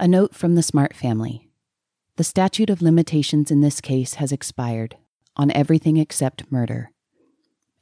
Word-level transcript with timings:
A 0.00 0.06
note 0.06 0.32
from 0.32 0.54
the 0.54 0.62
Smart 0.62 0.94
family. 0.94 1.50
The 2.18 2.22
statute 2.22 2.70
of 2.70 2.80
limitations 2.80 3.50
in 3.50 3.62
this 3.62 3.80
case 3.80 4.14
has 4.14 4.30
expired 4.30 4.96
on 5.34 5.50
everything 5.50 5.96
except 5.96 6.52
murder. 6.52 6.92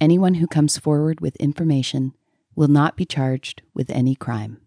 Anyone 0.00 0.34
who 0.34 0.46
comes 0.46 0.78
forward 0.78 1.20
with 1.20 1.36
information 1.36 2.14
will 2.54 2.68
not 2.68 2.96
be 2.96 3.04
charged 3.04 3.60
with 3.74 3.90
any 3.90 4.14
crime. 4.14 4.62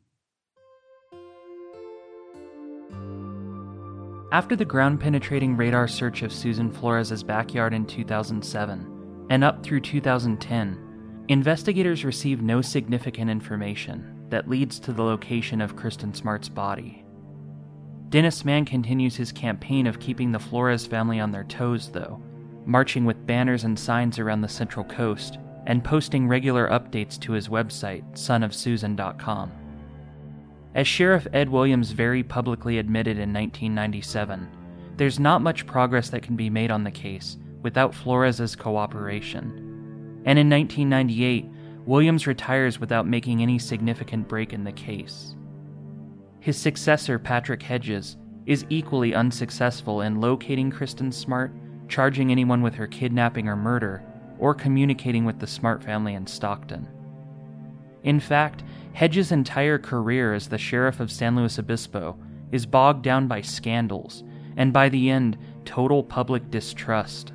After 4.31 4.55
the 4.55 4.63
ground 4.63 4.99
penetrating 4.99 5.57
radar 5.57 5.87
search 5.87 6.21
of 6.21 6.31
Susan 6.31 6.71
Flores' 6.71 7.23
backyard 7.23 7.73
in 7.73 7.87
2007 7.87 9.25
and 9.31 9.43
up 9.43 9.63
through 9.63 9.81
2010, 9.81 11.25
investigators 11.29 12.05
received 12.05 12.43
no 12.43 12.61
significant 12.61 13.31
information 13.31 14.27
that 14.29 14.47
leads 14.47 14.79
to 14.81 14.93
the 14.93 15.01
location 15.01 15.61
of 15.61 15.75
Kristin 15.75 16.15
Smart's 16.15 16.47
body. 16.47 17.03
Dennis 18.09 18.43
Mann 18.43 18.65
continues 18.65 19.15
his 19.15 19.31
campaign 19.31 19.85
of 19.85 19.99
keeping 19.99 20.31
the 20.31 20.39
Flores 20.39 20.87
family 20.87 21.19
on 21.19 21.31
their 21.31 21.43
toes, 21.43 21.91
though, 21.91 22.19
marching 22.65 23.05
with 23.05 23.27
banners 23.27 23.65
and 23.65 23.77
signs 23.77 24.17
around 24.17 24.41
the 24.41 24.49
Central 24.49 24.83
Coast 24.83 25.37
and 25.67 25.83
posting 25.83 26.27
regular 26.27 26.67
updates 26.69 27.19
to 27.19 27.33
his 27.33 27.49
website, 27.49 28.03
sonofsusan.com. 28.13 29.51
As 30.73 30.87
Sheriff 30.87 31.27
Ed 31.33 31.49
Williams 31.49 31.91
very 31.91 32.23
publicly 32.23 32.79
admitted 32.79 33.17
in 33.17 33.31
1997, 33.31 34.47
there's 34.97 35.19
not 35.19 35.43
much 35.43 35.67
progress 35.67 36.09
that 36.09 36.23
can 36.23 36.35
be 36.35 36.49
made 36.49 36.71
on 36.71 36.83
the 36.83 36.91
case 36.91 37.37
without 37.61 37.93
Flores's 37.93 38.55
cooperation. 38.55 40.21
And 40.25 40.39
in 40.39 40.49
1998, 40.49 41.45
Williams 41.85 42.25
retires 42.25 42.79
without 42.79 43.07
making 43.07 43.41
any 43.41 43.59
significant 43.59 44.27
break 44.27 44.51
in 44.51 44.63
the 44.63 44.71
case. 44.71 45.35
His 46.39 46.57
successor, 46.57 47.19
Patrick 47.19 47.61
Hedges, 47.61 48.17
is 48.45 48.65
equally 48.69 49.13
unsuccessful 49.13 50.01
in 50.01 50.21
locating 50.21 50.71
Kristin 50.71 51.13
Smart, 51.13 51.51
charging 51.87 52.31
anyone 52.31 52.61
with 52.61 52.75
her 52.75 52.87
kidnapping 52.87 53.47
or 53.47 53.55
murder, 53.55 54.03
or 54.39 54.53
communicating 54.53 55.25
with 55.25 55.39
the 55.39 55.47
Smart 55.47 55.83
family 55.83 56.13
in 56.13 56.25
Stockton. 56.25 56.87
In 58.03 58.19
fact, 58.19 58.63
Hedges' 58.93 59.31
entire 59.31 59.77
career 59.77 60.33
as 60.33 60.47
the 60.47 60.57
sheriff 60.57 60.99
of 60.99 61.11
San 61.11 61.35
Luis 61.35 61.59
Obispo 61.59 62.17
is 62.51 62.65
bogged 62.65 63.03
down 63.03 63.27
by 63.27 63.41
scandals, 63.41 64.23
and 64.55 64.71
by 64.71 64.89
the 64.89 65.09
end, 65.09 65.37
total 65.65 66.03
public 66.03 66.49
distrust. 66.49 67.33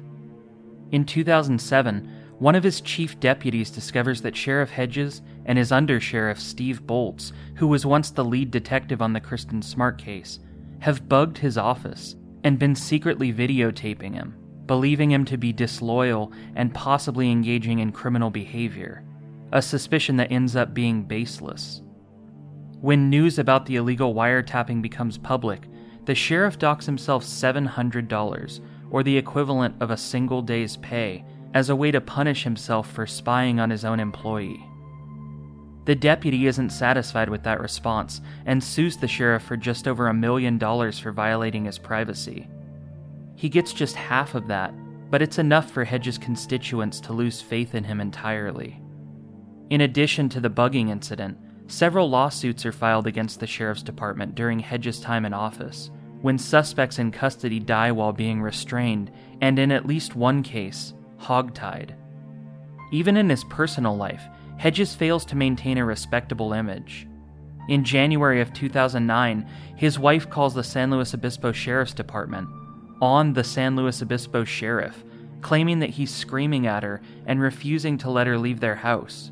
In 0.90 1.04
2007, 1.04 2.10
one 2.38 2.54
of 2.54 2.64
his 2.64 2.80
chief 2.80 3.20
deputies 3.20 3.70
discovers 3.70 4.22
that 4.22 4.36
Sheriff 4.36 4.70
Hedges 4.70 5.22
and 5.46 5.58
his 5.58 5.70
undersheriff 5.70 6.38
Steve 6.38 6.86
Bolts, 6.86 7.32
who 7.56 7.66
was 7.66 7.86
once 7.86 8.10
the 8.10 8.24
lead 8.24 8.50
detective 8.50 9.02
on 9.02 9.12
the 9.12 9.20
Kristin 9.20 9.62
Smart 9.62 9.98
case, 9.98 10.40
have 10.80 11.08
bugged 11.08 11.38
his 11.38 11.56
office 11.56 12.16
and 12.42 12.58
been 12.58 12.74
secretly 12.74 13.32
videotaping 13.32 14.14
him, 14.14 14.36
believing 14.66 15.10
him 15.10 15.24
to 15.24 15.36
be 15.36 15.52
disloyal 15.52 16.32
and 16.56 16.74
possibly 16.74 17.30
engaging 17.30 17.78
in 17.78 17.92
criminal 17.92 18.30
behavior, 18.30 19.02
a 19.52 19.62
suspicion 19.62 20.16
that 20.16 20.32
ends 20.32 20.56
up 20.56 20.74
being 20.74 21.02
baseless. 21.02 21.82
When 22.80 23.08
news 23.08 23.38
about 23.38 23.66
the 23.66 23.76
illegal 23.76 24.14
wiretapping 24.14 24.82
becomes 24.82 25.16
public, 25.16 25.68
the 26.04 26.14
sheriff 26.14 26.58
docks 26.58 26.84
himself 26.84 27.24
$700, 27.24 28.60
or 28.90 29.02
the 29.02 29.16
equivalent 29.16 29.74
of 29.80 29.90
a 29.90 29.96
single 29.96 30.42
day's 30.42 30.76
pay, 30.76 31.24
as 31.54 31.70
a 31.70 31.76
way 31.76 31.90
to 31.90 32.00
punish 32.00 32.44
himself 32.44 32.90
for 32.90 33.06
spying 33.06 33.58
on 33.58 33.70
his 33.70 33.84
own 33.84 34.00
employee. 34.00 34.62
The 35.84 35.94
deputy 35.94 36.46
isn't 36.46 36.70
satisfied 36.70 37.28
with 37.28 37.42
that 37.42 37.60
response 37.60 38.20
and 38.46 38.62
sues 38.62 38.96
the 38.96 39.08
sheriff 39.08 39.42
for 39.42 39.56
just 39.56 39.86
over 39.86 40.08
a 40.08 40.14
million 40.14 40.56
dollars 40.56 40.98
for 40.98 41.12
violating 41.12 41.66
his 41.66 41.78
privacy. 41.78 42.48
He 43.36 43.48
gets 43.48 43.72
just 43.72 43.96
half 43.96 44.34
of 44.34 44.46
that, 44.48 44.72
but 45.10 45.20
it's 45.20 45.38
enough 45.38 45.70
for 45.70 45.84
Hedges' 45.84 46.18
constituents 46.18 47.00
to 47.00 47.12
lose 47.12 47.42
faith 47.42 47.74
in 47.74 47.84
him 47.84 48.00
entirely. 48.00 48.80
In 49.70 49.82
addition 49.82 50.28
to 50.30 50.40
the 50.40 50.50
bugging 50.50 50.88
incident, 50.88 51.38
several 51.66 52.08
lawsuits 52.08 52.64
are 52.64 52.72
filed 52.72 53.06
against 53.06 53.40
the 53.40 53.46
sheriff's 53.46 53.82
department 53.82 54.34
during 54.34 54.60
Hedges' 54.60 55.00
time 55.00 55.24
in 55.24 55.34
office, 55.34 55.90
when 56.22 56.38
suspects 56.38 56.98
in 56.98 57.10
custody 57.10 57.60
die 57.60 57.92
while 57.92 58.12
being 58.12 58.40
restrained, 58.40 59.10
and 59.42 59.58
in 59.58 59.70
at 59.70 59.86
least 59.86 60.16
one 60.16 60.42
case, 60.42 60.94
hogtied. 61.18 61.90
Even 62.92 63.16
in 63.16 63.28
his 63.28 63.44
personal 63.44 63.96
life, 63.96 64.22
Hedges 64.56 64.94
fails 64.94 65.24
to 65.26 65.36
maintain 65.36 65.78
a 65.78 65.84
respectable 65.84 66.52
image. 66.52 67.06
In 67.68 67.84
January 67.84 68.40
of 68.40 68.52
2009, 68.52 69.48
his 69.76 69.98
wife 69.98 70.28
calls 70.28 70.54
the 70.54 70.62
San 70.62 70.90
Luis 70.90 71.14
Obispo 71.14 71.52
Sheriff's 71.52 71.94
Department 71.94 72.48
on 73.00 73.32
the 73.32 73.44
San 73.44 73.76
Luis 73.76 74.02
Obispo 74.02 74.44
Sheriff, 74.44 75.04
claiming 75.40 75.78
that 75.80 75.90
he's 75.90 76.14
screaming 76.14 76.66
at 76.66 76.82
her 76.82 77.00
and 77.26 77.40
refusing 77.40 77.98
to 77.98 78.10
let 78.10 78.26
her 78.26 78.38
leave 78.38 78.60
their 78.60 78.76
house. 78.76 79.30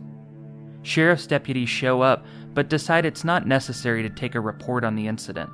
Sheriff's 0.82 1.26
deputies 1.26 1.68
show 1.68 2.02
up, 2.02 2.26
but 2.54 2.68
decide 2.68 3.06
it's 3.06 3.24
not 3.24 3.46
necessary 3.46 4.02
to 4.02 4.10
take 4.10 4.34
a 4.34 4.40
report 4.40 4.84
on 4.84 4.96
the 4.96 5.06
incident. 5.06 5.50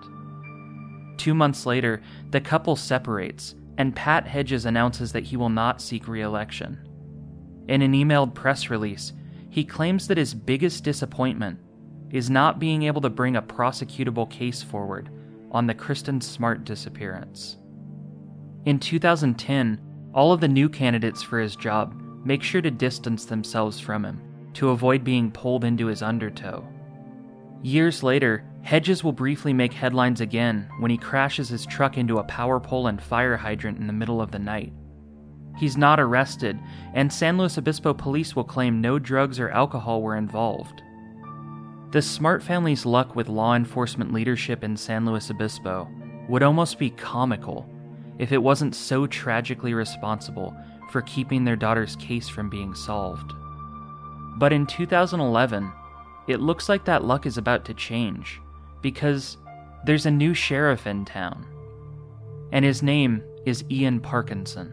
Two 1.19 1.35
months 1.35 1.67
later, 1.67 2.01
the 2.31 2.41
couple 2.41 2.77
separates, 2.77 3.55
and 3.77 3.95
Pat 3.95 4.27
Hedges 4.27 4.65
announces 4.65 5.13
that 5.13 5.25
he 5.25 5.37
will 5.37 5.51
not 5.51 5.83
seek 5.83 6.09
re 6.09 6.23
election. 6.23 6.79
In 7.69 7.83
an 7.83 7.93
emailed 7.93 8.35
press 8.35 8.71
release, 8.71 9.13
he 9.59 9.65
claims 9.65 10.07
that 10.07 10.17
his 10.17 10.35
biggest 10.35 10.85
disappointment 10.85 11.59
is 12.13 12.31
not 12.31 12.61
being 12.61 12.85
able 12.85 13.01
to 13.01 13.11
bring 13.11 13.35
a 13.35 13.43
prosecutable 13.43 14.31
case 14.31 14.63
forward 14.63 15.11
on 15.51 15.67
the 15.67 15.75
Kristin 15.75 16.23
Smart 16.23 16.63
disappearance. 16.63 17.57
In 18.67 18.79
2010, 18.79 19.81
all 20.15 20.33
of 20.33 20.41
the 20.41 20.47
new 20.47 20.69
candidates 20.69 21.25
for 21.25 21.41
his 21.41 21.57
job 21.57 22.01
make 22.25 22.41
sure 22.41 22.63
to 22.63 22.71
distance 22.71 23.25
themselves 23.25 23.81
from 23.81 24.05
him 24.05 24.23
to 24.55 24.69
avoid 24.71 25.03
being 25.03 25.33
pulled 25.33 25.65
into 25.65 25.87
his 25.87 26.03
undertow. 26.03 26.65
Years 27.65 28.05
later, 28.05 28.45
Hedges 28.63 29.03
will 29.03 29.11
briefly 29.11 29.53
make 29.53 29.73
headlines 29.73 30.21
again 30.21 30.69
when 30.79 30.93
he 30.93 30.99
crashes 30.99 31.49
his 31.49 31.67
truck 31.67 31.99
into 31.99 32.19
a 32.19 32.25
power 32.25 32.61
pole 32.61 32.87
and 32.87 33.03
fire 33.03 33.37
hydrant 33.37 33.79
in 33.79 33.89
the 33.89 33.93
middle 33.93 34.21
of 34.21 34.31
the 34.31 34.39
night. 34.39 34.73
He's 35.59 35.77
not 35.77 35.99
arrested, 35.99 36.59
and 36.95 37.13
San 37.13 37.37
Luis 37.37 37.59
Obispo 37.59 37.93
police 37.93 38.37
will 38.37 38.45
claim 38.45 38.81
no 38.81 38.99
drugs 38.99 39.41
or 39.41 39.51
alcohol 39.51 40.03
were 40.03 40.17
involved. 40.17 40.83
The 41.91 42.01
Smart 42.01 42.43
family's 42.43 42.87
luck 42.87 43.17
with 43.17 43.29
law 43.29 43.55
enforcement 43.55 44.13
leadership 44.13 44.63
in 44.63 44.77
San 44.77 45.05
Luis 45.05 45.31
Obispo 45.31 45.89
would 46.29 46.43
almost 46.43 46.79
be 46.79 46.91
comical 46.91 47.69
if 48.19 48.31
it 48.31 48.43
wasn't 48.43 48.75
so 48.75 49.07
tragically 49.07 49.75
responsible 49.75 50.55
for 50.91 51.03
keeping 51.03 51.45
their 51.45 51.57
daughter's 51.57 51.97
case 51.97 52.29
from 52.29 52.49
being 52.49 52.75
solved. 52.75 53.33
But 54.37 54.53
in 54.53 54.67
2011, 54.67 55.73
it 56.29 56.41
looks 56.41 56.69
like 56.69 56.85
that 56.85 57.05
luck 57.05 57.27
is 57.27 57.39
about 57.39 57.65
to 57.65 57.75
change 57.75 58.41
because 58.81 59.39
there's 59.85 60.07
a 60.07 60.11
new 60.11 60.35
sheriff 60.35 60.87
in 60.87 61.05
town, 61.05 61.47
and 62.53 62.65
his 62.65 62.83
name 62.83 63.23
is 63.45 63.65
Ian 63.71 64.01
Parkinson. 64.01 64.73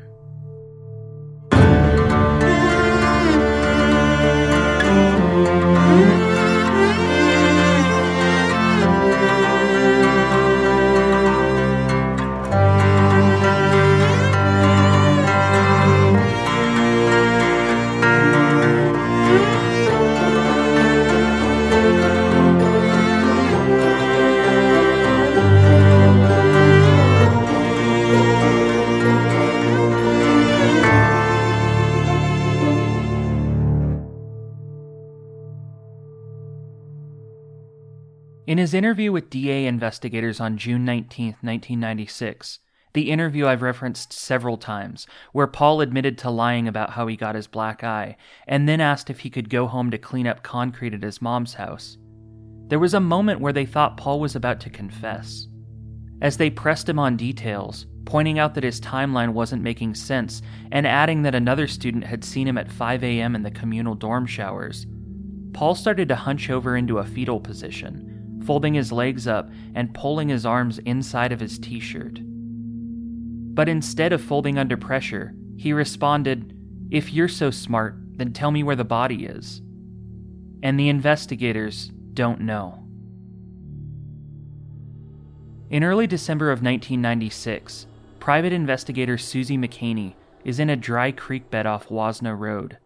In 38.48 38.60
his 38.60 38.76
interview 38.76 39.12
with 39.12 39.32
DA 39.32 39.66
investigators 39.66 40.40
on 40.40 40.60
June 40.60 40.86
19, 40.86 41.38
1996, 41.42 42.60
the 42.94 43.10
interview 43.10 43.48
I've 43.48 43.64
referenced 43.64 44.14
several 44.14 44.56
times, 44.58 45.08
where 45.32 45.48
Paul 45.48 45.82
admitted 45.82 46.16
to 46.20 46.30
lying 46.30 46.68
about 46.68 46.92
how 46.92 47.08
he 47.08 47.16
got 47.16 47.34
his 47.34 47.48
black 47.48 47.84
eye, 47.84 48.18
and 48.48 48.70
then 48.70 48.80
asked 48.80 49.10
if 49.10 49.22
he 49.22 49.32
could 49.32 49.50
go 49.50 49.66
home 49.66 49.90
to 49.90 49.98
clean 49.98 50.28
up 50.28 50.44
concrete 50.44 50.94
at 50.94 51.02
his 51.02 51.24
mom's 51.24 51.56
house. 51.56 51.98
There 52.68 52.78
was 52.78 52.94
a 52.94 53.00
moment 53.00 53.42
where 53.42 53.52
they 53.52 53.66
thought 53.66 53.98
Paul 53.98 54.20
was 54.20 54.36
about 54.36 54.60
to 54.60 54.70
confess. 54.70 55.48
As 56.22 56.38
they 56.38 56.52
pressed 56.52 56.88
him 56.88 57.00
on 57.00 57.18
details, 57.18 57.88
pointing 58.06 58.38
out 58.38 58.54
that 58.54 58.64
his 58.64 58.80
timeline 58.80 59.34
wasn't 59.34 59.64
making 59.64 59.96
sense, 59.96 60.44
and 60.72 60.86
adding 60.86 61.24
that 61.24 61.34
another 61.34 61.66
student 61.66 62.04
had 62.04 62.24
seen 62.24 62.48
him 62.48 62.60
at 62.60 62.72
5 62.72 63.04
a.m. 63.04 63.34
in 63.34 63.42
the 63.42 63.50
communal 63.50 63.96
dorm 63.96 64.28
showers, 64.28 64.86
Paul 65.52 65.74
started 65.74 66.08
to 66.10 66.16
hunch 66.16 66.52
over 66.52 66.78
into 66.78 67.00
a 67.00 67.06
fetal 67.06 67.40
position 67.40 68.12
folding 68.46 68.74
his 68.74 68.92
legs 68.92 69.28
up 69.28 69.50
and 69.74 69.94
pulling 69.94 70.30
his 70.30 70.46
arms 70.46 70.78
inside 70.80 71.32
of 71.32 71.40
his 71.40 71.58
t 71.60 71.80
shirt. 71.80 72.20
But 73.56 73.70
instead 73.70 74.14
of 74.14 74.22
folding 74.22 74.58
under 74.58 74.78
pressure, 74.78 75.34
he 75.58 75.74
responded, 75.74 76.54
If 76.92 77.14
you're 77.14 77.28
so 77.28 77.52
smart, 77.52 77.96
then 78.18 78.34
tell 78.34 78.52
me 78.52 78.64
where 78.64 78.76
the 78.76 78.84
body 78.84 79.26
is. 79.26 79.62
And 80.62 80.80
the 80.80 80.90
investigators 80.90 81.92
don't 82.14 82.42
know. 82.42 82.86
In 85.70 85.84
early 85.84 86.08
December 86.08 86.52
of 86.52 86.60
1996, 86.60 87.88
private 88.20 88.54
investigator 88.54 89.18
Susie 89.18 89.58
McKaney 89.58 90.14
is 90.44 90.60
in 90.60 90.70
a 90.70 90.76
dry 90.76 91.12
creek 91.12 91.50
bed 91.50 91.66
off 91.66 91.88
Huasna 91.88 92.38
Road. 92.38 92.78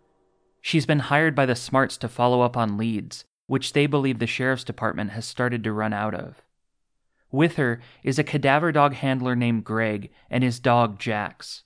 She's 0.61 0.85
been 0.85 0.99
hired 0.99 1.35
by 1.35 1.45
the 1.45 1.55
Smarts 1.55 1.97
to 1.97 2.07
follow 2.07 2.41
up 2.41 2.55
on 2.55 2.77
leads, 2.77 3.25
which 3.49 3.73
they 3.73 3.87
believe 3.87 4.19
the 4.19 4.27
sheriff's 4.27 4.63
department 4.63 5.09
has 5.09 5.25
started 5.25 5.63
to 5.63 5.73
run 5.73 5.91
out 5.91 6.13
of. 6.13 6.43
With 7.31 7.55
her 7.55 7.81
is 8.03 8.19
a 8.19 8.23
cadaver 8.23 8.71
dog 8.71 8.93
handler 8.93 9.35
named 9.35 9.63
Greg 9.63 10.11
and 10.29 10.43
his 10.43 10.59
dog 10.59 10.99
Jax. 10.99 11.63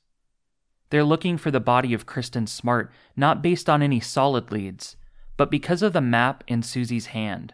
They're 0.91 1.03
looking 1.03 1.37
for 1.37 1.51
the 1.51 1.59
body 1.59 1.93
of 1.93 2.05
Kristin 2.05 2.47
Smart 2.47 2.89
not 3.17 3.41
based 3.41 3.69
on 3.69 3.81
any 3.81 3.99
solid 3.99 4.49
leads, 4.49 4.95
but 5.35 5.51
because 5.51 5.81
of 5.81 5.91
the 5.91 5.99
map 5.99 6.45
in 6.47 6.63
Susie's 6.63 7.07
hand, 7.07 7.53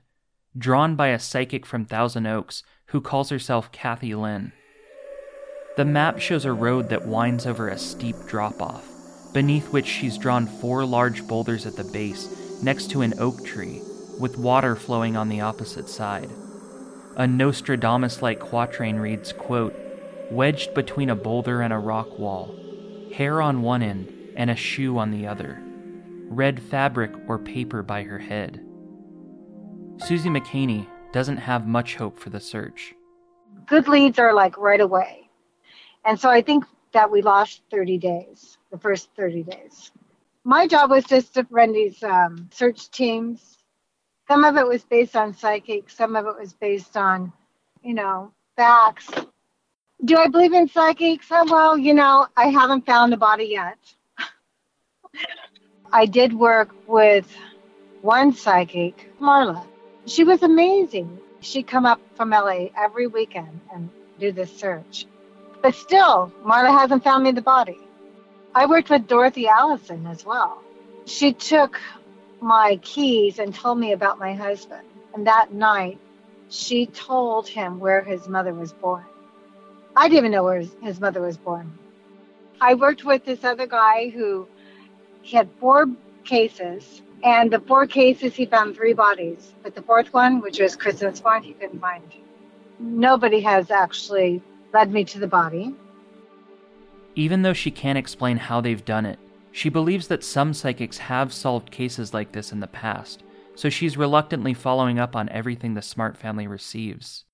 drawn 0.55 0.95
by 0.95 1.07
a 1.07 1.17
psychic 1.17 1.65
from 1.65 1.83
Thousand 1.83 2.27
Oaks 2.27 2.61
who 2.87 3.01
calls 3.01 3.29
herself 3.31 3.71
Kathy 3.71 4.13
Lynn. 4.13 4.51
The 5.75 5.85
map 5.85 6.19
shows 6.19 6.45
a 6.45 6.53
road 6.53 6.89
that 6.89 7.07
winds 7.07 7.47
over 7.47 7.67
a 7.67 7.79
steep 7.79 8.15
drop 8.27 8.61
off, 8.61 8.85
beneath 9.33 9.73
which 9.73 9.87
she's 9.87 10.19
drawn 10.19 10.45
four 10.45 10.85
large 10.85 11.27
boulders 11.27 11.65
at 11.65 11.75
the 11.75 11.83
base 11.83 12.61
next 12.61 12.91
to 12.91 13.01
an 13.01 13.15
oak 13.17 13.43
tree, 13.43 13.81
with 14.19 14.37
water 14.37 14.75
flowing 14.75 15.15
on 15.15 15.29
the 15.29 15.41
opposite 15.41 15.89
side. 15.89 16.29
A 17.15 17.25
Nostradamus 17.25 18.21
like 18.21 18.39
quatrain 18.39 18.97
reads, 18.97 19.33
quote, 19.33 19.75
Wedged 20.31 20.73
between 20.75 21.09
a 21.09 21.15
boulder 21.15 21.61
and 21.61 21.73
a 21.73 21.77
rock 21.79 22.19
wall, 22.19 22.53
hair 23.13 23.41
on 23.41 23.63
one 23.63 23.81
end 23.81 24.13
and 24.35 24.51
a 24.51 24.55
shoe 24.55 24.97
on 24.97 25.09
the 25.09 25.25
other, 25.25 25.59
red 26.29 26.61
fabric 26.61 27.11
or 27.27 27.39
paper 27.39 27.81
by 27.81 28.03
her 28.03 28.19
head. 28.19 28.63
Susie 30.05 30.29
McKaney 30.29 30.87
doesn't 31.11 31.37
have 31.37 31.67
much 31.67 31.95
hope 31.95 32.19
for 32.19 32.29
the 32.29 32.39
search. 32.39 32.93
Good 33.65 33.87
leads 33.87 34.19
are 34.19 34.33
like 34.33 34.57
right 34.57 34.79
away. 34.79 35.29
And 36.05 36.19
so 36.19 36.29
I 36.29 36.41
think 36.41 36.65
that 36.93 37.11
we 37.11 37.21
lost 37.21 37.61
30 37.71 37.97
days, 37.97 38.57
the 38.71 38.77
first 38.77 39.09
30 39.15 39.43
days. 39.43 39.91
My 40.43 40.67
job 40.67 40.91
was 40.91 41.03
just 41.03 41.33
to 41.33 41.45
run 41.49 41.73
these 41.73 42.01
um, 42.03 42.49
search 42.51 42.89
teams. 42.91 43.48
Some 44.29 44.43
of 44.43 44.57
it 44.57 44.67
was 44.67 44.83
based 44.83 45.15
on 45.15 45.33
psychic, 45.33 45.89
some 45.89 46.15
of 46.15 46.27
it 46.27 46.37
was 46.39 46.53
based 46.53 46.95
on, 46.95 47.33
you 47.81 47.95
know, 47.95 48.31
facts. 48.55 49.09
Do 50.05 50.17
I 50.17 50.27
believe 50.27 50.53
in 50.53 50.67
psychics? 50.67 51.25
Oh, 51.31 51.45
well, 51.49 51.77
you 51.77 51.95
know, 51.95 52.27
I 52.37 52.49
haven't 52.49 52.85
found 52.85 53.11
the 53.11 53.17
body 53.17 53.45
yet. 53.45 53.79
I 55.91 56.05
did 56.05 56.31
work 56.31 56.69
with 56.87 57.27
one 58.01 58.31
psychic, 58.31 59.11
Marla. 59.19 59.65
She 60.05 60.23
was 60.23 60.43
amazing. 60.43 61.19
She'd 61.39 61.65
come 61.65 61.87
up 61.87 61.99
from 62.13 62.29
LA 62.29 62.67
every 62.77 63.07
weekend 63.07 63.59
and 63.73 63.89
do 64.19 64.31
this 64.31 64.55
search. 64.55 65.07
But 65.63 65.73
still, 65.73 66.31
Marla 66.43 66.69
hasn't 66.69 67.03
found 67.03 67.23
me 67.23 67.31
the 67.31 67.41
body. 67.41 67.79
I 68.53 68.67
worked 68.67 68.91
with 68.91 69.07
Dorothy 69.07 69.47
Allison 69.47 70.05
as 70.05 70.23
well. 70.23 70.61
She 71.05 71.33
took 71.33 71.79
my 72.41 72.79
keys 72.81 73.39
and 73.39 73.53
told 73.53 73.79
me 73.79 73.91
about 73.91 74.19
my 74.19 74.33
husband. 74.33 74.87
And 75.13 75.27
that 75.27 75.53
night, 75.53 75.99
she 76.49 76.85
told 76.87 77.47
him 77.47 77.79
where 77.79 78.01
his 78.01 78.27
mother 78.27 78.53
was 78.53 78.73
born. 78.73 79.05
I 79.95 80.07
didn't 80.07 80.19
even 80.19 80.31
know 80.31 80.43
where 80.43 80.61
his 80.81 80.99
mother 80.99 81.21
was 81.21 81.37
born. 81.37 81.77
I 82.61 82.73
worked 82.75 83.05
with 83.05 83.25
this 83.25 83.43
other 83.43 83.67
guy 83.67 84.09
who 84.09 84.47
he 85.21 85.37
had 85.37 85.49
four 85.59 85.87
cases, 86.25 87.01
and 87.23 87.51
the 87.51 87.59
four 87.59 87.87
cases 87.87 88.35
he 88.35 88.45
found 88.45 88.75
three 88.75 88.93
bodies. 88.93 89.53
But 89.63 89.75
the 89.75 89.81
fourth 89.81 90.13
one, 90.13 90.41
which 90.41 90.59
was 90.59 90.77
Kristin 90.77 91.15
Smart, 91.15 91.43
he 91.43 91.53
couldn't 91.53 91.79
find. 91.79 92.03
Nobody 92.79 93.41
has 93.41 93.71
actually 93.71 94.41
led 94.73 94.91
me 94.91 95.03
to 95.05 95.19
the 95.19 95.27
body. 95.27 95.75
Even 97.15 97.41
though 97.41 97.53
she 97.53 97.71
can't 97.71 97.97
explain 97.97 98.37
how 98.37 98.61
they've 98.61 98.85
done 98.85 99.05
it, 99.05 99.19
she 99.59 99.67
believes 99.67 100.07
that 100.07 100.23
some 100.23 100.53
psychics 100.53 100.97
have 100.99 101.33
solved 101.33 101.69
cases 101.69 102.13
like 102.13 102.31
this 102.31 102.53
in 102.53 102.61
the 102.61 102.67
past, 102.67 103.23
so 103.55 103.67
she's 103.67 103.97
reluctantly 103.97 104.53
following 104.53 104.97
up 104.97 105.17
on 105.17 105.27
everything 105.27 105.73
the 105.73 105.81
Smart 105.81 106.15
family 106.15 106.47
receives. 106.47 107.25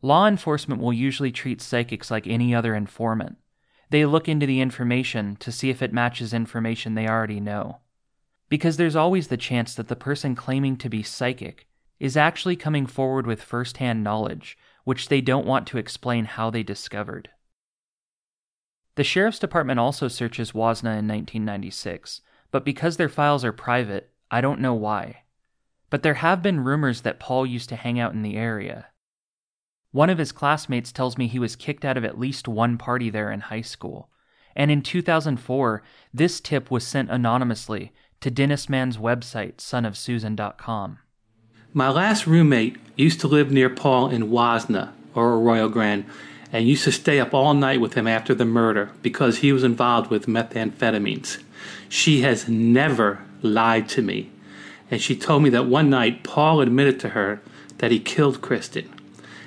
Law 0.00 0.28
enforcement 0.28 0.80
will 0.80 0.92
usually 0.92 1.32
treat 1.32 1.60
psychics 1.60 2.12
like 2.12 2.28
any 2.28 2.54
other 2.54 2.76
informant. 2.76 3.38
They 3.90 4.06
look 4.06 4.28
into 4.28 4.46
the 4.46 4.60
information 4.60 5.34
to 5.40 5.50
see 5.50 5.68
if 5.68 5.82
it 5.82 5.92
matches 5.92 6.32
information 6.32 6.94
they 6.94 7.08
already 7.08 7.40
know. 7.40 7.78
Because 8.48 8.76
there's 8.76 8.94
always 8.94 9.26
the 9.26 9.36
chance 9.36 9.74
that 9.74 9.88
the 9.88 9.96
person 9.96 10.36
claiming 10.36 10.76
to 10.76 10.88
be 10.88 11.02
psychic 11.02 11.66
is 11.98 12.16
actually 12.16 12.54
coming 12.54 12.86
forward 12.86 13.26
with 13.26 13.42
first 13.42 13.78
hand 13.78 14.04
knowledge, 14.04 14.56
which 14.84 15.08
they 15.08 15.20
don't 15.20 15.44
want 15.44 15.66
to 15.66 15.78
explain 15.78 16.24
how 16.24 16.50
they 16.50 16.62
discovered. 16.62 17.30
The 18.98 19.04
Sheriff's 19.04 19.38
Department 19.38 19.78
also 19.78 20.08
searches 20.08 20.50
Huasna 20.50 20.98
in 20.98 21.06
1996, 21.06 22.20
but 22.50 22.64
because 22.64 22.96
their 22.96 23.08
files 23.08 23.44
are 23.44 23.52
private, 23.52 24.10
I 24.28 24.40
don't 24.40 24.58
know 24.58 24.74
why. 24.74 25.22
But 25.88 26.02
there 26.02 26.14
have 26.14 26.42
been 26.42 26.64
rumors 26.64 27.02
that 27.02 27.20
Paul 27.20 27.46
used 27.46 27.68
to 27.68 27.76
hang 27.76 28.00
out 28.00 28.12
in 28.12 28.22
the 28.22 28.36
area. 28.36 28.88
One 29.92 30.10
of 30.10 30.18
his 30.18 30.32
classmates 30.32 30.90
tells 30.90 31.16
me 31.16 31.28
he 31.28 31.38
was 31.38 31.54
kicked 31.54 31.84
out 31.84 31.96
of 31.96 32.04
at 32.04 32.18
least 32.18 32.48
one 32.48 32.76
party 32.76 33.08
there 33.08 33.30
in 33.30 33.38
high 33.38 33.60
school. 33.60 34.10
And 34.56 34.68
in 34.68 34.82
2004, 34.82 35.80
this 36.12 36.40
tip 36.40 36.68
was 36.68 36.84
sent 36.84 37.08
anonymously 37.08 37.92
to 38.20 38.32
Dennis 38.32 38.68
Mann's 38.68 38.98
website, 38.98 39.58
sonofsusan.com. 39.58 40.98
My 41.72 41.88
last 41.88 42.26
roommate 42.26 42.78
used 42.96 43.20
to 43.20 43.28
live 43.28 43.52
near 43.52 43.70
Paul 43.70 44.10
in 44.10 44.28
Huasna, 44.28 44.90
or 45.14 45.34
Arroyo 45.34 45.68
Grande, 45.68 46.04
and 46.52 46.66
used 46.66 46.84
to 46.84 46.92
stay 46.92 47.20
up 47.20 47.34
all 47.34 47.54
night 47.54 47.80
with 47.80 47.94
him 47.94 48.06
after 48.06 48.34
the 48.34 48.44
murder 48.44 48.90
because 49.02 49.38
he 49.38 49.52
was 49.52 49.64
involved 49.64 50.10
with 50.10 50.26
methamphetamines. 50.26 51.42
She 51.88 52.22
has 52.22 52.48
never 52.48 53.20
lied 53.42 53.88
to 53.90 54.02
me, 54.02 54.30
and 54.90 55.00
she 55.00 55.16
told 55.16 55.42
me 55.42 55.50
that 55.50 55.66
one 55.66 55.90
night 55.90 56.24
Paul 56.24 56.60
admitted 56.60 56.98
to 57.00 57.10
her 57.10 57.40
that 57.78 57.90
he 57.90 58.00
killed 58.00 58.40
Kristin 58.40 58.88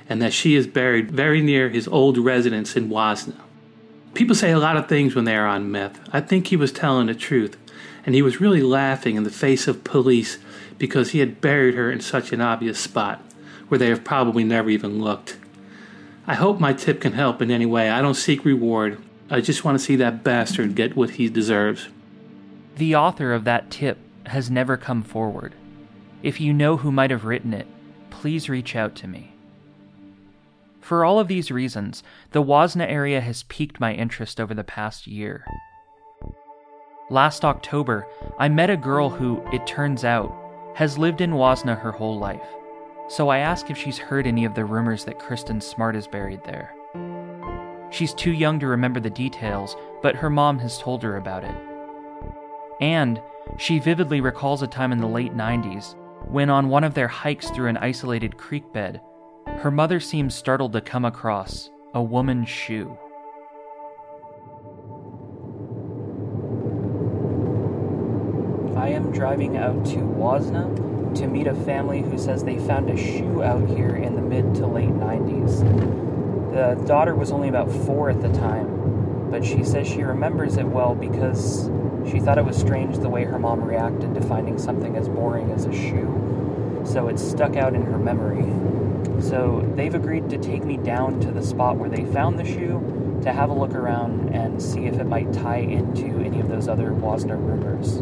and 0.08 0.22
that 0.22 0.34
she 0.34 0.56
is 0.56 0.68
buried 0.68 1.12
very 1.12 1.42
near 1.42 1.70
his 1.70 1.88
old 1.88 2.18
residence 2.18 2.76
in 2.76 2.90
Huasna. 2.90 3.36
People 4.14 4.36
say 4.36 4.52
a 4.52 4.60
lot 4.60 4.76
of 4.76 4.90
things 4.90 5.16
when 5.16 5.24
they 5.24 5.38
are 5.38 5.48
on 5.48 5.72
meth. 5.72 6.00
I 6.14 6.20
think 6.20 6.48
he 6.48 6.58
was 6.58 6.74
telling 6.74 7.08
the 7.08 7.16
truth, 7.16 7.58
and 8.06 8.14
he 8.14 8.22
was 8.22 8.42
really 8.42 8.62
laughing 8.62 9.16
in 9.16 9.24
the 9.24 9.30
face 9.30 9.70
of 9.70 9.86
police 9.86 10.38
because 10.78 11.12
he 11.12 11.20
had 11.20 11.40
buried 11.40 11.76
her 11.76 11.90
in 11.90 12.02
such 12.02 12.34
an 12.34 12.42
obvious 12.42 12.78
spot 12.78 13.22
where 13.70 13.78
they 13.78 13.88
have 13.88 14.04
probably 14.04 14.44
never 14.44 14.70
even 14.70 15.02
looked. 15.02 15.38
I 16.28 16.36
hope 16.36 16.60
my 16.60 16.74
tip 16.74 17.02
can 17.02 17.14
help 17.14 17.42
in 17.42 17.50
any 17.50 17.66
way. 17.66 17.90
I 17.90 18.02
don't 18.02 18.14
seek 18.14 18.46
reward. 18.46 19.02
I 19.30 19.42
just 19.42 19.66
want 19.66 19.80
to 19.80 19.84
see 19.84 19.96
that 19.96 20.24
bastard 20.24 20.76
get 20.76 20.96
what 20.96 21.12
he 21.12 21.30
deserves. 21.30 21.88
The 22.76 22.96
author 22.96 23.34
of 23.34 23.44
that 23.46 23.72
tip 23.72 23.98
has 24.28 24.52
never 24.52 24.78
come 24.78 25.02
forward. 25.02 25.56
If 26.22 26.40
you 26.40 26.54
know 26.54 26.78
who 26.78 26.92
might 26.92 27.10
have 27.10 27.26
written 27.26 27.54
it, 27.54 27.66
please 28.12 28.50
reach 28.50 28.76
out 28.76 28.94
to 28.98 29.08
me. 29.08 29.34
For 30.80 31.04
all 31.04 31.20
of 31.20 31.28
these 31.28 31.50
reasons, 31.50 32.04
the 32.32 32.44
Huasna 32.44 32.88
area 32.88 33.20
has 33.22 33.44
piqued 33.44 33.80
my 33.80 33.94
interest 33.94 34.40
over 34.40 34.54
the 34.54 34.64
past 34.64 35.08
year. 35.08 35.44
Last 37.10 37.44
October, 37.44 38.08
I 38.38 38.48
met 38.48 38.70
a 38.70 38.78
girl 38.78 39.10
who, 39.10 39.44
it 39.52 39.66
turns 39.66 40.04
out, 40.04 40.34
has 40.76 40.98
lived 40.98 41.20
in 41.20 41.32
Huasna 41.32 41.80
her 41.80 41.92
whole 41.92 42.20
life 42.20 42.46
so 43.12 43.28
I 43.28 43.40
ask 43.40 43.70
if 43.70 43.78
she's 43.78 43.98
heard 43.98 44.26
any 44.26 44.46
of 44.46 44.56
the 44.56 44.64
rumors 44.64 45.04
that 45.04 45.20
Kristin 45.20 45.62
Smart 45.62 45.98
is 45.98 46.08
buried 46.08 46.42
there. 46.46 46.74
She's 47.90 48.14
too 48.14 48.32
young 48.32 48.58
to 48.62 48.68
remember 48.68 49.02
the 49.02 49.10
details, 49.10 49.76
but 50.02 50.16
her 50.16 50.30
mom 50.30 50.58
has 50.60 50.80
told 50.80 51.04
her 51.04 51.18
about 51.18 51.44
it. 51.44 51.56
And 52.80 53.22
she 53.58 53.80
vividly 53.80 54.22
recalls 54.22 54.62
a 54.62 54.68
time 54.68 54.94
in 54.94 55.00
the 55.00 55.08
late 55.08 55.36
90s 55.36 55.96
when, 56.30 56.50
on 56.50 56.70
one 56.70 56.86
of 56.86 56.94
their 56.94 57.10
hikes 57.10 57.50
through 57.50 57.68
an 57.68 57.76
isolated 57.76 58.38
creek 58.38 58.72
bed, 58.72 59.02
her 59.58 59.72
mother 59.72 60.00
seems 60.00 60.34
startled 60.34 60.72
to 60.72 60.80
come 60.80 61.04
across 61.04 61.70
a 61.94 62.02
woman's 62.02 62.48
shoe. 62.48 62.98
I 68.78 68.88
am 68.88 69.12
driving 69.12 69.58
out 69.58 69.86
to 69.88 69.98
Huasna 69.98 70.91
to 71.16 71.28
meet 71.28 71.48
a 71.48 71.54
family 71.54 72.02
who 72.02 72.18
says 72.18 72.44
they 72.44 72.58
found 72.60 72.90
a 72.90 72.98
shoe 72.98 73.44
out 73.44 73.68
here 73.70 73.96
in 73.96 74.16
the 74.16 74.22
mid 74.22 74.56
to 74.56 74.68
late 74.68 74.90
90s. 74.90 75.62
The 76.54 76.84
daughter 76.86 77.16
was 77.16 77.32
only 77.32 77.50
about 77.50 77.72
four 77.72 78.10
at 78.10 78.22
the 78.22 78.32
time, 78.34 79.30
but 79.30 79.44
she 79.46 79.64
says 79.64 79.88
she 79.88 80.04
remembers 80.04 80.58
it 80.58 80.66
well 80.66 80.96
because 80.96 81.70
she 82.10 82.20
thought 82.20 82.38
it 82.38 82.46
was 82.46 82.58
strange 82.58 82.98
the 82.98 83.10
way 83.10 83.24
her 83.24 83.40
mom 83.40 83.64
reacted 83.64 84.14
to 84.16 84.22
finding 84.22 84.58
something 84.58 84.96
as 84.96 85.08
boring 85.08 85.52
as 85.52 85.66
a 85.66 85.72
shoe, 85.72 86.84
so 86.86 87.08
it 87.08 87.20
stuck 87.20 87.56
out 87.56 87.74
in 87.74 87.84
her 87.84 87.98
memory. 87.98 88.44
So 89.22 89.70
they've 89.76 89.94
agreed 89.94 90.30
to 90.32 90.38
take 90.38 90.64
me 90.64 90.78
down 90.78 91.20
to 91.22 91.32
the 91.32 91.44
spot 91.44 91.78
where 91.78 91.90
they 91.90 92.06
found 92.06 92.40
the 92.40 92.46
shoe 92.46 93.20
to 93.24 93.32
have 93.32 93.50
a 93.50 93.54
look 93.54 93.76
around 93.76 94.34
and 94.34 94.62
see 94.62 94.86
if 94.86 95.00
it 95.00 95.06
might 95.06 95.32
tie 95.32 95.60
into 95.60 96.20
any 96.22 96.40
of 96.40 96.50
those 96.50 96.68
other 96.68 96.90
Huasna 96.90 97.38
rumors. 97.38 98.02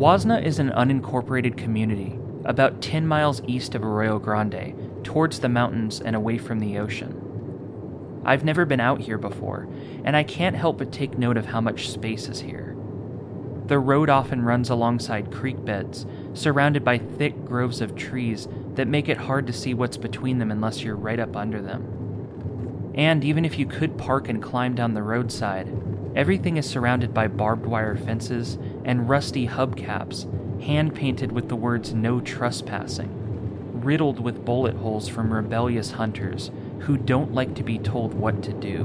Huasna 0.00 0.42
is 0.42 0.58
an 0.58 0.70
unincorporated 0.70 1.58
community 1.58 2.18
about 2.46 2.80
10 2.80 3.06
miles 3.06 3.42
east 3.46 3.74
of 3.74 3.84
Arroyo 3.84 4.18
Grande, 4.18 5.04
towards 5.04 5.40
the 5.40 5.48
mountains 5.50 6.00
and 6.00 6.16
away 6.16 6.38
from 6.38 6.58
the 6.58 6.78
ocean. 6.78 8.22
I've 8.24 8.42
never 8.42 8.64
been 8.64 8.80
out 8.80 9.02
here 9.02 9.18
before, 9.18 9.68
and 10.02 10.16
I 10.16 10.22
can't 10.22 10.56
help 10.56 10.78
but 10.78 10.90
take 10.90 11.18
note 11.18 11.36
of 11.36 11.44
how 11.44 11.60
much 11.60 11.90
space 11.90 12.28
is 12.28 12.40
here. 12.40 12.74
The 13.66 13.78
road 13.78 14.08
often 14.08 14.40
runs 14.40 14.70
alongside 14.70 15.30
creek 15.30 15.62
beds, 15.66 16.06
surrounded 16.32 16.82
by 16.82 16.96
thick 16.96 17.44
groves 17.44 17.82
of 17.82 17.94
trees 17.94 18.48
that 18.76 18.88
make 18.88 19.10
it 19.10 19.18
hard 19.18 19.46
to 19.48 19.52
see 19.52 19.74
what's 19.74 19.98
between 19.98 20.38
them 20.38 20.50
unless 20.50 20.82
you're 20.82 20.96
right 20.96 21.20
up 21.20 21.36
under 21.36 21.60
them. 21.60 22.92
And 22.94 23.22
even 23.22 23.44
if 23.44 23.58
you 23.58 23.66
could 23.66 23.98
park 23.98 24.30
and 24.30 24.42
climb 24.42 24.74
down 24.74 24.94
the 24.94 25.02
roadside, 25.02 25.68
everything 26.14 26.56
is 26.56 26.68
surrounded 26.68 27.14
by 27.14 27.26
barbed 27.28 27.66
wire 27.66 27.96
fences 27.96 28.58
and 28.84 29.08
rusty 29.08 29.46
hubcaps, 29.46 30.26
hand 30.62 30.94
painted 30.94 31.32
with 31.32 31.48
the 31.48 31.56
words 31.56 31.94
no 31.94 32.20
trespassing, 32.20 33.10
riddled 33.82 34.20
with 34.20 34.44
bullet 34.44 34.76
holes 34.76 35.08
from 35.08 35.32
rebellious 35.32 35.92
hunters 35.92 36.50
who 36.80 36.96
don't 36.96 37.32
like 37.32 37.54
to 37.54 37.62
be 37.62 37.78
told 37.78 38.14
what 38.14 38.42
to 38.42 38.52
do. 38.52 38.84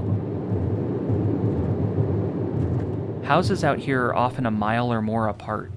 Houses 3.26 3.64
out 3.64 3.80
here 3.80 4.06
are 4.06 4.16
often 4.16 4.46
a 4.46 4.52
mile 4.52 4.94
or 4.94 5.02
more 5.02 5.28
apart, 5.28 5.72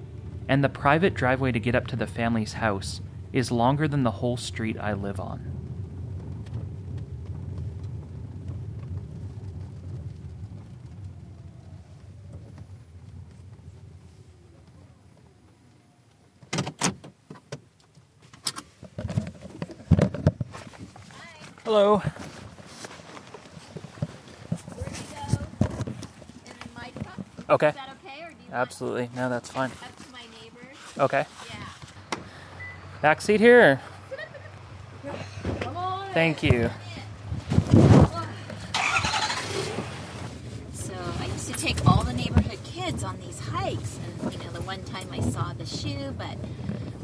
and 0.49 0.63
the 0.63 0.69
private 0.69 1.15
driveway 1.15 1.53
to 1.53 1.61
get 1.61 1.75
up 1.75 1.87
to 1.87 1.97
the 1.97 2.07
family's 2.07 2.55
house 2.55 3.01
is 3.33 3.51
longer 3.51 3.89
than 3.89 4.03
the 4.03 4.11
whole 4.11 4.37
street 4.37 4.77
I 4.79 4.93
live 4.93 5.19
on. 5.19 5.58
Hello. 21.69 22.01
Okay. 27.51 27.69
Is 27.69 27.75
that 27.75 27.91
okay, 28.07 28.35
Absolutely. 28.51 29.11
No, 29.15 29.29
that's 29.29 29.51
fine. 29.51 29.71
Okay. 30.99 31.27
Yeah. 31.51 32.21
Back 33.03 33.21
seat 33.21 33.41
here. 33.41 33.83
On. 35.67 36.11
Thank 36.15 36.43
you. 36.43 36.71
So 40.73 40.95
I 41.21 41.27
used 41.27 41.49
to 41.49 41.53
take 41.53 41.87
all 41.87 42.03
the 42.03 42.15
neighborhood 42.15 42.61
kids 42.65 43.05
on 43.05 43.21
these 43.21 43.41
hikes, 43.41 43.99
and 44.23 44.33
you 44.33 44.39
know, 44.39 44.53
the 44.53 44.63
one 44.63 44.83
time 44.85 45.09
I 45.13 45.21
saw 45.21 45.53
the 45.53 45.67
shoe, 45.67 46.15
but 46.17 46.39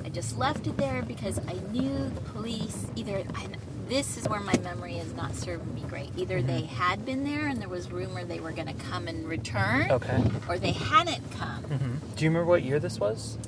I 0.06 0.08
just 0.08 0.38
left 0.38 0.66
it 0.66 0.78
there 0.78 1.02
because 1.02 1.38
I 1.46 1.52
knew 1.70 2.08
the 2.08 2.22
police 2.22 2.86
either. 2.96 3.24
I, 3.34 3.48
this 3.94 4.16
is 4.16 4.28
where 4.28 4.40
my 4.40 4.58
memory 4.64 4.96
is 4.96 5.14
not 5.14 5.32
serving 5.36 5.72
me 5.72 5.82
great. 5.88 6.10
Either 6.16 6.42
they 6.42 6.62
had 6.62 7.06
been 7.06 7.22
there 7.22 7.46
and 7.46 7.60
there 7.60 7.68
was 7.68 7.92
rumor 7.92 8.24
they 8.24 8.40
were 8.40 8.50
going 8.50 8.66
to 8.66 8.74
come 8.90 9.06
and 9.06 9.28
return, 9.28 9.88
Okay. 9.88 10.20
or 10.48 10.58
they 10.58 10.72
hadn't 10.72 11.22
come. 11.30 11.62
hmm 11.62 11.94
Do 12.16 12.24
you 12.24 12.30
remember 12.30 12.44
what 12.50 12.64
year 12.64 12.80
this 12.80 12.98
was? 12.98 13.38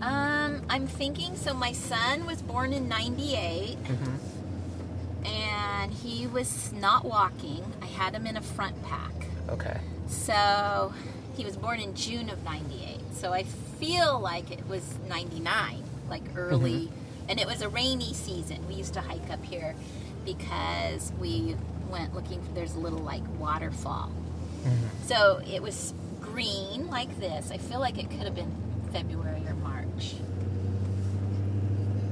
Um, 0.00 0.62
I'm 0.70 0.86
thinking. 0.86 1.34
So 1.36 1.52
my 1.52 1.72
son 1.72 2.26
was 2.26 2.42
born 2.42 2.72
in 2.72 2.88
'98. 2.88 3.76
Mm-hmm. 3.82 5.26
and 5.26 5.92
he 5.92 6.28
was 6.28 6.72
not 6.72 7.04
walking. 7.04 7.64
I 7.82 7.86
had 7.86 8.14
him 8.14 8.24
in 8.26 8.36
a 8.36 8.40
front 8.40 8.80
pack. 8.84 9.12
Okay. 9.48 9.78
So 10.06 10.94
he 11.36 11.44
was 11.44 11.56
born 11.56 11.80
in 11.80 11.94
June 11.94 12.30
of 12.30 12.44
98. 12.44 13.00
So 13.14 13.32
I 13.32 13.42
feel 13.80 14.20
like 14.20 14.50
it 14.52 14.66
was 14.68 14.82
99, 15.08 15.82
like 16.08 16.22
early. 16.36 16.90
And 17.28 17.40
it 17.40 17.46
was 17.46 17.62
a 17.62 17.68
rainy 17.68 18.12
season. 18.12 18.66
We 18.68 18.74
used 18.74 18.94
to 18.94 19.00
hike 19.00 19.30
up 19.30 19.44
here 19.44 19.74
because 20.24 21.12
we 21.20 21.56
went 21.88 22.14
looking 22.14 22.42
for, 22.42 22.52
there's 22.52 22.74
a 22.74 22.78
little 22.78 23.00
like 23.00 23.22
waterfall. 23.38 24.10
Mm-hmm. 24.62 25.06
So 25.06 25.40
it 25.46 25.62
was 25.62 25.94
green 26.20 26.88
like 26.88 27.18
this. 27.20 27.50
I 27.50 27.58
feel 27.58 27.80
like 27.80 27.98
it 27.98 28.10
could 28.10 28.22
have 28.22 28.34
been 28.34 28.52
February 28.92 29.42
or 29.46 29.54
March. 29.54 30.14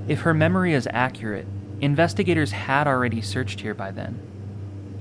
If 0.09 0.21
her 0.21 0.35
memory 0.35 0.75
is 0.75 0.89
accurate, 0.93 1.47
investigators 1.81 2.53
had 2.53 2.87
already 2.87 3.23
searched 3.23 3.61
here 3.61 3.75
by 3.75 3.91
then. 3.91 4.19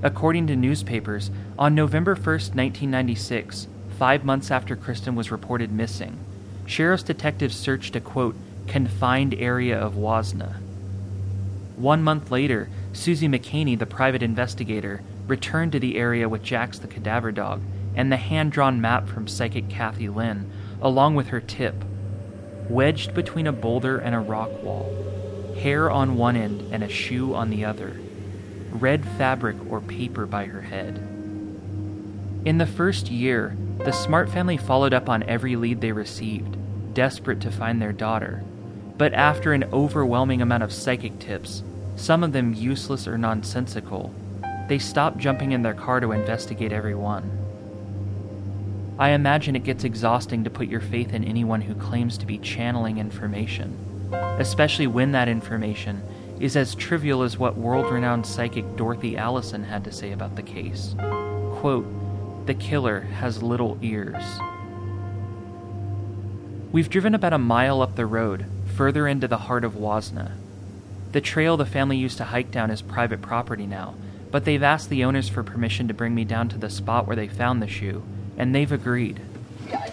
According 0.02 0.46
to 0.46 0.56
newspapers, 0.56 1.30
on 1.58 1.74
November 1.74 2.14
1st, 2.14 2.54
1996, 2.54 3.66
five 3.98 4.24
months 4.24 4.50
after 4.50 4.76
Kristin 4.76 5.14
was 5.14 5.30
reported 5.30 5.70
missing, 5.70 6.18
sheriff's 6.64 7.02
detectives 7.02 7.56
searched 7.56 7.96
a 7.96 8.00
quote, 8.00 8.36
confined 8.70 9.34
area 9.34 9.76
of 9.76 9.94
Huasna. 9.94 10.54
One 11.76 12.04
month 12.04 12.30
later, 12.30 12.68
Susie 12.92 13.26
McCaney, 13.26 13.76
the 13.76 13.84
private 13.84 14.22
investigator, 14.22 15.02
returned 15.26 15.72
to 15.72 15.80
the 15.80 15.96
area 15.96 16.28
with 16.28 16.44
Jax 16.44 16.78
the 16.78 16.86
cadaver 16.86 17.32
dog 17.32 17.62
and 17.96 18.12
the 18.12 18.16
hand 18.16 18.52
drawn 18.52 18.80
map 18.80 19.08
from 19.08 19.26
psychic 19.26 19.68
Kathy 19.68 20.08
Lynn, 20.08 20.48
along 20.80 21.16
with 21.16 21.26
her 21.28 21.40
tip. 21.40 21.74
Wedged 22.68 23.12
between 23.12 23.48
a 23.48 23.52
boulder 23.52 23.98
and 23.98 24.14
a 24.14 24.20
rock 24.20 24.62
wall, 24.62 24.88
hair 25.58 25.90
on 25.90 26.16
one 26.16 26.36
end 26.36 26.72
and 26.72 26.84
a 26.84 26.88
shoe 26.88 27.34
on 27.34 27.50
the 27.50 27.64
other, 27.64 28.00
red 28.70 29.04
fabric 29.18 29.56
or 29.68 29.80
paper 29.80 30.26
by 30.26 30.44
her 30.44 30.60
head. 30.60 30.96
In 32.44 32.58
the 32.58 32.66
first 32.66 33.10
year, 33.10 33.56
the 33.78 33.90
Smart 33.90 34.30
family 34.30 34.56
followed 34.56 34.94
up 34.94 35.08
on 35.08 35.24
every 35.24 35.56
lead 35.56 35.80
they 35.80 35.90
received, 35.90 36.56
desperate 36.94 37.40
to 37.40 37.50
find 37.50 37.82
their 37.82 37.92
daughter. 37.92 38.44
But 39.00 39.14
after 39.14 39.54
an 39.54 39.64
overwhelming 39.72 40.42
amount 40.42 40.62
of 40.62 40.74
psychic 40.74 41.18
tips, 41.20 41.62
some 41.96 42.22
of 42.22 42.34
them 42.34 42.52
useless 42.52 43.08
or 43.08 43.16
nonsensical, 43.16 44.14
they 44.68 44.78
stop 44.78 45.16
jumping 45.16 45.52
in 45.52 45.62
their 45.62 45.72
car 45.72 46.00
to 46.00 46.12
investigate 46.12 46.70
every 46.70 46.94
one. 46.94 47.30
I 48.98 49.12
imagine 49.12 49.56
it 49.56 49.64
gets 49.64 49.84
exhausting 49.84 50.44
to 50.44 50.50
put 50.50 50.68
your 50.68 50.82
faith 50.82 51.14
in 51.14 51.24
anyone 51.24 51.62
who 51.62 51.74
claims 51.76 52.18
to 52.18 52.26
be 52.26 52.36
channeling 52.36 52.98
information, 52.98 53.74
especially 54.38 54.86
when 54.86 55.12
that 55.12 55.30
information 55.30 56.02
is 56.38 56.54
as 56.54 56.74
trivial 56.74 57.22
as 57.22 57.38
what 57.38 57.56
world 57.56 57.90
renowned 57.90 58.26
psychic 58.26 58.76
Dorothy 58.76 59.16
Allison 59.16 59.64
had 59.64 59.82
to 59.84 59.92
say 59.92 60.12
about 60.12 60.36
the 60.36 60.42
case. 60.42 60.94
Quote, 61.54 61.86
the 62.46 62.52
killer 62.52 63.00
has 63.00 63.42
little 63.42 63.78
ears. 63.80 64.22
We've 66.70 66.90
driven 66.90 67.14
about 67.14 67.32
a 67.32 67.38
mile 67.38 67.80
up 67.80 67.96
the 67.96 68.04
road, 68.04 68.44
further 68.70 69.06
into 69.06 69.28
the 69.28 69.38
heart 69.38 69.64
of 69.64 69.74
Huasna. 69.74 70.32
The 71.12 71.20
trail 71.20 71.56
the 71.56 71.66
family 71.66 71.96
used 71.96 72.18
to 72.18 72.24
hike 72.24 72.50
down 72.50 72.70
is 72.70 72.82
private 72.82 73.20
property 73.20 73.66
now, 73.66 73.94
but 74.30 74.44
they've 74.44 74.62
asked 74.62 74.88
the 74.88 75.04
owners 75.04 75.28
for 75.28 75.42
permission 75.42 75.88
to 75.88 75.94
bring 75.94 76.14
me 76.14 76.24
down 76.24 76.48
to 76.50 76.58
the 76.58 76.70
spot 76.70 77.06
where 77.06 77.16
they 77.16 77.28
found 77.28 77.60
the 77.60 77.68
shoe, 77.68 78.02
and 78.36 78.54
they've 78.54 78.72
agreed. 78.72 79.20
Yeah. 79.68 79.86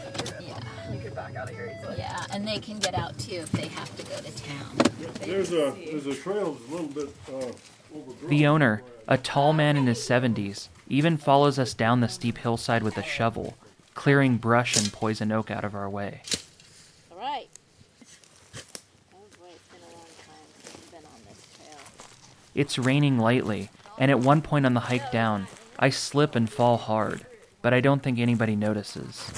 Yeah, 1.98 2.24
and 2.32 2.48
they 2.48 2.60
can 2.60 2.78
get 2.80 2.94
out 2.94 3.18
too 3.18 3.38
if 3.38 3.52
they 3.52 3.68
have 3.68 3.96
to 3.98 4.04
go 4.04 4.16
to 4.18 4.44
town. 4.44 4.78
There's 5.22 5.52
a, 5.52 5.76
there's 5.90 6.06
a 6.06 6.14
trail 6.16 6.54
that's 6.54 6.68
a 6.68 6.72
little 6.72 6.88
bit, 6.88 7.16
uh, 7.28 7.98
overgrown. 7.98 8.30
The 8.30 8.48
owner, 8.48 8.84
a 9.08 9.18
tall 9.18 9.52
man 9.54 9.76
in 9.78 9.88
his 9.88 9.98
70s, 10.00 10.68
even 10.88 11.18
follows 11.18 11.58
us 11.58 11.74
down 11.74 12.02
the 12.02 12.08
steep 12.08 12.38
hillside 12.38 12.84
with 12.84 12.98
a 12.98 13.04
shovel, 13.04 13.58
clearing 13.96 14.38
brush 14.38 14.78
and 14.78 14.92
poison 14.94 15.32
oak 15.32 15.50
out 15.50 15.66
of 15.66 15.74
our 15.76 15.90
way. 15.90 16.22
All 17.12 17.18
right. 17.18 17.48
Oh 19.14 19.18
boy, 19.40 19.50
it's 19.50 19.68
been 19.68 19.82
a 19.82 19.94
long 19.98 20.06
time 20.26 20.48
since 20.64 20.76
we've 20.76 20.92
been 20.92 21.04
on 21.06 21.20
this 21.28 21.46
trail. 21.58 21.80
It's 22.58 22.80
raining 22.80 23.20
lightly, 23.20 23.70
and 24.00 24.10
at 24.10 24.20
one 24.20 24.42
point 24.42 24.66
on 24.66 24.74
the 24.74 24.80
hike 24.80 25.12
down, 25.12 25.46
I 25.78 25.92
slip 25.92 26.34
and 26.34 26.50
fall 26.50 26.78
hard, 26.78 27.24
but 27.62 27.72
I 27.72 27.82
don't 27.82 28.02
think 28.02 28.18
anybody 28.18 28.56
notices. 28.56 29.30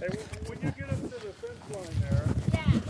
Hey, 0.00 0.08
when 0.46 0.58
you 0.62 0.70
get 0.70 0.88
up 0.88 0.96
to 0.96 1.08
the 1.08 1.30
fence 1.34 1.60
line 1.74 2.08
there, 2.08 2.80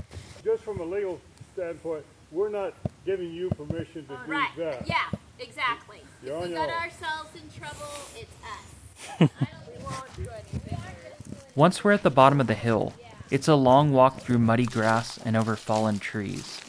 just 0.44 0.62
from 0.62 0.78
a 0.78 0.84
legal 0.84 1.20
standpoint, 1.54 2.04
we're 2.30 2.50
not 2.50 2.72
giving 3.04 3.32
you 3.32 3.50
permission 3.50 4.06
to 4.06 4.16
do 4.16 4.18
Right. 4.28 4.50
that. 4.56 4.86
Yeah, 4.86 5.10
exactly. 5.40 6.02
You're 6.22 6.36
if 6.36 6.48
we 6.50 6.54
got 6.54 6.68
own. 6.68 6.74
ourselves 6.76 7.30
in 7.34 7.50
trouble, 7.58 7.90
it's 8.14 8.30
us. 8.44 9.28
I 9.40 9.46
don't 9.74 9.82
want 9.82 11.56
Once 11.56 11.82
we're 11.82 11.90
at 11.90 12.04
the 12.04 12.10
bottom 12.10 12.40
of 12.40 12.46
the 12.46 12.54
hill, 12.54 12.92
it's 13.28 13.48
a 13.48 13.56
long 13.56 13.90
walk 13.90 14.20
through 14.20 14.38
muddy 14.38 14.66
grass 14.66 15.18
and 15.24 15.36
over 15.36 15.56
fallen 15.56 15.98
trees. 15.98 16.60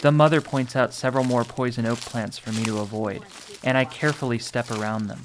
The 0.00 0.12
mother 0.12 0.40
points 0.40 0.76
out 0.76 0.94
several 0.94 1.24
more 1.24 1.44
poison 1.44 1.84
oak 1.84 1.98
plants 1.98 2.38
for 2.38 2.52
me 2.52 2.64
to 2.64 2.78
avoid, 2.78 3.24
and 3.64 3.76
I 3.76 3.84
carefully 3.84 4.38
step 4.38 4.70
around 4.70 5.08
them. 5.08 5.22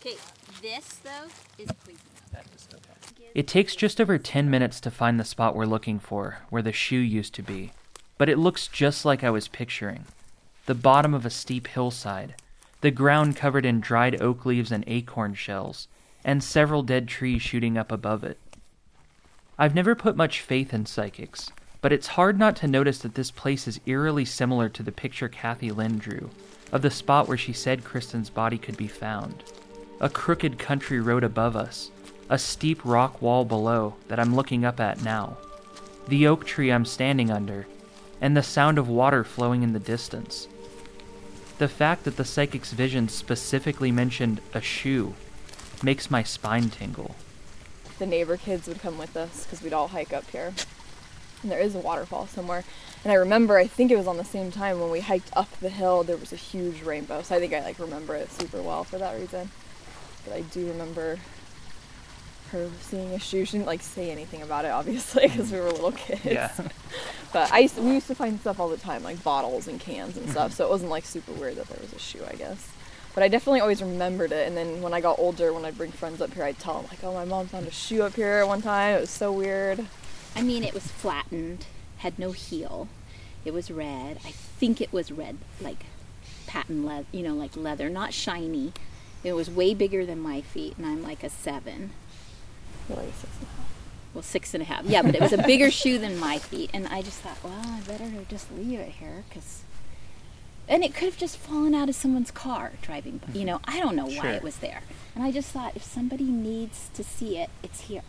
Okay, 0.00 0.16
this 0.60 0.96
though 1.04 1.28
is 1.58 1.70
poison. 1.84 2.00
It 3.34 3.48
takes 3.48 3.74
just 3.74 4.00
over 4.00 4.16
10 4.16 4.48
minutes 4.48 4.78
to 4.80 4.92
find 4.92 5.18
the 5.18 5.24
spot 5.24 5.56
we're 5.56 5.64
looking 5.64 5.98
for, 5.98 6.38
where 6.50 6.62
the 6.62 6.72
shoe 6.72 7.00
used 7.00 7.34
to 7.34 7.42
be, 7.42 7.72
but 8.16 8.28
it 8.28 8.38
looks 8.38 8.68
just 8.68 9.04
like 9.04 9.24
I 9.24 9.30
was 9.30 9.48
picturing. 9.48 10.04
The 10.66 10.74
bottom 10.74 11.14
of 11.14 11.26
a 11.26 11.30
steep 11.30 11.66
hillside, 11.66 12.36
the 12.80 12.92
ground 12.92 13.34
covered 13.36 13.66
in 13.66 13.80
dried 13.80 14.22
oak 14.22 14.46
leaves 14.46 14.70
and 14.70 14.84
acorn 14.86 15.34
shells, 15.34 15.88
and 16.24 16.44
several 16.44 16.84
dead 16.84 17.08
trees 17.08 17.42
shooting 17.42 17.76
up 17.76 17.90
above 17.90 18.22
it. 18.22 18.38
I've 19.58 19.74
never 19.74 19.96
put 19.96 20.16
much 20.16 20.40
faith 20.40 20.72
in 20.72 20.86
psychics, 20.86 21.50
but 21.84 21.92
it's 21.92 22.06
hard 22.06 22.38
not 22.38 22.56
to 22.56 22.66
notice 22.66 23.00
that 23.00 23.14
this 23.14 23.30
place 23.30 23.68
is 23.68 23.78
eerily 23.84 24.24
similar 24.24 24.70
to 24.70 24.82
the 24.82 24.90
picture 24.90 25.28
Kathy 25.28 25.70
Lynn 25.70 25.98
drew 25.98 26.30
of 26.72 26.80
the 26.80 26.90
spot 26.90 27.28
where 27.28 27.36
she 27.36 27.52
said 27.52 27.84
Kristin's 27.84 28.30
body 28.30 28.56
could 28.56 28.78
be 28.78 28.88
found. 28.88 29.44
A 30.00 30.08
crooked 30.08 30.58
country 30.58 30.98
road 30.98 31.22
above 31.22 31.56
us, 31.56 31.90
a 32.30 32.38
steep 32.38 32.82
rock 32.86 33.20
wall 33.20 33.44
below 33.44 33.96
that 34.08 34.18
I'm 34.18 34.34
looking 34.34 34.64
up 34.64 34.80
at 34.80 35.02
now, 35.02 35.36
the 36.08 36.26
oak 36.26 36.46
tree 36.46 36.72
I'm 36.72 36.86
standing 36.86 37.30
under, 37.30 37.66
and 38.18 38.34
the 38.34 38.42
sound 38.42 38.78
of 38.78 38.88
water 38.88 39.22
flowing 39.22 39.62
in 39.62 39.74
the 39.74 39.78
distance. 39.78 40.48
The 41.58 41.68
fact 41.68 42.04
that 42.04 42.16
the 42.16 42.24
psychic's 42.24 42.72
vision 42.72 43.10
specifically 43.10 43.92
mentioned 43.92 44.40
a 44.54 44.62
shoe 44.62 45.12
makes 45.82 46.10
my 46.10 46.22
spine 46.22 46.70
tingle. 46.70 47.14
The 47.98 48.06
neighbor 48.06 48.38
kids 48.38 48.68
would 48.68 48.80
come 48.80 48.96
with 48.96 49.18
us 49.18 49.44
because 49.44 49.60
we'd 49.60 49.74
all 49.74 49.88
hike 49.88 50.14
up 50.14 50.30
here. 50.30 50.54
And 51.44 51.52
there 51.52 51.60
is 51.60 51.74
a 51.74 51.78
waterfall 51.78 52.26
somewhere. 52.26 52.64
And 53.04 53.12
I 53.12 53.16
remember, 53.16 53.58
I 53.58 53.66
think 53.66 53.90
it 53.90 53.98
was 53.98 54.06
on 54.06 54.16
the 54.16 54.24
same 54.24 54.50
time 54.50 54.80
when 54.80 54.90
we 54.90 55.00
hiked 55.00 55.30
up 55.36 55.50
the 55.60 55.68
hill, 55.68 56.02
there 56.02 56.16
was 56.16 56.32
a 56.32 56.36
huge 56.36 56.82
rainbow. 56.82 57.20
So 57.20 57.36
I 57.36 57.38
think 57.38 57.52
I 57.52 57.60
like 57.60 57.78
remember 57.78 58.14
it 58.14 58.32
super 58.32 58.62
well 58.62 58.82
for 58.82 58.96
that 58.98 59.14
reason. 59.20 59.50
But 60.24 60.34
I 60.34 60.40
do 60.40 60.66
remember 60.68 61.18
her 62.50 62.70
seeing 62.80 63.12
a 63.12 63.18
shoe. 63.18 63.44
She 63.44 63.58
didn't 63.58 63.66
like 63.66 63.82
say 63.82 64.10
anything 64.10 64.40
about 64.40 64.64
it, 64.64 64.70
obviously, 64.70 65.22
because 65.28 65.52
we 65.52 65.60
were 65.60 65.70
little 65.70 65.92
kids. 65.92 66.24
Yeah. 66.24 66.50
but 67.34 67.52
I 67.52 67.58
used 67.58 67.76
to, 67.76 67.82
we 67.82 67.92
used 67.92 68.06
to 68.06 68.14
find 68.14 68.40
stuff 68.40 68.58
all 68.58 68.70
the 68.70 68.78
time, 68.78 69.02
like 69.02 69.22
bottles 69.22 69.68
and 69.68 69.78
cans 69.78 70.16
and 70.16 70.28
stuff. 70.30 70.52
Mm-hmm. 70.52 70.56
So 70.56 70.64
it 70.64 70.70
wasn't 70.70 70.90
like 70.90 71.04
super 71.04 71.32
weird 71.32 71.56
that 71.56 71.68
there 71.68 71.78
was 71.80 71.92
a 71.92 71.98
shoe, 71.98 72.24
I 72.26 72.36
guess. 72.36 72.72
But 73.14 73.22
I 73.22 73.28
definitely 73.28 73.60
always 73.60 73.82
remembered 73.82 74.32
it. 74.32 74.48
And 74.48 74.56
then 74.56 74.80
when 74.80 74.94
I 74.94 75.00
got 75.00 75.18
older, 75.18 75.52
when 75.52 75.64
I'd 75.64 75.76
bring 75.76 75.92
friends 75.92 76.20
up 76.20 76.32
here, 76.32 76.42
I'd 76.42 76.58
tell 76.58 76.80
them 76.80 76.86
like, 76.90 77.04
"Oh, 77.04 77.12
my 77.12 77.24
mom 77.24 77.46
found 77.46 77.66
a 77.68 77.70
shoe 77.70 78.02
up 78.02 78.14
here 78.14 78.44
one 78.46 78.62
time. 78.62 78.96
It 78.96 79.00
was 79.02 79.10
so 79.10 79.30
weird." 79.30 79.86
I 80.36 80.42
mean, 80.42 80.64
it 80.64 80.74
was 80.74 80.86
flattened, 80.88 81.66
had 81.98 82.18
no 82.18 82.32
heel. 82.32 82.88
It 83.44 83.52
was 83.52 83.70
red. 83.70 84.18
I 84.24 84.30
think 84.30 84.80
it 84.80 84.92
was 84.92 85.12
red, 85.12 85.38
like 85.60 85.84
patent 86.46 86.84
leather, 86.84 87.06
you 87.12 87.22
know, 87.22 87.34
like 87.34 87.56
leather, 87.56 87.88
not 87.88 88.12
shiny. 88.12 88.72
It 89.22 89.32
was 89.34 89.50
way 89.50 89.74
bigger 89.74 90.04
than 90.04 90.20
my 90.20 90.40
feet, 90.40 90.76
and 90.76 90.86
I'm 90.86 91.02
like 91.02 91.22
a 91.22 91.30
seven. 91.30 91.92
You're 92.88 92.98
like 92.98 93.14
six 93.14 93.32
and 93.38 93.42
a 93.42 93.56
half. 93.56 93.70
Well, 94.12 94.22
six 94.22 94.54
and 94.54 94.62
a 94.62 94.66
half. 94.66 94.84
Yeah, 94.84 95.02
but 95.02 95.14
it 95.14 95.20
was 95.20 95.32
a 95.32 95.42
bigger 95.42 95.70
shoe 95.70 95.98
than 95.98 96.18
my 96.18 96.38
feet, 96.38 96.70
and 96.74 96.86
I 96.88 97.02
just 97.02 97.20
thought, 97.20 97.38
well, 97.42 97.54
I 97.64 97.80
better 97.80 98.10
just 98.28 98.52
leave 98.52 98.78
it 98.80 98.90
here 98.90 99.24
because. 99.28 99.62
And 100.66 100.82
it 100.82 100.94
could 100.94 101.04
have 101.04 101.18
just 101.18 101.36
fallen 101.36 101.74
out 101.74 101.90
of 101.90 101.94
someone's 101.94 102.30
car 102.30 102.72
driving 102.80 103.18
by. 103.18 103.28
You 103.28 103.40
mm-hmm. 103.40 103.46
know, 103.46 103.60
I 103.66 103.80
don't 103.80 103.94
know 103.94 104.06
why 104.06 104.30
it 104.30 104.42
was 104.42 104.56
there. 104.56 104.80
And 105.14 105.22
I 105.22 105.30
just 105.30 105.50
thought, 105.50 105.76
if 105.76 105.82
somebody 105.82 106.24
needs 106.24 106.88
to 106.94 107.04
see 107.04 107.36
it, 107.36 107.50
it's 107.62 107.82
here. 107.82 108.00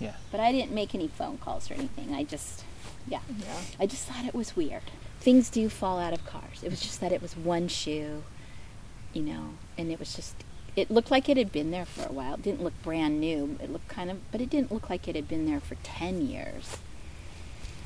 Yeah. 0.00 0.14
But 0.30 0.40
I 0.40 0.52
didn't 0.52 0.72
make 0.72 0.94
any 0.94 1.08
phone 1.08 1.38
calls 1.38 1.70
or 1.70 1.74
anything. 1.74 2.14
I 2.14 2.24
just, 2.24 2.64
yeah. 3.08 3.20
Yeah. 3.38 3.60
I 3.80 3.86
just 3.86 4.06
thought 4.06 4.24
it 4.24 4.34
was 4.34 4.56
weird. 4.56 4.82
Things 5.20 5.50
do 5.50 5.68
fall 5.68 5.98
out 5.98 6.12
of 6.12 6.24
cars. 6.26 6.62
It 6.62 6.70
was 6.70 6.80
just 6.80 7.00
that 7.00 7.12
it 7.12 7.22
was 7.22 7.36
one 7.36 7.68
shoe, 7.68 8.22
you 9.12 9.22
know, 9.22 9.54
and 9.78 9.90
it 9.90 9.98
was 9.98 10.14
just, 10.14 10.34
it 10.76 10.90
looked 10.90 11.10
like 11.10 11.28
it 11.28 11.36
had 11.36 11.50
been 11.50 11.70
there 11.70 11.86
for 11.86 12.06
a 12.06 12.12
while. 12.12 12.34
It 12.34 12.42
didn't 12.42 12.62
look 12.62 12.80
brand 12.82 13.20
new. 13.20 13.58
It 13.62 13.72
looked 13.72 13.88
kind 13.88 14.10
of, 14.10 14.30
but 14.30 14.40
it 14.40 14.50
didn't 14.50 14.70
look 14.70 14.90
like 14.90 15.08
it 15.08 15.16
had 15.16 15.26
been 15.26 15.46
there 15.46 15.60
for 15.60 15.76
10 15.76 16.26
years. 16.28 16.76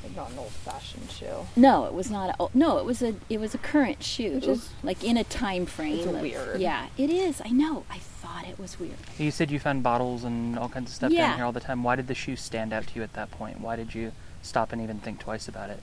Like 0.03 0.15
not 0.15 0.31
an 0.31 0.39
old-fashioned 0.39 1.11
shoe. 1.11 1.47
No, 1.55 1.85
it 1.85 1.93
was 1.93 2.09
not. 2.09 2.31
A, 2.31 2.35
oh, 2.39 2.49
no, 2.53 2.77
it 2.79 2.85
was 2.85 3.01
a. 3.03 3.13
It 3.29 3.39
was 3.39 3.53
a 3.53 3.59
current 3.59 4.01
shoe, 4.03 4.35
Which 4.35 4.47
is- 4.47 4.69
like 4.83 5.03
in 5.03 5.15
a 5.17 5.23
time 5.23 5.65
frame. 5.65 5.99
It's 5.99 6.07
of- 6.07 6.21
weird. 6.21 6.59
Yeah, 6.59 6.87
it 6.97 7.09
is. 7.09 7.41
I 7.45 7.49
know. 7.49 7.85
I 7.89 7.99
thought 7.99 8.47
it 8.47 8.57
was 8.59 8.79
weird. 8.79 8.97
You 9.19 9.29
said 9.31 9.51
you 9.51 9.59
found 9.59 9.83
bottles 9.83 10.23
and 10.23 10.57
all 10.57 10.69
kinds 10.69 10.89
of 10.89 10.95
stuff 10.95 11.11
Yeah. 11.11 11.27
down 11.29 11.35
here 11.37 11.45
all 11.45 11.51
the 11.51 11.59
time. 11.59 11.83
Why 11.83 11.95
did 11.95 12.07
the 12.07 12.15
shoe 12.15 12.35
stand 12.35 12.73
out 12.73 12.87
to 12.87 12.95
you 12.95 13.03
at 13.03 13.13
that 13.13 13.29
point? 13.31 13.59
Why 13.61 13.75
did 13.75 13.93
you 13.93 14.11
stop 14.41 14.71
and 14.71 14.81
even 14.81 14.99
think 14.99 15.19
twice 15.19 15.47
about 15.47 15.69
it? 15.69 15.81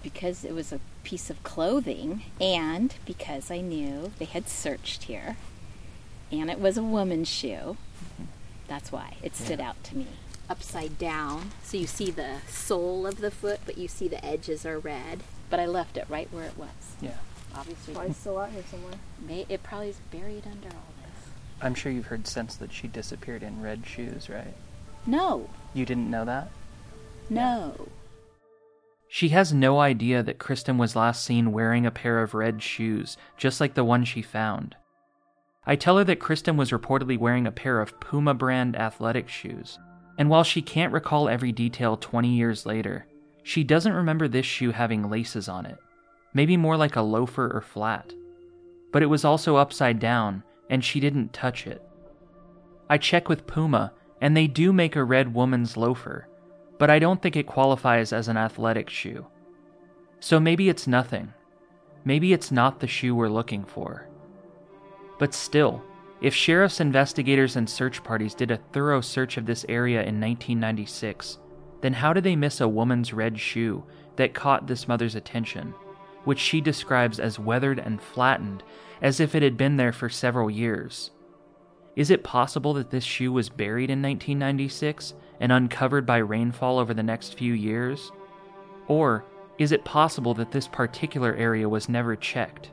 because 0.00 0.44
it 0.44 0.54
was 0.54 0.72
a 0.72 0.78
piece 1.02 1.28
of 1.28 1.42
clothing 1.42 2.22
and 2.40 2.94
because 3.04 3.50
I 3.50 3.60
knew 3.60 4.12
they 4.20 4.26
had 4.26 4.48
searched 4.48 5.02
here 5.04 5.36
and 6.30 6.48
it 6.48 6.60
was 6.60 6.78
a 6.78 6.82
woman's 6.84 7.28
shoe. 7.28 7.76
Mm-hmm. 7.76 8.24
That's 8.68 8.92
why 8.92 9.16
it 9.24 9.34
stood 9.34 9.60
out 9.60 9.82
to 9.84 9.96
me. 9.96 10.06
Upside 10.50 10.98
down, 10.98 11.50
so 11.62 11.76
you 11.76 11.86
see 11.86 12.10
the 12.10 12.36
sole 12.48 13.06
of 13.06 13.18
the 13.20 13.30
foot, 13.30 13.60
but 13.66 13.76
you 13.76 13.86
see 13.86 14.08
the 14.08 14.24
edges 14.24 14.64
are 14.64 14.78
red. 14.78 15.20
But 15.50 15.60
I 15.60 15.66
left 15.66 15.96
it 15.96 16.06
right 16.08 16.28
where 16.32 16.44
it 16.44 16.56
was. 16.56 16.68
Yeah. 17.02 17.16
Obviously, 17.54 17.94
Probably 17.94 18.12
still 18.14 18.38
out 18.38 18.50
here 18.50 18.62
somewhere. 18.70 18.94
may, 19.26 19.44
it 19.48 19.62
probably 19.62 19.88
is 19.90 20.00
buried 20.10 20.46
under 20.46 20.68
all 20.68 20.92
this. 21.02 21.30
I'm 21.60 21.74
sure 21.74 21.90
you've 21.92 22.06
heard 22.06 22.26
since 22.26 22.54
that 22.56 22.72
she 22.72 22.86
disappeared 22.88 23.42
in 23.42 23.60
red 23.62 23.86
shoes, 23.86 24.28
right? 24.30 24.54
No, 25.06 25.48
You 25.74 25.84
didn't 25.86 26.10
know 26.10 26.24
that? 26.24 26.50
no. 27.30 27.88
She 29.10 29.30
has 29.30 29.54
no 29.54 29.80
idea 29.80 30.22
that 30.22 30.38
Kristin 30.38 30.76
was 30.76 30.94
last 30.94 31.24
seen 31.24 31.50
wearing 31.50 31.86
a 31.86 31.90
pair 31.90 32.22
of 32.22 32.34
red 32.34 32.62
shoes, 32.62 33.16
just 33.38 33.58
like 33.58 33.72
the 33.72 33.84
one 33.84 34.04
she 34.04 34.20
found. 34.20 34.76
I 35.66 35.76
tell 35.76 35.96
her 35.96 36.04
that 36.04 36.20
Kristin 36.20 36.56
was 36.56 36.70
reportedly 36.72 37.18
wearing 37.18 37.46
a 37.46 37.50
pair 37.50 37.80
of 37.80 37.98
Puma 38.00 38.34
brand 38.34 38.76
athletic 38.76 39.30
shoes, 39.30 39.78
and 40.18 40.28
while 40.28 40.42
she 40.42 40.60
can't 40.60 40.92
recall 40.92 41.28
every 41.28 41.52
detail 41.52 41.96
20 41.96 42.28
years 42.28 42.66
later, 42.66 43.06
she 43.44 43.64
doesn't 43.64 43.94
remember 43.94 44.28
this 44.28 44.44
shoe 44.44 44.72
having 44.72 45.08
laces 45.08 45.48
on 45.48 45.64
it. 45.64 45.78
Maybe 46.34 46.56
more 46.56 46.76
like 46.76 46.96
a 46.96 47.02
loafer 47.02 47.48
or 47.50 47.62
flat. 47.62 48.12
But 48.92 49.02
it 49.02 49.06
was 49.06 49.24
also 49.24 49.56
upside 49.56 49.98
down, 49.98 50.42
and 50.68 50.84
she 50.84 51.00
didn't 51.00 51.32
touch 51.32 51.66
it. 51.66 51.82
I 52.90 52.98
check 52.98 53.28
with 53.28 53.46
Puma, 53.46 53.92
and 54.20 54.36
they 54.36 54.48
do 54.48 54.72
make 54.72 54.96
a 54.96 55.04
red 55.04 55.32
woman's 55.32 55.76
loafer, 55.76 56.28
but 56.78 56.90
I 56.90 56.98
don't 56.98 57.22
think 57.22 57.36
it 57.36 57.46
qualifies 57.46 58.12
as 58.12 58.28
an 58.28 58.36
athletic 58.36 58.90
shoe. 58.90 59.26
So 60.20 60.40
maybe 60.40 60.68
it's 60.68 60.86
nothing. 60.86 61.32
Maybe 62.04 62.32
it's 62.32 62.50
not 62.50 62.80
the 62.80 62.86
shoe 62.86 63.14
we're 63.14 63.28
looking 63.28 63.64
for. 63.64 64.08
But 65.18 65.34
still, 65.34 65.82
if 66.20 66.34
sheriff's 66.34 66.80
investigators 66.80 67.54
and 67.54 67.68
search 67.68 68.02
parties 68.02 68.34
did 68.34 68.50
a 68.50 68.60
thorough 68.72 69.00
search 69.00 69.36
of 69.36 69.46
this 69.46 69.64
area 69.68 69.98
in 69.98 70.20
1996, 70.20 71.38
then 71.80 71.92
how 71.92 72.12
did 72.12 72.24
they 72.24 72.34
miss 72.34 72.60
a 72.60 72.68
woman's 72.68 73.12
red 73.12 73.38
shoe 73.38 73.84
that 74.16 74.34
caught 74.34 74.66
this 74.66 74.88
mother's 74.88 75.14
attention, 75.14 75.74
which 76.24 76.40
she 76.40 76.60
describes 76.60 77.20
as 77.20 77.38
weathered 77.38 77.78
and 77.78 78.02
flattened 78.02 78.64
as 79.00 79.20
if 79.20 79.34
it 79.34 79.44
had 79.44 79.56
been 79.56 79.76
there 79.76 79.92
for 79.92 80.08
several 80.08 80.50
years? 80.50 81.12
Is 81.94 82.10
it 82.10 82.24
possible 82.24 82.74
that 82.74 82.90
this 82.90 83.04
shoe 83.04 83.32
was 83.32 83.48
buried 83.48 83.90
in 83.90 84.02
1996 84.02 85.14
and 85.40 85.52
uncovered 85.52 86.04
by 86.04 86.18
rainfall 86.18 86.78
over 86.78 86.94
the 86.94 87.02
next 87.02 87.34
few 87.34 87.52
years? 87.52 88.10
Or 88.88 89.24
is 89.58 89.72
it 89.72 89.84
possible 89.84 90.34
that 90.34 90.50
this 90.50 90.68
particular 90.68 91.34
area 91.34 91.68
was 91.68 91.88
never 91.88 92.16
checked? 92.16 92.70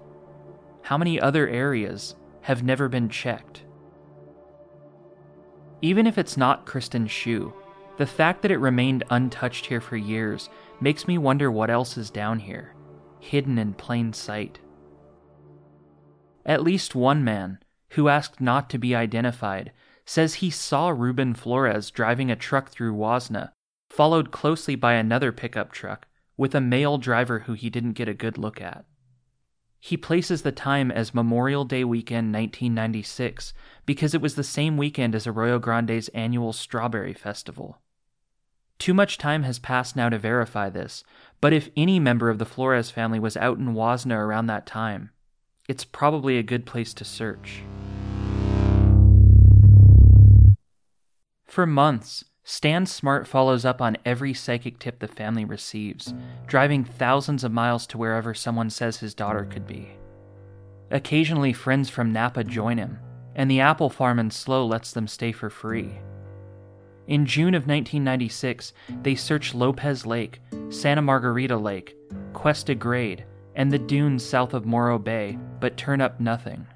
How 0.84 0.98
many 0.98 1.20
other 1.20 1.48
areas 1.48 2.16
have 2.46 2.62
never 2.62 2.88
been 2.88 3.10
checked? 3.10 3.64
Even 5.82 6.06
if 6.06 6.20
it's 6.20 6.38
not 6.38 6.68
Kristin's 6.68 7.10
shoe, 7.10 7.52
the 7.98 8.06
fact 8.06 8.44
that 8.44 8.52
it 8.52 8.60
remained 8.60 9.04
untouched 9.10 9.66
here 9.66 9.82
for 9.82 9.98
years 9.98 10.48
makes 10.80 11.08
me 11.08 11.18
wonder 11.18 11.50
what 11.50 11.72
else 11.72 11.98
is 11.98 12.12
down 12.12 12.38
here, 12.38 12.76
hidden 13.20 13.58
in 13.58 13.74
plain 13.74 14.14
sight. 14.14 14.60
At 16.46 16.62
least 16.62 16.94
one 16.94 17.24
man, 17.24 17.58
who 17.90 18.10
asked 18.10 18.40
not 18.40 18.70
to 18.70 18.78
be 18.78 18.96
identified, 18.96 19.72
says 20.06 20.36
he 20.36 20.52
saw 20.52 20.90
Ruben 20.90 21.34
Flores 21.34 21.90
driving 21.90 22.30
a 22.30 22.36
truck 22.36 22.70
through 22.70 22.94
Huasna, 22.94 23.54
followed 23.90 24.30
closely 24.30 24.76
by 24.76 24.94
another 24.94 25.32
pickup 25.32 25.72
truck 25.72 26.08
with 26.38 26.54
a 26.54 26.62
male 26.62 27.00
driver 27.00 27.40
who 27.40 27.54
he 27.54 27.72
didn't 27.72 27.94
get 27.94 28.08
a 28.08 28.14
good 28.14 28.38
look 28.38 28.62
at. 28.62 28.86
He 29.86 29.98
places 29.98 30.41
the 30.41 30.52
time 30.52 30.89
as 30.89 31.13
Memorial 31.13 31.63
Day 31.63 31.84
weekend 31.84 32.34
1996 32.34 33.54
because 33.86 34.15
it 34.15 34.21
was 34.21 34.34
the 34.34 34.43
same 34.43 34.78
weekend 34.78 35.13
as 35.13 35.28
Arroyo 35.28 35.60
Grande's 35.60 36.08
annual 36.08 36.54
Strawberry 36.54 37.13
Festival. 37.13 37.78
Too 38.80 38.95
much 38.95 39.19
time 39.19 39.43
has 39.43 39.60
passed 39.60 39.95
now 39.95 40.10
to 40.10 40.17
verify 40.17 40.71
this, 40.71 41.04
but 41.39 41.54
if 41.54 41.69
any 41.78 42.00
member 42.00 42.32
of 42.32 42.39
the 42.39 42.48
Flores 42.48 42.89
family 42.89 43.19
was 43.19 43.38
out 43.38 43.60
in 43.60 43.76
Huasna 43.76 44.17
around 44.17 44.48
that 44.48 44.65
time, 44.65 45.12
it's 45.69 45.86
probably 45.86 46.39
a 46.39 46.41
good 46.41 46.65
place 46.65 46.91
to 46.95 47.06
search. 47.06 47.62
For 51.45 51.67
months, 51.67 52.24
Stan 52.48 52.86
Smart 52.86 53.28
follows 53.28 53.66
up 53.66 53.82
on 53.82 53.98
every 54.06 54.32
psychic 54.32 54.78
tip 54.78 55.00
the 55.00 55.08
family 55.08 55.44
receives, 55.44 56.14
driving 56.46 56.84
thousands 56.84 57.44
of 57.44 57.52
miles 57.52 57.88
to 57.88 57.98
wherever 57.98 58.36
someone 58.36 58.70
says 58.70 58.98
his 58.98 59.16
daughter 59.16 59.46
could 59.46 59.66
be. 59.66 59.90
Occasionally, 60.92 61.54
friends 61.54 61.90
from 61.90 62.14
Napa 62.14 62.44
join 62.44 62.78
him, 62.78 63.00
and 63.34 63.50
the 63.50 63.62
apple 63.62 63.90
farm 63.90 64.20
in 64.20 64.30
SLO 64.30 64.64
lets 64.64 64.92
them 64.92 65.08
stay 65.08 65.32
for 65.32 65.50
free. 65.50 65.98
In 67.08 67.26
June 67.26 67.56
of 67.56 67.64
1996, 67.64 68.74
they 69.02 69.16
search 69.16 69.56
Lopez 69.56 70.06
Lake, 70.06 70.40
Santa 70.70 71.02
Margarita 71.02 71.58
Lake, 71.58 71.98
Cuesta 72.34 72.76
Grade, 72.76 73.26
and 73.56 73.72
the 73.72 73.80
dunes 73.80 74.24
south 74.24 74.54
of 74.54 74.68
Morro 74.68 75.00
Bay, 75.00 75.40
but 75.60 75.78
turn 75.78 76.00
up 76.00 76.20
nothing. 76.20 76.68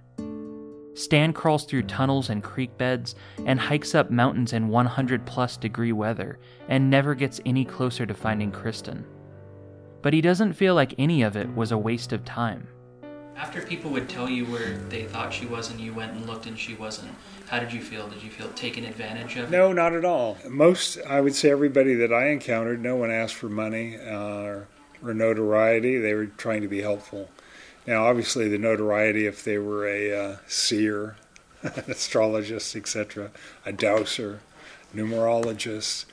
Stan 0.93 1.34
crawls 1.34 1.65
through 1.65 1.84
tunnels 1.84 2.30
and 2.30 2.43
creek 2.43 2.78
beds 2.78 3.15
and 3.45 3.60
hikes 3.60 3.95
up 3.95 4.12
mountains 4.12 4.54
in 4.54 4.67
100 4.67 5.25
plus 5.25 5.56
degree 5.58 5.91
weather 5.91 6.39
and 6.67 6.89
never 6.89 7.15
gets 7.15 7.39
any 7.45 7.63
closer 7.63 8.06
to 8.06 8.13
finding 8.13 8.52
Kristin. 8.52 9.04
But 10.02 10.13
he 10.13 10.21
doesn't 10.21 10.54
feel 10.54 10.75
like 10.75 10.95
any 10.97 11.23
of 11.23 11.36
it 11.36 11.54
was 11.56 11.71
a 11.71 11.78
waste 11.78 12.13
of 12.13 12.25
time. 12.25 12.67
After 13.36 13.62
people 13.62 13.91
would 13.91 14.10
tell 14.10 14.30
you 14.30 14.45
where 14.45 14.78
they 14.89 15.06
thought 15.06 15.34
she 15.34 15.45
was 15.45 15.71
and 15.71 15.80
you 15.80 15.93
went 15.93 16.12
and 16.12 16.25
looked 16.25 16.45
and 16.45 16.60
she 16.60 16.73
wasn't, 16.73 17.13
how 17.47 17.60
did 17.60 17.71
you 17.71 17.82
feel? 17.82 18.08
Did 18.08 18.21
you 18.21 18.30
feel 18.30 18.49
taken 18.49 18.84
advantage 18.84 19.38
of? 19.38 19.49
No, 19.49 19.71
not 19.71 19.93
at 19.93 20.04
all. 20.04 20.38
Most, 20.47 20.99
I 21.08 21.21
would 21.21 21.34
say, 21.34 21.49
everybody 21.49 21.93
that 21.95 22.12
I 22.12 22.28
encountered, 22.28 22.82
no 22.82 22.97
one 22.97 23.12
asked 23.12 23.36
for 23.36 23.47
money 23.47 23.97
uh, 23.97 24.41
or, 24.41 24.67
or 25.02 25.13
notoriety. 25.13 25.97
They 25.97 26.13
were 26.13 26.25
trying 26.25 26.62
to 26.63 26.67
be 26.67 26.82
helpful. 26.82 27.30
Now, 27.89 28.06
obviously, 28.06 28.47
the 28.47 28.60
notoriety, 28.60 29.25
if 29.25 29.43
they 29.43 29.58
were 29.58 29.88
a 29.88 30.13
uh, 30.13 30.38
seer, 30.45 31.15
an 31.63 31.86
astrologist, 31.88 32.75
etc., 32.75 33.32
a 33.65 33.73
dowser, 33.73 34.41
numerologist, 34.95 36.06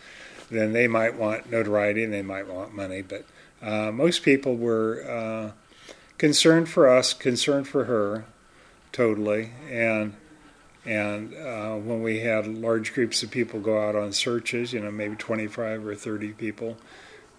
then 0.51 0.73
they 0.73 0.89
might 0.89 1.17
want 1.17 1.51
notoriety 1.51 2.03
and 2.03 2.15
they 2.15 2.23
might 2.23 2.49
want 2.49 2.73
money. 2.73 3.03
But 3.03 3.27
uh, 3.61 3.93
most 3.93 4.23
people 4.23 4.57
were 4.57 5.05
uh, 5.07 5.53
concerned 6.17 6.71
for 6.71 6.89
us, 6.89 7.13
concerned 7.13 7.69
for 7.69 7.85
her, 7.85 8.25
totally. 8.91 9.51
And 9.71 10.15
and 10.87 11.35
uh, 11.35 11.75
when 11.75 12.03
we 12.03 12.21
had 12.21 12.47
large 12.47 12.95
groups 12.95 13.23
of 13.23 13.31
people 13.31 13.61
go 13.61 13.87
out 13.87 13.97
on 13.97 14.13
searches, 14.13 14.73
you 14.73 14.81
know, 14.81 14.91
maybe 14.91 15.17
25 15.17 15.87
or 15.87 15.95
30 15.95 16.33
people, 16.33 16.79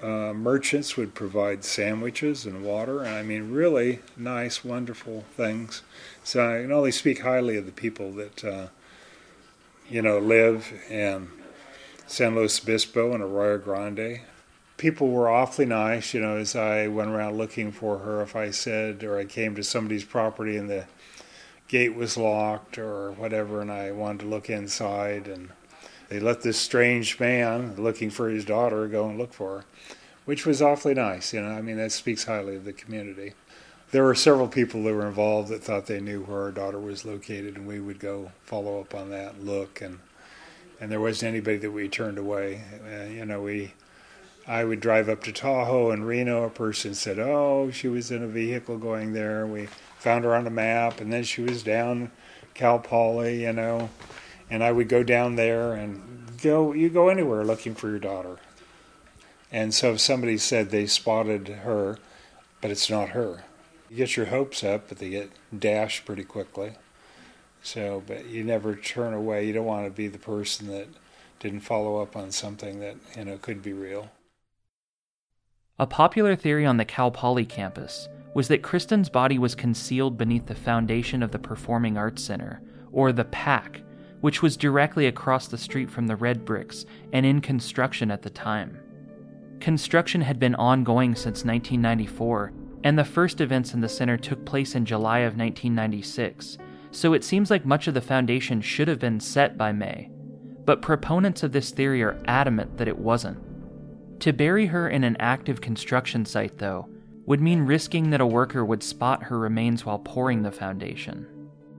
uh, 0.01 0.33
merchants 0.33 0.95
would 0.95 1.13
provide 1.15 1.63
sandwiches 1.63 2.45
and 2.45 2.63
water. 2.63 3.03
And 3.03 3.15
I 3.15 3.23
mean, 3.23 3.51
really 3.51 3.99
nice, 4.15 4.63
wonderful 4.63 5.25
things. 5.35 5.81
So 6.23 6.43
I 6.43 6.61
can 6.61 6.71
only 6.71 6.91
speak 6.91 7.21
highly 7.21 7.57
of 7.57 7.65
the 7.65 7.71
people 7.71 8.11
that, 8.13 8.43
uh, 8.43 8.67
you 9.89 10.01
know, 10.01 10.19
live 10.19 10.73
in 10.89 11.29
San 12.05 12.35
Luis 12.35 12.61
Obispo 12.61 13.13
and 13.13 13.23
Arroyo 13.23 13.57
Grande 13.57 14.21
people 14.77 15.09
were 15.09 15.27
awfully 15.27 15.65
nice. 15.65 16.13
You 16.13 16.21
know, 16.21 16.37
as 16.37 16.55
I 16.55 16.87
went 16.87 17.09
around 17.09 17.37
looking 17.37 17.71
for 17.71 17.99
her, 17.99 18.21
if 18.21 18.35
I 18.35 18.51
said 18.51 19.03
or 19.03 19.17
I 19.17 19.25
came 19.25 19.55
to 19.55 19.63
somebody's 19.63 20.05
property 20.05 20.55
and 20.55 20.69
the 20.69 20.85
gate 21.67 21.95
was 21.95 22.15
locked 22.15 22.77
or 22.77 23.11
whatever, 23.11 23.61
and 23.61 23.71
I 23.71 23.91
wanted 23.91 24.19
to 24.21 24.27
look 24.27 24.49
inside, 24.49 25.27
and 25.27 25.49
they 26.09 26.19
let 26.19 26.41
this 26.41 26.57
strange 26.57 27.19
man 27.19 27.75
looking 27.77 28.09
for 28.09 28.29
his 28.29 28.45
daughter 28.45 28.87
go 28.87 29.09
and 29.09 29.17
look 29.17 29.33
for 29.33 29.59
her, 29.59 29.65
which 30.25 30.45
was 30.45 30.61
awfully 30.61 30.93
nice. 30.93 31.33
You 31.33 31.41
know, 31.41 31.49
I 31.49 31.61
mean, 31.61 31.77
that 31.77 31.91
speaks 31.91 32.23
highly 32.25 32.55
of 32.55 32.65
the 32.65 32.73
community. 32.73 33.33
There 33.91 34.03
were 34.03 34.15
several 34.15 34.47
people 34.47 34.83
that 34.83 34.93
were 34.93 35.07
involved 35.07 35.49
that 35.49 35.63
thought 35.63 35.85
they 35.85 36.01
knew 36.01 36.23
where 36.23 36.41
our 36.41 36.51
daughter 36.51 36.79
was 36.79 37.05
located, 37.05 37.55
and 37.55 37.67
we 37.67 37.79
would 37.79 37.99
go 37.99 38.31
follow 38.43 38.81
up 38.81 38.93
on 38.93 39.09
that 39.11 39.35
and 39.35 39.47
look 39.47 39.81
and. 39.81 39.99
And 40.79 40.91
there 40.91 41.01
wasn't 41.01 41.29
anybody 41.29 41.57
that 41.57 41.71
we 41.71 41.89
turned 41.89 42.19
away. 42.19 42.61
Uh, 42.85 43.05
you 43.05 43.25
know, 43.25 43.41
we 43.41 43.73
I 44.47 44.63
would 44.63 44.79
drive 44.79 45.09
up 45.09 45.23
to 45.25 45.33
Tahoe 45.33 45.91
and 45.91 46.07
Reno. 46.07 46.43
A 46.45 46.49
person 46.49 46.93
said, 46.93 47.19
"Oh, 47.19 47.69
she 47.71 47.89
was 47.89 48.11
in 48.11 48.23
a 48.23 48.27
vehicle 48.27 48.77
going 48.77 49.11
there." 49.11 49.45
We 49.45 49.67
found 49.99 50.23
her 50.23 50.33
on 50.33 50.47
a 50.47 50.51
map, 50.51 51.01
and 51.01 51.11
then 51.11 51.23
she 51.23 51.41
was 51.41 51.63
down 51.63 52.11
Cal 52.53 52.79
Poly, 52.79 53.43
you 53.43 53.51
know. 53.51 53.89
And 54.49 54.63
I 54.63 54.71
would 54.71 54.89
go 54.89 55.03
down 55.03 55.35
there 55.35 55.73
and 55.73 56.39
go. 56.41 56.73
You 56.73 56.89
go 56.89 57.09
anywhere 57.09 57.43
looking 57.43 57.75
for 57.75 57.89
your 57.89 57.99
daughter. 57.99 58.37
And 59.51 59.73
so 59.73 59.93
if 59.93 59.99
somebody 59.99 60.37
said 60.37 60.69
they 60.69 60.87
spotted 60.87 61.47
her, 61.47 61.99
but 62.61 62.71
it's 62.71 62.89
not 62.89 63.09
her, 63.09 63.43
you 63.89 63.97
get 63.97 64.17
your 64.17 64.27
hopes 64.27 64.63
up, 64.63 64.89
but 64.89 64.97
they 64.99 65.09
get 65.09 65.31
dashed 65.57 66.05
pretty 66.05 66.23
quickly. 66.23 66.73
So, 67.63 68.03
but 68.05 68.25
you 68.27 68.43
never 68.43 68.75
turn 68.75 69.13
away. 69.13 69.45
You 69.45 69.53
don't 69.53 69.65
want 69.65 69.85
to 69.85 69.91
be 69.91 70.07
the 70.07 70.17
person 70.17 70.67
that 70.67 70.87
didn't 71.39 71.61
follow 71.61 72.01
up 72.01 72.15
on 72.15 72.31
something 72.31 72.79
that 72.79 72.95
you 73.15 73.25
know 73.25 73.37
could 73.37 73.61
be 73.61 73.73
real. 73.73 74.09
A 75.79 75.85
popular 75.85 76.35
theory 76.35 76.65
on 76.65 76.77
the 76.77 76.85
Cal 76.85 77.11
Poly 77.11 77.45
campus 77.45 78.07
was 78.33 78.47
that 78.47 78.61
Kristin's 78.61 79.09
body 79.09 79.37
was 79.37 79.55
concealed 79.55 80.17
beneath 80.17 80.45
the 80.47 80.55
foundation 80.55 81.21
of 81.23 81.31
the 81.31 81.39
Performing 81.39 81.97
Arts 81.97 82.23
Center, 82.23 82.61
or 82.91 83.11
the 83.11 83.25
PAC, 83.25 83.81
which 84.21 84.41
was 84.41 84.57
directly 84.57 85.07
across 85.07 85.47
the 85.47 85.57
street 85.57 85.89
from 85.89 86.07
the 86.07 86.15
Red 86.15 86.45
Bricks 86.45 86.85
and 87.13 87.25
in 87.25 87.41
construction 87.41 88.11
at 88.11 88.21
the 88.21 88.29
time. 88.29 88.79
Construction 89.59 90.21
had 90.21 90.39
been 90.39 90.55
ongoing 90.55 91.15
since 91.15 91.43
1994, 91.43 92.53
and 92.83 92.97
the 92.97 93.03
first 93.03 93.41
events 93.41 93.73
in 93.73 93.81
the 93.81 93.89
center 93.89 94.17
took 94.17 94.45
place 94.45 94.75
in 94.75 94.85
July 94.85 95.19
of 95.19 95.37
1996, 95.37 96.57
so 96.91 97.13
it 97.13 97.23
seems 97.23 97.51
like 97.51 97.65
much 97.65 97.87
of 97.87 97.93
the 97.93 98.01
foundation 98.01 98.61
should 98.61 98.87
have 98.87 98.99
been 98.99 99.19
set 99.19 99.57
by 99.57 99.71
May. 99.71 100.09
But 100.65 100.81
proponents 100.81 101.43
of 101.43 101.51
this 101.51 101.71
theory 101.71 102.03
are 102.03 102.21
adamant 102.25 102.77
that 102.77 102.87
it 102.87 102.97
wasn't. 102.97 103.39
To 104.21 104.33
bury 104.33 104.65
her 104.67 104.89
in 104.89 105.03
an 105.03 105.17
active 105.19 105.61
construction 105.61 106.25
site, 106.25 106.57
though, 106.57 106.87
would 107.25 107.41
mean 107.41 107.61
risking 107.61 108.09
that 108.09 108.21
a 108.21 108.25
worker 108.25 108.65
would 108.65 108.81
spot 108.81 109.23
her 109.23 109.37
remains 109.37 109.85
while 109.85 109.99
pouring 109.99 110.41
the 110.41 110.51
foundation. 110.51 111.27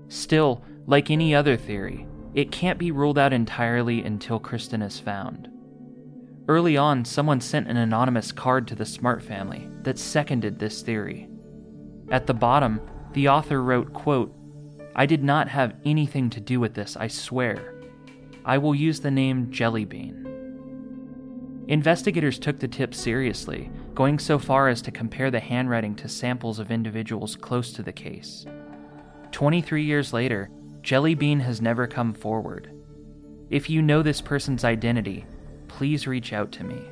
Still, 0.09 0.63
like 0.87 1.11
any 1.11 1.35
other 1.35 1.57
theory, 1.57 2.07
it 2.35 2.53
can't 2.53 2.79
be 2.79 2.91
ruled 2.91 3.19
out 3.19 3.33
entirely 3.33 4.03
until 4.03 4.41
Kristin 4.41 4.85
is 4.85 5.01
found. 5.01 5.49
Early 6.49 6.77
on, 6.77 7.05
someone 7.05 7.41
sent 7.41 7.69
an 7.69 7.77
anonymous 7.77 8.33
card 8.33 8.67
to 8.69 8.75
the 8.75 8.87
Smart 8.87 9.23
family 9.23 9.69
that 9.83 9.99
seconded 9.99 10.59
this 10.59 10.83
theory. 10.83 11.29
At 12.11 12.27
the 12.27 12.35
bottom, 12.35 12.81
the 13.13 13.29
author 13.29 13.63
wrote, 13.63 13.93
quote, 13.93 14.35
I 14.97 15.07
did 15.07 15.23
not 15.23 15.49
have 15.49 15.77
anything 15.85 16.31
to 16.31 16.41
do 16.41 16.59
with 16.59 16.75
this, 16.75 16.97
I 16.97 17.09
swear. 17.09 17.75
I 18.45 18.59
will 18.59 18.75
use 18.75 19.01
the 19.01 19.11
name 19.11 19.49
Jellybean. 19.49 20.25
Investigators 21.69 22.39
took 22.39 22.59
the 22.59 22.67
tip 22.67 22.95
seriously, 22.95 23.71
going 23.95 24.19
so 24.19 24.39
far 24.39 24.69
as 24.69 24.81
to 24.83 24.91
compare 24.91 25.31
the 25.31 25.41
handwriting 25.41 25.95
to 25.97 26.09
samples 26.09 26.59
of 26.59 26.71
individuals 26.71 27.37
close 27.37 27.73
to 27.75 27.83
the 27.83 27.93
case. 27.93 28.47
23 29.33 29.85
years 29.85 30.15
later, 30.15 30.51
Jellybean 30.83 31.41
has 31.41 31.61
never 31.61 31.87
come 31.87 32.15
forward. 32.15 32.71
If 33.51 33.71
you 33.71 33.83
know 33.83 34.03
this 34.03 34.21
person's 34.21 34.65
identity, 34.65 35.27
please 35.69 36.07
reach 36.07 36.33
out 36.33 36.53
to 36.53 36.65
me. 36.65 36.83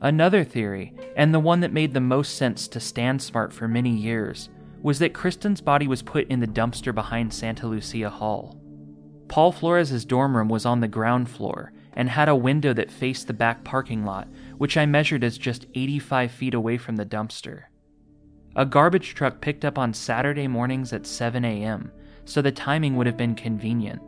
Another 0.00 0.42
theory, 0.42 0.94
and 1.16 1.32
the 1.32 1.40
one 1.40 1.60
that 1.60 1.72
made 1.72 1.94
the 1.94 2.00
most 2.00 2.36
sense 2.36 2.66
to 2.68 2.80
Stan 2.80 3.18
Smart 3.18 3.52
for 3.52 3.68
many 3.68 3.90
years, 3.90 4.48
was 4.82 4.98
that 4.98 5.12
Kristin's 5.12 5.60
body 5.60 5.86
was 5.86 6.02
put 6.02 6.26
in 6.28 6.40
the 6.40 6.46
dumpster 6.46 6.94
behind 6.94 7.32
Santa 7.32 7.68
Lucia 7.68 8.10
Hall. 8.10 8.58
Paul 9.28 9.52
Flores's 9.52 10.04
dorm 10.04 10.36
room 10.36 10.48
was 10.48 10.66
on 10.66 10.80
the 10.80 10.88
ground 10.88 11.30
floor, 11.30 11.72
and 11.94 12.08
had 12.08 12.28
a 12.28 12.36
window 12.36 12.72
that 12.72 12.90
faced 12.90 13.26
the 13.26 13.32
back 13.32 13.64
parking 13.64 14.04
lot, 14.04 14.28
which 14.58 14.76
I 14.76 14.86
measured 14.86 15.24
as 15.24 15.38
just 15.38 15.66
85 15.74 16.32
feet 16.32 16.54
away 16.54 16.78
from 16.78 16.96
the 16.96 17.06
dumpster. 17.06 17.64
A 18.56 18.66
garbage 18.66 19.14
truck 19.14 19.40
picked 19.40 19.64
up 19.64 19.78
on 19.78 19.94
Saturday 19.94 20.48
mornings 20.48 20.92
at 20.92 21.06
7 21.06 21.44
a.m., 21.44 21.92
so 22.24 22.42
the 22.42 22.52
timing 22.52 22.96
would 22.96 23.06
have 23.06 23.16
been 23.16 23.34
convenient. 23.34 24.00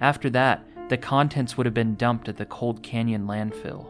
After 0.00 0.30
that, 0.30 0.64
the 0.88 0.96
contents 0.96 1.56
would 1.56 1.66
have 1.66 1.74
been 1.74 1.96
dumped 1.96 2.28
at 2.28 2.36
the 2.36 2.46
Cold 2.46 2.82
Canyon 2.82 3.26
landfill. 3.26 3.86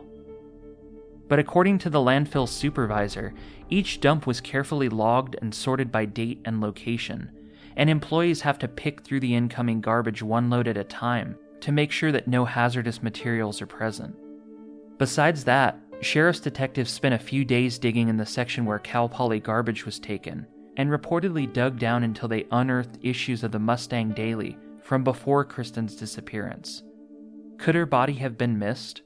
But 1.28 1.38
according 1.38 1.78
to 1.78 1.90
the 1.90 1.98
landfill 1.98 2.48
supervisor, 2.48 3.34
each 3.68 4.00
dump 4.00 4.26
was 4.26 4.40
carefully 4.40 4.88
logged 4.88 5.36
and 5.42 5.54
sorted 5.54 5.90
by 5.90 6.04
date 6.04 6.40
and 6.44 6.60
location, 6.60 7.30
and 7.76 7.90
employees 7.90 8.42
have 8.42 8.58
to 8.60 8.68
pick 8.68 9.02
through 9.02 9.20
the 9.20 9.34
incoming 9.34 9.80
garbage 9.80 10.22
one 10.22 10.48
load 10.48 10.68
at 10.68 10.76
a 10.76 10.84
time 10.84 11.36
to 11.60 11.72
make 11.72 11.90
sure 11.90 12.12
that 12.12 12.28
no 12.28 12.44
hazardous 12.44 13.02
materials 13.02 13.60
are 13.60 13.66
present. 13.66 14.14
Besides 14.98 15.44
that, 15.44 15.78
sheriff's 16.00 16.40
detectives 16.40 16.90
spent 16.90 17.14
a 17.14 17.18
few 17.18 17.44
days 17.44 17.78
digging 17.78 18.08
in 18.08 18.16
the 18.16 18.26
section 18.26 18.64
where 18.64 18.78
Cal 18.78 19.08
Poly 19.08 19.40
garbage 19.40 19.84
was 19.84 19.98
taken, 19.98 20.46
and 20.76 20.90
reportedly 20.90 21.50
dug 21.52 21.78
down 21.78 22.02
until 22.02 22.28
they 22.28 22.46
unearthed 22.50 22.98
issues 23.02 23.42
of 23.42 23.52
the 23.52 23.58
Mustang 23.58 24.12
Daily 24.12 24.58
from 24.82 25.02
before 25.02 25.44
Kristin's 25.44 25.96
disappearance. 25.96 26.82
Could 27.58 27.74
her 27.74 27.86
body 27.86 28.14
have 28.14 28.36
been 28.36 28.58
missed? 28.58 29.02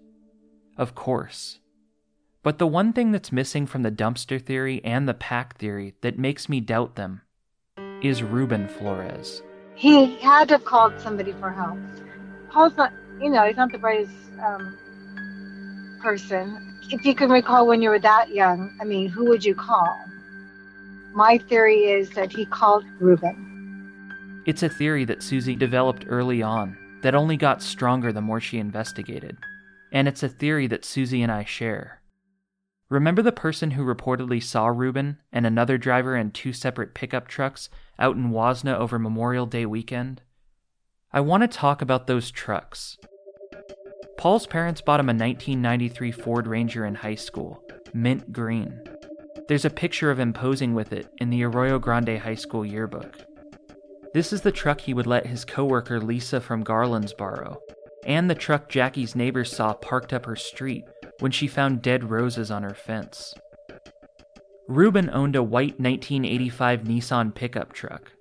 Of 0.76 0.94
course. 0.94 1.60
But 2.42 2.58
the 2.58 2.66
one 2.66 2.92
thing 2.92 3.12
that's 3.12 3.32
missing 3.32 3.66
from 3.66 3.82
the 3.82 3.90
dumpster 3.90 4.44
theory 4.44 4.80
and 4.84 5.08
the 5.08 5.14
PAC 5.14 5.58
theory 5.58 5.94
that 6.00 6.18
makes 6.18 6.48
me 6.48 6.60
doubt 6.60 6.96
them 6.96 7.20
is 8.02 8.22
Ruben 8.22 8.66
Flores. 8.66 9.42
He 9.74 10.16
had 10.16 10.48
to 10.48 10.54
have 10.54 10.64
called 10.64 10.98
somebody 11.00 11.32
for 11.32 11.50
help. 11.50 11.78
Paul's 12.50 12.76
not, 12.76 12.92
you 13.20 13.30
know, 13.30 13.46
he's 13.46 13.56
not 13.56 13.72
the 13.72 13.78
brightest 13.78 14.12
um, 14.42 15.98
person. 16.02 16.78
If 16.90 17.04
you 17.04 17.14
can 17.14 17.30
recall 17.30 17.66
when 17.66 17.82
you 17.82 17.90
were 17.90 17.98
that 18.00 18.30
young, 18.30 18.76
I 18.80 18.84
mean, 18.84 19.08
who 19.08 19.26
would 19.26 19.44
you 19.44 19.54
call? 19.54 19.98
My 21.12 21.38
theory 21.38 21.84
is 21.90 22.10
that 22.10 22.32
he 22.32 22.46
called 22.46 22.84
Ruben. 23.00 24.42
It's 24.46 24.62
a 24.62 24.68
theory 24.68 25.04
that 25.06 25.22
Susie 25.22 25.56
developed 25.56 26.06
early 26.08 26.40
on, 26.40 26.76
that 27.02 27.14
only 27.14 27.36
got 27.36 27.62
stronger 27.62 28.12
the 28.12 28.20
more 28.20 28.40
she 28.40 28.58
investigated, 28.58 29.36
and 29.92 30.06
it's 30.06 30.22
a 30.22 30.28
theory 30.28 30.66
that 30.68 30.84
Susie 30.84 31.22
and 31.22 31.32
I 31.32 31.44
share. 31.44 32.00
Remember 32.88 33.22
the 33.22 33.32
person 33.32 33.72
who 33.72 33.84
reportedly 33.84 34.42
saw 34.42 34.66
Ruben 34.66 35.18
and 35.32 35.46
another 35.46 35.78
driver 35.78 36.16
in 36.16 36.30
two 36.30 36.52
separate 36.52 36.94
pickup 36.94 37.28
trucks 37.28 37.70
out 37.98 38.16
in 38.16 38.30
Huasna 38.30 38.76
over 38.76 38.98
Memorial 38.98 39.46
Day 39.46 39.66
weekend? 39.66 40.22
I 41.12 41.20
want 41.20 41.42
to 41.42 41.48
talk 41.48 41.82
about 41.82 42.06
those 42.06 42.30
trucks. 42.30 42.98
Paul's 44.16 44.46
parents 44.46 44.80
bought 44.80 45.00
him 45.00 45.08
a 45.08 45.14
1993 45.14 46.12
Ford 46.12 46.46
Ranger 46.46 46.84
in 46.84 46.96
high 46.96 47.14
school, 47.14 47.62
mint 47.92 48.32
green. 48.32 48.80
There's 49.48 49.64
a 49.64 49.70
picture 49.70 50.10
of 50.10 50.18
him 50.18 50.32
posing 50.32 50.74
with 50.74 50.92
it 50.92 51.08
in 51.18 51.30
the 51.30 51.44
Arroyo 51.44 51.78
Grande 51.78 52.18
High 52.18 52.34
School 52.34 52.64
yearbook. 52.64 53.16
This 54.12 54.32
is 54.32 54.40
the 54.40 54.52
truck 54.52 54.80
he 54.80 54.94
would 54.94 55.06
let 55.06 55.26
his 55.26 55.44
coworker 55.44 56.00
Lisa 56.00 56.40
from 56.40 56.62
Garland's 56.62 57.12
borrow, 57.12 57.58
and 58.04 58.28
the 58.28 58.34
truck 58.34 58.68
Jackie's 58.68 59.14
neighbors 59.14 59.54
saw 59.54 59.72
parked 59.74 60.12
up 60.12 60.26
her 60.26 60.36
street 60.36 60.84
when 61.20 61.30
she 61.30 61.46
found 61.46 61.82
dead 61.82 62.10
roses 62.10 62.50
on 62.50 62.62
her 62.62 62.74
fence. 62.74 63.34
Ruben 64.68 65.10
owned 65.12 65.36
a 65.36 65.42
white 65.42 65.80
1985 65.80 66.82
Nissan 66.82 67.34
pickup 67.34 67.72
truck. 67.72 68.12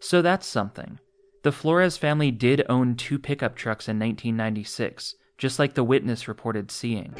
So 0.00 0.22
that's 0.22 0.46
something. 0.46 0.98
The 1.42 1.52
Flores 1.52 1.98
family 1.98 2.30
did 2.30 2.64
own 2.68 2.96
two 2.96 3.18
pickup 3.18 3.54
trucks 3.54 3.86
in 3.86 3.98
1996, 3.98 5.14
just 5.36 5.58
like 5.58 5.74
the 5.74 5.84
witness 5.84 6.26
reported 6.26 6.70
seeing. 6.70 7.14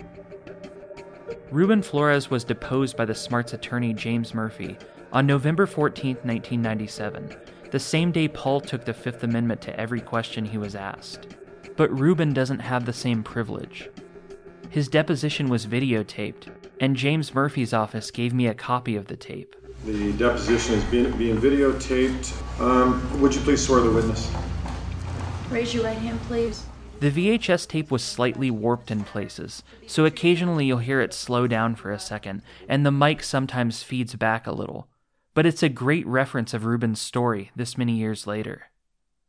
Ruben 1.54 1.82
Flores 1.82 2.32
was 2.32 2.42
deposed 2.42 2.96
by 2.96 3.04
the 3.04 3.14
Smarts 3.14 3.52
attorney 3.52 3.94
James 3.94 4.34
Murphy 4.34 4.76
on 5.12 5.24
November 5.24 5.66
14, 5.66 6.16
1997, 6.24 7.32
the 7.70 7.78
same 7.78 8.10
day 8.10 8.26
Paul 8.26 8.60
took 8.60 8.84
the 8.84 8.92
Fifth 8.92 9.22
Amendment 9.22 9.60
to 9.60 9.78
every 9.78 10.00
question 10.00 10.44
he 10.44 10.58
was 10.58 10.74
asked. 10.74 11.28
But 11.76 11.96
Ruben 11.96 12.32
doesn't 12.32 12.58
have 12.58 12.84
the 12.84 12.92
same 12.92 13.22
privilege. 13.22 13.88
His 14.68 14.88
deposition 14.88 15.48
was 15.48 15.64
videotaped, 15.64 16.48
and 16.80 16.96
James 16.96 17.32
Murphy's 17.32 17.72
office 17.72 18.10
gave 18.10 18.34
me 18.34 18.48
a 18.48 18.54
copy 18.54 18.96
of 18.96 19.06
the 19.06 19.16
tape. 19.16 19.54
The 19.84 20.12
deposition 20.14 20.74
is 20.74 20.84
being, 20.86 21.16
being 21.16 21.36
videotaped. 21.36 22.60
Um, 22.60 23.20
would 23.20 23.32
you 23.32 23.40
please 23.42 23.64
swear 23.64 23.80
the 23.80 23.92
witness? 23.92 24.28
Raise 25.50 25.72
your 25.72 25.84
right 25.84 25.98
hand, 25.98 26.20
please. 26.22 26.66
The 27.04 27.10
VHS 27.10 27.68
tape 27.68 27.90
was 27.90 28.02
slightly 28.02 28.50
warped 28.50 28.90
in 28.90 29.04
places, 29.04 29.62
so 29.86 30.06
occasionally 30.06 30.64
you'll 30.64 30.78
hear 30.78 31.02
it 31.02 31.12
slow 31.12 31.46
down 31.46 31.74
for 31.74 31.92
a 31.92 31.98
second, 31.98 32.40
and 32.66 32.86
the 32.86 32.90
mic 32.90 33.22
sometimes 33.22 33.82
feeds 33.82 34.14
back 34.14 34.46
a 34.46 34.52
little. 34.52 34.88
But 35.34 35.44
it's 35.44 35.62
a 35.62 35.68
great 35.68 36.06
reference 36.06 36.54
of 36.54 36.64
Ruben's 36.64 37.02
story 37.02 37.50
this 37.54 37.76
many 37.76 37.92
years 37.92 38.26
later. 38.26 38.70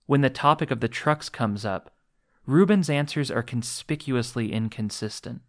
When 0.06 0.22
the 0.22 0.30
topic 0.30 0.72
of 0.72 0.80
the 0.80 0.88
trucks 0.88 1.28
comes 1.28 1.66
up, 1.66 1.92
Ruben's 2.46 2.90
answers 2.90 3.30
are 3.30 3.44
conspicuously 3.44 4.54
inconsistent. 4.54 5.42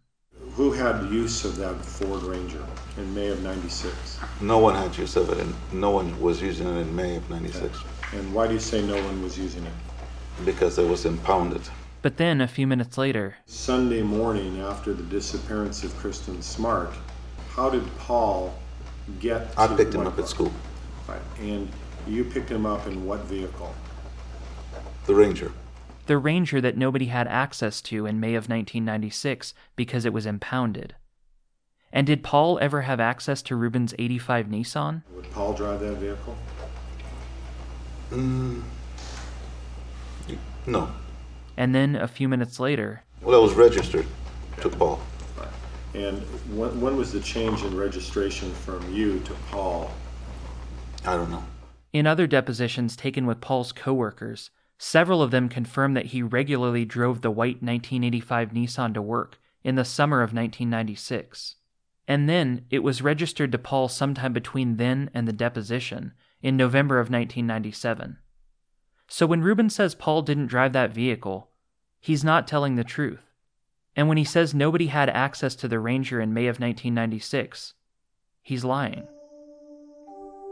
Who 0.55 0.73
had 0.73 1.09
use 1.09 1.45
of 1.45 1.55
that 1.55 1.77
Ford 1.77 2.23
Ranger 2.23 2.65
in 2.97 3.15
May 3.15 3.29
of 3.29 3.41
96? 3.41 4.19
No 4.41 4.57
one 4.59 4.75
had 4.75 4.97
use 4.97 5.15
of 5.15 5.29
it, 5.29 5.37
and 5.37 5.55
no 5.71 5.91
one 5.91 6.19
was 6.19 6.41
using 6.41 6.67
it 6.67 6.81
in 6.81 6.93
May 6.93 7.15
of 7.15 7.29
96. 7.29 7.63
Okay. 7.63 8.17
And 8.17 8.33
why 8.33 8.47
do 8.47 8.53
you 8.53 8.59
say 8.59 8.85
no 8.85 9.01
one 9.01 9.23
was 9.23 9.39
using 9.39 9.63
it? 9.63 9.73
Because 10.43 10.77
it 10.77 10.89
was 10.89 11.05
impounded. 11.05 11.61
But 12.07 12.15
then, 12.15 12.39
a 12.39 12.47
few 12.47 12.67
minutes 12.67 12.97
later, 12.97 13.35
Sunday 13.47 14.01
morning 14.01 14.61
after 14.61 14.93
the 14.93 15.03
disappearance 15.03 15.83
of 15.83 15.91
Kristin 15.95 16.41
Smart, 16.41 16.93
how 17.49 17.69
did 17.69 17.83
Paul 17.97 18.57
get 19.19 19.53
I 19.57 19.67
picked 19.75 19.93
him 19.93 20.07
up 20.07 20.17
at 20.17 20.29
school. 20.29 20.53
Right. 21.05 21.19
And 21.41 21.69
you 22.07 22.23
picked 22.23 22.49
him 22.49 22.65
up 22.65 22.87
in 22.87 23.05
what 23.05 23.25
vehicle? 23.25 23.75
The 25.05 25.15
Ranger 25.15 25.51
the 26.05 26.17
Ranger 26.17 26.61
that 26.61 26.77
nobody 26.77 27.07
had 27.07 27.27
access 27.27 27.81
to 27.81 28.05
in 28.05 28.21
May 28.21 28.35
of 28.35 28.47
1996 28.47 29.53
because 29.75 30.05
it 30.05 30.13
was 30.13 30.25
impounded. 30.25 30.95
And 31.91 32.07
did 32.07 32.23
Paul 32.23 32.57
ever 32.61 32.83
have 32.83 33.01
access 33.01 33.41
to 33.41 33.57
Ruben's 33.57 33.93
85 33.99 34.45
Nissan? 34.45 35.03
Would 35.13 35.29
Paul 35.31 35.51
drive 35.51 35.81
that 35.81 35.95
vehicle? 35.95 36.37
Mm, 38.11 38.61
no. 40.65 40.89
And 41.57 41.75
then 41.75 41.95
a 41.95 42.07
few 42.07 42.29
minutes 42.29 42.59
later. 42.59 43.03
Well, 43.21 43.39
it 43.39 43.43
was 43.43 43.55
registered 43.55 44.05
to 44.61 44.69
Paul. 44.69 45.01
And 45.93 46.21
when, 46.55 46.79
when 46.79 46.95
was 46.95 47.11
the 47.11 47.19
change 47.19 47.63
in 47.63 47.75
registration 47.75 48.51
from 48.53 48.93
you 48.93 49.19
to 49.21 49.33
Paul? 49.49 49.91
I 51.05 51.15
don't 51.15 51.31
know. 51.31 51.43
In 51.91 52.05
other 52.05 52.27
depositions 52.27 52.95
taken 52.95 53.25
with 53.25 53.41
Paul's 53.41 53.71
coworkers, 53.71 54.51
Several 54.77 55.23
of 55.23 55.31
them 55.31 55.49
confirmed 55.49 55.97
that 55.97 56.07
he 56.07 56.21
regularly 56.21 56.85
drove 56.85 57.21
the 57.21 57.31
white 57.31 57.63
1985 57.63 58.51
Nissan 58.51 58.93
to 58.93 59.01
work 59.01 59.39
in 59.63 59.75
the 59.75 59.85
summer 59.85 60.17
of 60.17 60.33
1996. 60.33 61.55
And 62.07 62.29
then 62.29 62.65
it 62.69 62.79
was 62.79 63.01
registered 63.01 63.51
to 63.51 63.57
Paul 63.57 63.87
sometime 63.89 64.33
between 64.33 64.77
then 64.77 65.09
and 65.13 65.27
the 65.27 65.33
deposition 65.33 66.13
in 66.41 66.55
November 66.55 66.99
of 66.99 67.09
1997. 67.09 68.17
So 69.07 69.25
when 69.25 69.41
Ruben 69.41 69.69
says 69.69 69.95
Paul 69.95 70.21
didn't 70.21 70.47
drive 70.47 70.73
that 70.73 70.93
vehicle, 70.93 71.49
he's 71.99 72.23
not 72.23 72.47
telling 72.47 72.75
the 72.75 72.83
truth. 72.83 73.21
And 73.95 74.07
when 74.07 74.17
he 74.17 74.23
says 74.23 74.53
nobody 74.53 74.87
had 74.87 75.09
access 75.09 75.55
to 75.55 75.67
the 75.67 75.79
Ranger 75.79 76.21
in 76.21 76.33
May 76.33 76.47
of 76.47 76.59
1996, 76.59 77.73
he's 78.43 78.63
lying. 78.63 79.07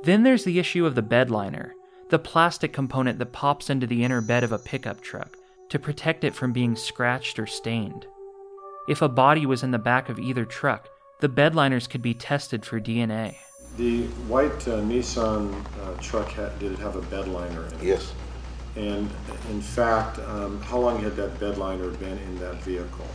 Then 0.04 0.24
there's 0.24 0.44
the 0.44 0.60
issue 0.60 0.86
of 0.86 0.96
the 0.96 1.04
bedliner 1.04 1.72
the 2.10 2.20
plastic 2.20 2.72
component 2.72 3.18
that 3.18 3.32
pops 3.32 3.70
into 3.70 3.88
the 3.88 4.04
inner 4.04 4.22
bed 4.22 4.44
of 4.44 4.52
a 4.52 4.60
pickup 4.60 5.02
truck 5.02 5.36
to 5.70 5.80
protect 5.80 6.24
it 6.24 6.36
from 6.36 6.54
being 6.54 6.76
scratched 6.76 7.40
or 7.40 7.48
stained. 7.48 8.06
If 8.88 9.02
a 9.02 9.10
body 9.10 9.46
was 9.46 9.64
in 9.64 9.72
the 9.72 9.80
back 9.80 10.10
of 10.10 10.20
either 10.20 10.46
truck, 10.46 10.88
the 11.20 11.30
bedliners 11.30 11.90
could 11.90 12.04
be 12.04 12.14
tested 12.14 12.64
for 12.64 12.80
DNA. 12.80 13.36
The 13.78 14.04
white 14.28 14.68
uh, 14.68 14.82
Nissan 14.82 15.66
uh, 15.82 16.00
truck 16.02 16.30
had, 16.30 16.58
did 16.60 16.74
it 16.74 16.80
have 16.80 16.96
a 16.96 17.02
bedliner 17.02 17.68
in 17.72 17.80
it? 17.80 17.84
Yes. 17.84 18.14
And 18.76 19.10
in 19.50 19.62
fact, 19.62 20.20
um, 20.20 20.62
how 20.62 20.80
long 20.80 21.02
had 21.02 21.16
that 21.16 21.40
bedliner 21.40 21.98
been 22.00 22.18
in 22.18 22.40
that 22.40 22.56
vehicle? 22.64 23.08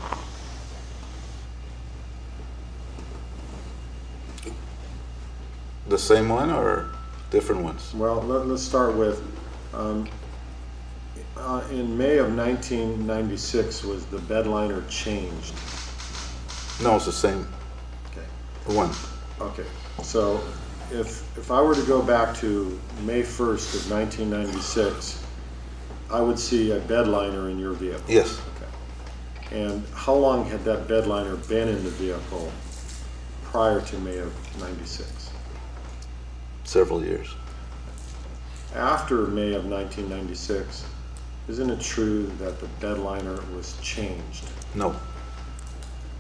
The 5.89 5.99
same 5.99 6.29
one 6.29 6.51
or? 6.51 6.91
different 7.31 7.63
ones? 7.63 7.95
Well, 7.95 8.21
let, 8.23 8.47
us 8.47 8.63
start 8.63 8.95
with 8.95 9.23
um, 9.73 10.09
uh, 11.37 11.63
in 11.71 11.97
May 11.97 12.19
of 12.19 12.35
1996 12.35 13.85
was 13.85 14.05
the 14.07 14.19
bedliner 14.19 14.87
changed? 14.89 15.55
No, 16.83 16.97
it's 16.97 17.07
the 17.07 17.13
same. 17.13 17.47
Okay. 18.11 18.27
One. 18.77 18.91
Okay. 19.41 19.67
So 20.03 20.43
if 20.91 21.37
if 21.39 21.51
I 21.51 21.63
were 21.63 21.75
to 21.75 21.83
go 21.83 22.03
back 22.03 22.35
to 22.37 22.79
May 23.03 23.23
1st 23.23 23.75
of 23.75 23.91
1996, 23.91 25.25
I 26.11 26.21
would 26.21 26.39
see 26.39 26.73
a 26.73 26.81
bedliner 26.81 27.51
in 27.51 27.59
your 27.59 27.73
vehicle. 27.73 28.05
Yes. 28.09 28.41
Okay. 28.57 29.63
And 29.63 29.85
how 29.95 30.15
long 30.15 30.45
had 30.45 30.65
that 30.65 30.89
bedliner 30.89 31.37
been 31.49 31.69
in 31.69 31.83
the 31.85 31.91
vehicle 31.91 32.53
prior 33.45 33.81
to 33.81 33.99
May 33.99 34.19
of 34.19 34.33
96? 34.61 35.31
several 36.71 37.05
years. 37.05 37.35
After 38.77 39.27
May 39.27 39.55
of 39.55 39.65
1996, 39.65 40.85
isn't 41.49 41.69
it 41.69 41.81
true 41.81 42.27
that 42.39 42.61
the 42.61 42.69
bedliner 42.81 43.43
was 43.57 43.77
changed? 43.83 44.45
No. 44.77 44.95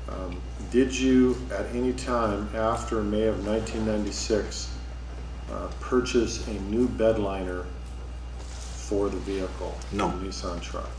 Um, 0.08 0.40
did 0.72 0.92
you, 0.92 1.36
at 1.52 1.66
any 1.66 1.92
time 1.92 2.48
after 2.56 3.00
May 3.00 3.28
of 3.28 3.46
1996, 3.46 4.72
uh, 5.52 5.68
purchase 5.78 6.44
a 6.48 6.54
new 6.62 6.88
bedliner 6.88 7.64
for 8.90 9.08
the 9.08 9.18
vehicle? 9.18 9.78
No. 9.92 10.08
The 10.18 10.26
Nissan 10.26 10.60
truck. 10.60 10.90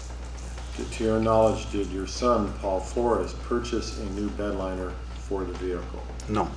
To 0.93 1.03
your 1.03 1.19
knowledge, 1.19 1.69
did 1.71 1.87
your 1.87 2.07
son, 2.07 2.53
Paul 2.59 2.79
Flores, 2.79 3.33
purchase 3.33 3.99
a 3.99 4.05
new 4.11 4.29
bedliner 4.29 4.93
for 5.15 5.43
the 5.43 5.51
vehicle? 5.53 6.01
No. 6.29 6.49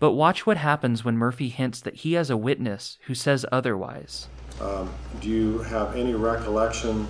But 0.00 0.12
watch 0.12 0.44
what 0.44 0.56
happens 0.56 1.04
when 1.04 1.16
Murphy 1.16 1.48
hints 1.50 1.80
that 1.82 1.94
he 1.94 2.14
has 2.14 2.30
a 2.30 2.36
witness 2.36 2.98
who 3.02 3.14
says 3.14 3.46
otherwise. 3.52 4.26
Um, 4.60 4.92
do 5.20 5.28
you 5.28 5.58
have 5.58 5.94
any 5.94 6.14
recollection 6.14 7.06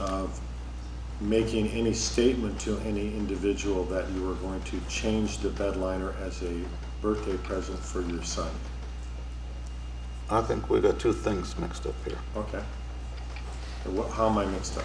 of 0.00 0.40
making 1.20 1.68
any 1.68 1.94
statement 1.94 2.58
to 2.62 2.76
any 2.80 3.14
individual 3.14 3.84
that 3.84 4.10
you 4.10 4.26
were 4.26 4.34
going 4.34 4.60
to 4.62 4.80
change 4.88 5.38
the 5.38 5.50
bedliner 5.50 6.20
as 6.20 6.42
a 6.42 6.60
birthday 7.00 7.36
present 7.36 7.78
for 7.78 8.00
your 8.00 8.24
son? 8.24 8.50
I 10.28 10.42
think 10.42 10.68
we 10.68 10.80
got 10.80 10.98
two 10.98 11.12
things 11.12 11.56
mixed 11.56 11.86
up 11.86 11.94
here. 12.04 12.18
Okay. 12.36 12.62
What, 13.84 14.10
how 14.10 14.28
am 14.28 14.38
I 14.38 14.46
mixed 14.46 14.76
up? 14.76 14.84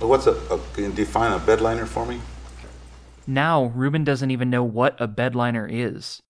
What's 0.00 0.26
a, 0.26 0.32
a 0.32 0.58
can 0.74 0.84
you 0.84 0.92
define 0.92 1.32
a 1.32 1.38
bedliner 1.38 1.86
for 1.86 2.06
me? 2.06 2.20
Now, 3.26 3.66
Ruben 3.66 4.02
doesn't 4.02 4.30
even 4.30 4.50
know 4.50 4.64
what 4.64 5.00
a 5.00 5.06
bedliner 5.06 5.68
is. 5.70 6.20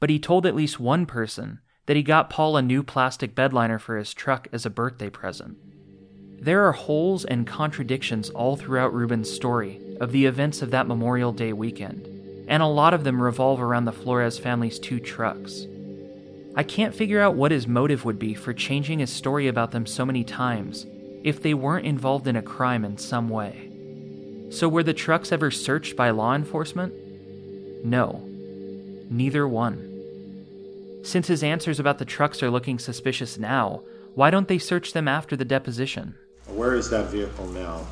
But 0.00 0.10
he 0.10 0.18
told 0.18 0.46
at 0.46 0.54
least 0.54 0.80
one 0.80 1.06
person 1.06 1.60
that 1.86 1.96
he 1.96 2.02
got 2.02 2.30
Paul 2.30 2.56
a 2.56 2.62
new 2.62 2.82
plastic 2.82 3.34
bedliner 3.34 3.80
for 3.80 3.96
his 3.96 4.14
truck 4.14 4.48
as 4.52 4.64
a 4.64 4.70
birthday 4.70 5.10
present. 5.10 5.56
There 6.40 6.64
are 6.66 6.72
holes 6.72 7.24
and 7.24 7.46
contradictions 7.46 8.30
all 8.30 8.56
throughout 8.56 8.94
Ruben's 8.94 9.30
story 9.30 9.80
of 10.00 10.12
the 10.12 10.26
events 10.26 10.62
of 10.62 10.70
that 10.70 10.86
Memorial 10.86 11.32
Day 11.32 11.52
weekend, 11.52 12.06
and 12.46 12.62
a 12.62 12.66
lot 12.66 12.94
of 12.94 13.04
them 13.04 13.20
revolve 13.20 13.60
around 13.60 13.86
the 13.86 13.92
Flores 13.92 14.38
family's 14.38 14.78
two 14.78 15.00
trucks. 15.00 15.66
I 16.58 16.64
can't 16.64 16.92
figure 16.92 17.20
out 17.20 17.36
what 17.36 17.52
his 17.52 17.68
motive 17.68 18.04
would 18.04 18.18
be 18.18 18.34
for 18.34 18.52
changing 18.52 18.98
his 18.98 19.10
story 19.10 19.46
about 19.46 19.70
them 19.70 19.86
so 19.86 20.04
many 20.04 20.24
times 20.24 20.86
if 21.22 21.40
they 21.40 21.54
weren't 21.54 21.86
involved 21.86 22.26
in 22.26 22.34
a 22.34 22.42
crime 22.42 22.84
in 22.84 22.98
some 22.98 23.28
way. 23.28 23.70
So, 24.50 24.68
were 24.68 24.82
the 24.82 24.92
trucks 24.92 25.30
ever 25.30 25.52
searched 25.52 25.94
by 25.94 26.10
law 26.10 26.34
enforcement? 26.34 26.92
No, 27.84 28.24
neither 29.08 29.46
one. 29.46 29.84
Since 31.04 31.28
his 31.28 31.44
answers 31.44 31.78
about 31.78 31.98
the 31.98 32.04
trucks 32.04 32.42
are 32.42 32.50
looking 32.50 32.80
suspicious 32.80 33.38
now, 33.38 33.82
why 34.16 34.30
don't 34.30 34.48
they 34.48 34.58
search 34.58 34.94
them 34.94 35.06
after 35.06 35.36
the 35.36 35.44
deposition? 35.44 36.16
Where 36.48 36.74
is 36.74 36.90
that 36.90 37.06
vehicle 37.10 37.46
now? 37.46 37.86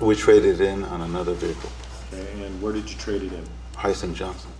We 0.00 0.16
traded 0.16 0.60
it 0.60 0.66
in 0.66 0.82
on 0.82 1.02
another 1.02 1.34
vehicle, 1.34 1.70
Okay, 2.12 2.44
and 2.44 2.60
where 2.60 2.72
did 2.72 2.90
you 2.90 2.98
trade 2.98 3.22
it 3.22 3.32
in? 3.32 3.44
Heisen 3.76 4.16
Johnson. 4.16 4.50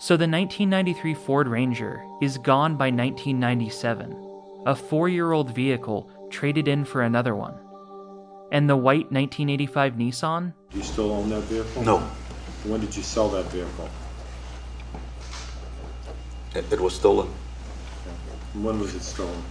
So 0.00 0.16
the 0.16 0.24
1993 0.24 1.12
Ford 1.12 1.46
Ranger 1.46 2.02
is 2.22 2.38
gone 2.38 2.76
by 2.76 2.86
1997, 2.86 4.16
a 4.64 4.74
four 4.74 5.10
year 5.10 5.32
old 5.32 5.54
vehicle 5.54 6.10
traded 6.30 6.68
in 6.68 6.86
for 6.86 7.02
another 7.02 7.36
one. 7.36 7.52
And 8.50 8.66
the 8.66 8.78
white 8.78 9.12
1985 9.12 9.92
Nissan? 9.96 10.54
Do 10.70 10.78
you 10.78 10.84
still 10.84 11.12
own 11.12 11.28
that 11.28 11.42
vehicle? 11.42 11.82
No, 11.82 11.98
When 12.64 12.80
did 12.80 12.96
you 12.96 13.02
sell 13.02 13.28
that 13.28 13.44
vehicle? 13.52 13.90
it, 16.54 16.64
it 16.72 16.80
was 16.80 16.94
stolen. 16.94 17.28
And 18.54 18.64
When 18.64 18.80
was 18.80 18.94
it 18.94 19.02
stolen? 19.02 19.42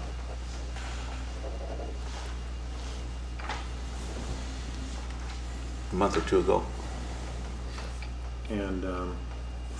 A 5.91 5.95
month 5.95 6.17
or 6.17 6.21
two 6.21 6.39
ago. 6.39 6.63
And 8.49 8.83
um, 8.83 9.15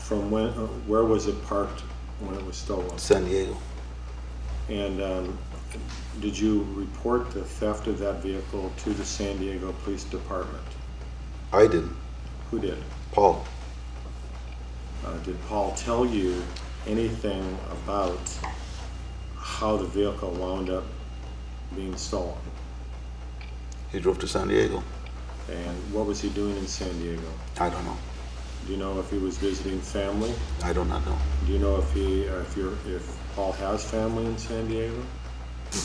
from 0.09 0.31
when, 0.31 0.47
uh, 0.47 0.65
where 0.87 1.03
was 1.03 1.27
it 1.27 1.45
parked 1.45 1.81
when 2.19 2.33
it 2.33 2.43
was 2.43 2.57
stolen? 2.57 2.97
San 2.97 3.25
Diego. 3.25 3.55
And 4.67 4.99
um, 5.03 5.37
did 6.19 6.37
you 6.37 6.65
report 6.73 7.29
the 7.29 7.43
theft 7.43 7.85
of 7.85 7.99
that 7.99 8.15
vehicle 8.23 8.71
to 8.77 8.89
the 8.89 9.05
San 9.05 9.37
Diego 9.37 9.71
Police 9.83 10.05
Department? 10.05 10.63
I 11.53 11.67
didn't. 11.67 11.95
Who 12.49 12.57
did? 12.57 12.79
Paul. 13.11 13.45
Uh, 15.05 15.15
Did 15.19 15.39
Paul 15.47 15.73
tell 15.75 16.05
you 16.05 16.43
anything 16.87 17.57
about 17.71 18.19
how 19.37 19.77
the 19.77 19.85
vehicle 19.85 20.31
wound 20.31 20.71
up 20.71 20.85
being 21.75 21.95
stolen? 21.95 22.33
He 23.91 23.99
drove 23.99 24.17
to 24.19 24.27
San 24.27 24.47
Diego. 24.47 24.83
And 25.51 25.93
what 25.93 26.07
was 26.07 26.19
he 26.19 26.29
doing 26.29 26.57
in 26.57 26.65
San 26.67 26.91
Diego? 26.99 27.31
I 27.59 27.69
don't 27.69 27.85
know. 27.85 27.97
Do 28.69 28.75
you 28.75 28.81
know 28.81 28.99
if 28.99 29.09
he 29.09 29.17
was 29.17 29.35
visiting 29.39 29.81
family? 29.81 30.31
I 30.63 30.73
do 30.73 30.85
not 30.85 31.03
know. 31.03 31.17
Do 31.47 31.53
you 31.53 31.57
know 31.57 31.77
if 31.77 31.91
he, 31.91 32.29
uh, 32.29 32.41
if 32.41 32.55
you're, 32.55 32.73
if 32.85 33.17
Paul 33.35 33.51
has 33.53 33.83
family 33.83 34.27
in 34.27 34.37
San 34.37 34.67
Diego? 34.67 35.03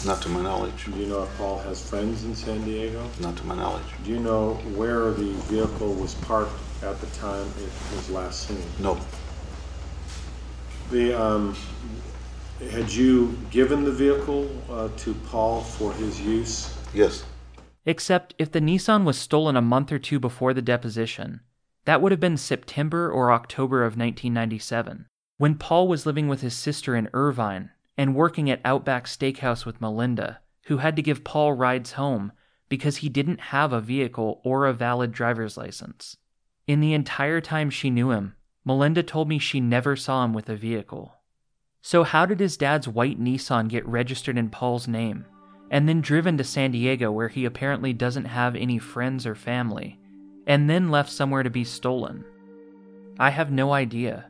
Not 0.04 0.20
to 0.20 0.28
my 0.28 0.42
knowledge. 0.42 0.84
Do 0.84 0.90
you 1.00 1.06
know 1.06 1.22
if 1.22 1.34
Paul 1.38 1.56
has 1.60 1.82
friends 1.82 2.24
in 2.24 2.34
San 2.34 2.62
Diego? 2.66 3.08
Not 3.20 3.38
to 3.38 3.46
my 3.46 3.54
knowledge. 3.54 3.86
Do 4.04 4.10
you 4.10 4.18
know 4.18 4.56
where 4.76 5.12
the 5.12 5.32
vehicle 5.48 5.94
was 5.94 6.12
parked 6.16 6.52
at 6.82 7.00
the 7.00 7.06
time 7.18 7.46
it 7.56 7.96
was 7.96 8.10
last 8.10 8.48
seen? 8.48 8.62
No. 8.78 9.00
The, 10.90 11.18
um, 11.18 11.56
had 12.70 12.92
you 12.92 13.38
given 13.50 13.84
the 13.84 13.92
vehicle 13.92 14.50
uh, 14.68 14.90
to 14.98 15.14
Paul 15.30 15.62
for 15.62 15.94
his 15.94 16.20
use? 16.20 16.76
Yes. 16.92 17.24
Except 17.86 18.34
if 18.38 18.52
the 18.52 18.60
Nissan 18.60 19.04
was 19.04 19.16
stolen 19.16 19.56
a 19.56 19.62
month 19.62 19.90
or 19.90 19.98
two 19.98 20.20
before 20.20 20.52
the 20.52 20.60
deposition, 20.60 21.40
that 21.84 22.00
would 22.00 22.12
have 22.12 22.20
been 22.20 22.36
September 22.36 23.10
or 23.10 23.32
October 23.32 23.82
of 23.82 23.92
1997, 23.92 25.06
when 25.36 25.56
Paul 25.56 25.88
was 25.88 26.06
living 26.06 26.28
with 26.28 26.40
his 26.40 26.54
sister 26.54 26.96
in 26.96 27.08
Irvine 27.12 27.70
and 27.96 28.14
working 28.14 28.50
at 28.50 28.60
Outback 28.64 29.06
Steakhouse 29.06 29.64
with 29.66 29.80
Melinda, 29.80 30.40
who 30.66 30.78
had 30.78 30.96
to 30.96 31.02
give 31.02 31.24
Paul 31.24 31.52
rides 31.52 31.92
home 31.92 32.32
because 32.68 32.98
he 32.98 33.08
didn't 33.08 33.40
have 33.40 33.72
a 33.72 33.80
vehicle 33.80 34.40
or 34.44 34.66
a 34.66 34.72
valid 34.72 35.12
driver's 35.12 35.56
license. 35.56 36.16
In 36.66 36.80
the 36.80 36.94
entire 36.94 37.40
time 37.40 37.70
she 37.70 37.90
knew 37.90 38.10
him, 38.10 38.34
Melinda 38.64 39.02
told 39.02 39.28
me 39.28 39.38
she 39.38 39.60
never 39.60 39.94
saw 39.94 40.24
him 40.24 40.32
with 40.32 40.48
a 40.48 40.56
vehicle. 40.56 41.14
So, 41.82 42.02
how 42.02 42.24
did 42.24 42.40
his 42.40 42.56
dad's 42.56 42.88
white 42.88 43.20
Nissan 43.20 43.68
get 43.68 43.86
registered 43.86 44.38
in 44.38 44.48
Paul's 44.48 44.88
name 44.88 45.26
and 45.70 45.88
then 45.88 46.00
driven 46.00 46.38
to 46.38 46.44
San 46.44 46.70
Diego, 46.70 47.10
where 47.10 47.28
he 47.28 47.44
apparently 47.44 47.92
doesn't 47.92 48.26
have 48.26 48.54
any 48.54 48.78
friends 48.78 49.26
or 49.26 49.34
family, 49.34 49.98
and 50.46 50.68
then 50.68 50.90
left 50.90 51.10
somewhere 51.10 51.42
to 51.42 51.50
be 51.50 51.64
stolen? 51.64 52.24
I 53.18 53.30
have 53.30 53.50
no 53.50 53.72
idea. 53.72 54.26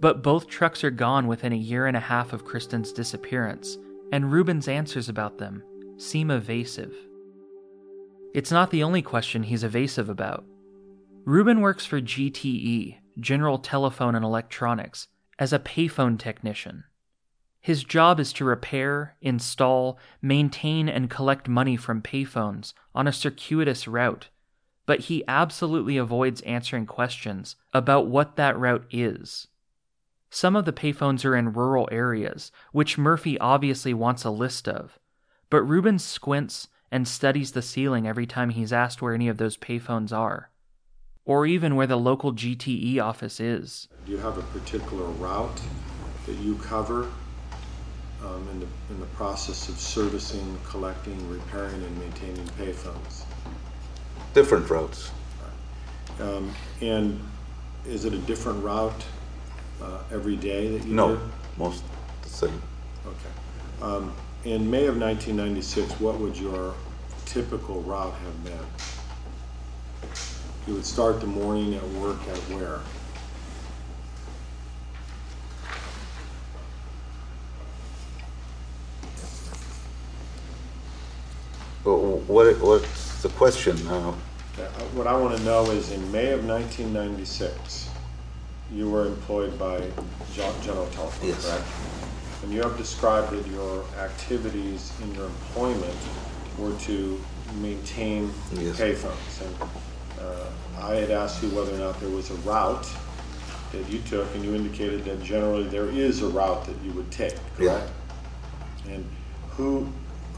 But 0.00 0.22
both 0.22 0.48
trucks 0.48 0.82
are 0.82 0.90
gone 0.90 1.26
within 1.26 1.52
a 1.52 1.56
year 1.56 1.86
and 1.86 1.96
a 1.96 2.00
half 2.00 2.32
of 2.32 2.44
Kristin's 2.44 2.92
disappearance, 2.92 3.78
and 4.12 4.32
Ruben's 4.32 4.68
answers 4.68 5.08
about 5.08 5.38
them 5.38 5.62
seem 5.98 6.30
evasive. 6.30 6.94
It's 8.32 8.50
not 8.50 8.70
the 8.70 8.82
only 8.82 9.02
question 9.02 9.42
he's 9.42 9.64
evasive 9.64 10.08
about. 10.08 10.44
Ruben 11.24 11.60
works 11.60 11.84
for 11.84 12.00
GTE, 12.00 12.96
General 13.18 13.58
Telephone 13.58 14.14
and 14.14 14.24
Electronics, 14.24 15.08
as 15.38 15.52
a 15.52 15.58
payphone 15.58 16.18
technician. 16.18 16.84
His 17.60 17.84
job 17.84 18.18
is 18.18 18.32
to 18.34 18.44
repair, 18.44 19.16
install, 19.20 19.98
maintain, 20.22 20.88
and 20.88 21.10
collect 21.10 21.48
money 21.48 21.76
from 21.76 22.00
payphones 22.00 22.72
on 22.94 23.06
a 23.06 23.12
circuitous 23.12 23.86
route, 23.86 24.28
but 24.90 25.02
he 25.02 25.22
absolutely 25.28 25.96
avoids 25.96 26.40
answering 26.40 26.84
questions 26.84 27.54
about 27.72 28.08
what 28.08 28.34
that 28.34 28.58
route 28.58 28.84
is. 28.90 29.46
Some 30.30 30.56
of 30.56 30.64
the 30.64 30.72
payphones 30.72 31.24
are 31.24 31.36
in 31.36 31.52
rural 31.52 31.88
areas, 31.92 32.50
which 32.72 32.98
Murphy 32.98 33.38
obviously 33.38 33.94
wants 33.94 34.24
a 34.24 34.30
list 34.30 34.66
of, 34.66 34.98
but 35.48 35.62
Ruben 35.62 36.00
squints 36.00 36.66
and 36.90 37.06
studies 37.06 37.52
the 37.52 37.62
ceiling 37.62 38.08
every 38.08 38.26
time 38.26 38.50
he's 38.50 38.72
asked 38.72 39.00
where 39.00 39.14
any 39.14 39.28
of 39.28 39.36
those 39.36 39.56
payphones 39.56 40.12
are, 40.12 40.50
or 41.24 41.46
even 41.46 41.76
where 41.76 41.86
the 41.86 41.94
local 41.94 42.32
GTE 42.32 43.00
office 43.00 43.38
is. 43.38 43.86
Do 44.06 44.10
you 44.10 44.18
have 44.18 44.38
a 44.38 44.42
particular 44.58 45.04
route 45.04 45.60
that 46.26 46.36
you 46.38 46.56
cover 46.56 47.08
um, 48.24 48.48
in, 48.50 48.58
the, 48.58 48.66
in 48.90 48.98
the 48.98 49.06
process 49.14 49.68
of 49.68 49.78
servicing, 49.78 50.58
collecting, 50.64 51.30
repairing, 51.30 51.80
and 51.80 51.98
maintaining 52.00 52.46
payphones? 52.58 53.22
Different 54.34 54.70
routes. 54.70 55.10
Um, 56.20 56.54
and 56.80 57.20
is 57.86 58.04
it 58.04 58.12
a 58.12 58.18
different 58.18 58.62
route 58.62 59.04
uh, 59.82 59.98
every 60.12 60.36
day 60.36 60.76
that 60.76 60.86
you 60.86 60.94
No, 60.94 61.16
do? 61.16 61.20
most 61.56 61.82
the 62.22 62.28
same. 62.28 62.62
Okay. 63.06 63.82
Um, 63.82 64.12
in 64.44 64.70
May 64.70 64.86
of 64.86 64.96
1996, 64.98 65.98
what 66.00 66.18
would 66.20 66.36
your 66.36 66.74
typical 67.24 67.82
route 67.82 68.14
have 68.14 68.44
been? 68.44 68.66
You 70.66 70.74
would 70.74 70.86
start 70.86 71.20
the 71.20 71.26
morning 71.26 71.74
at 71.74 71.88
work 71.90 72.18
at 72.28 72.38
where? 72.54 72.80
But 81.84 81.96
what, 81.96 82.58
what's 82.60 83.09
the 83.22 83.28
question 83.30 83.76
now? 83.86 84.14
Uh, 84.58 84.62
What 84.94 85.06
I 85.06 85.14
want 85.16 85.36
to 85.36 85.42
know 85.44 85.70
is 85.70 85.90
in 85.92 86.10
May 86.12 86.32
of 86.32 86.44
1996, 86.44 87.88
you 88.72 88.88
were 88.90 89.06
employed 89.06 89.58
by 89.58 89.80
Gen- 90.34 90.54
General 90.62 90.86
Telephone, 90.88 91.28
Yes. 91.28 91.44
correct? 91.46 91.64
And 92.42 92.52
you 92.52 92.62
have 92.62 92.76
described 92.78 93.30
that 93.32 93.46
your 93.48 93.84
activities 93.98 94.92
in 95.02 95.14
your 95.14 95.26
employment 95.26 95.96
were 96.58 96.72
to 96.80 97.20
maintain 97.60 98.32
Yes. 98.52 98.76
payphones. 98.78 99.40
And 99.44 99.54
uh, 100.20 100.84
I 100.86 100.94
had 100.96 101.10
asked 101.10 101.42
you 101.42 101.48
whether 101.50 101.74
or 101.74 101.78
not 101.78 101.98
there 102.00 102.10
was 102.10 102.30
a 102.30 102.34
route 102.36 102.86
that 103.72 103.88
you 103.88 103.98
took, 104.00 104.26
and 104.34 104.44
you 104.44 104.54
indicated 104.54 105.04
that 105.04 105.22
generally 105.22 105.64
there 105.64 105.86
is 105.86 106.22
a 106.22 106.26
route 106.28 106.64
that 106.66 106.76
you 106.84 106.92
would 106.92 107.10
take, 107.10 107.34
Yeah. 107.58 107.74
correct? 107.74 107.90
And 108.88 109.04
who, 109.56 109.86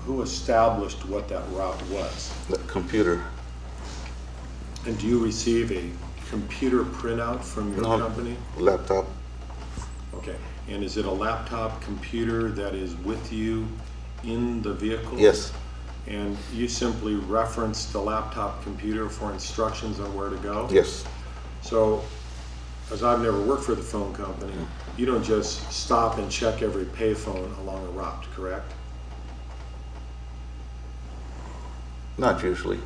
who 0.07 0.23
established 0.23 1.05
what 1.07 1.29
that 1.29 1.43
route 1.53 1.81
was? 1.89 2.33
The 2.49 2.59
computer. 2.67 3.23
And 4.85 4.99
do 4.99 5.07
you 5.07 5.23
receive 5.23 5.71
a 5.71 5.91
computer 6.29 6.85
printout 6.85 7.43
from 7.43 7.73
your 7.73 7.83
No. 7.83 7.99
company? 7.99 8.37
Laptop. 8.57 9.07
Okay, 10.15 10.37
and 10.69 10.83
is 10.83 10.97
it 10.97 11.05
a 11.05 11.11
laptop 11.11 11.81
computer 11.83 12.51
that 12.51 12.75
is 12.75 12.97
with 12.97 13.33
you 13.33 13.67
in 14.25 14.63
the 14.63 14.73
vehicle? 14.73 15.19
Yes. 15.19 15.53
And 16.07 16.37
you 16.53 16.67
simply 16.67 17.15
reference 17.15 17.87
the 17.87 18.01
laptop 18.01 18.63
computer 18.65 19.09
for 19.09 19.33
instructions 19.33 20.01
on 20.01 20.15
where 20.17 20.31
to 20.31 20.37
go? 20.37 20.69
Yes. 20.71 21.05
So, 21.63 22.03
as 22.91 23.05
I've 23.05 23.21
never 23.21 23.41
worked 23.41 23.65
for 23.65 23.77
the 23.77 23.83
phone 23.83 24.13
company, 24.13 24.53
mm. 24.53 24.67
you 24.99 25.07
don't 25.07 25.23
just 25.23 25.71
stop 25.73 26.19
and 26.19 26.29
check 26.31 26.61
every 26.61 26.87
payphone 26.87 27.57
along 27.59 27.87
a 27.87 27.91
route, 27.91 28.25
correct? 28.35 28.73
Not 32.19 32.43
usually. 32.43 32.79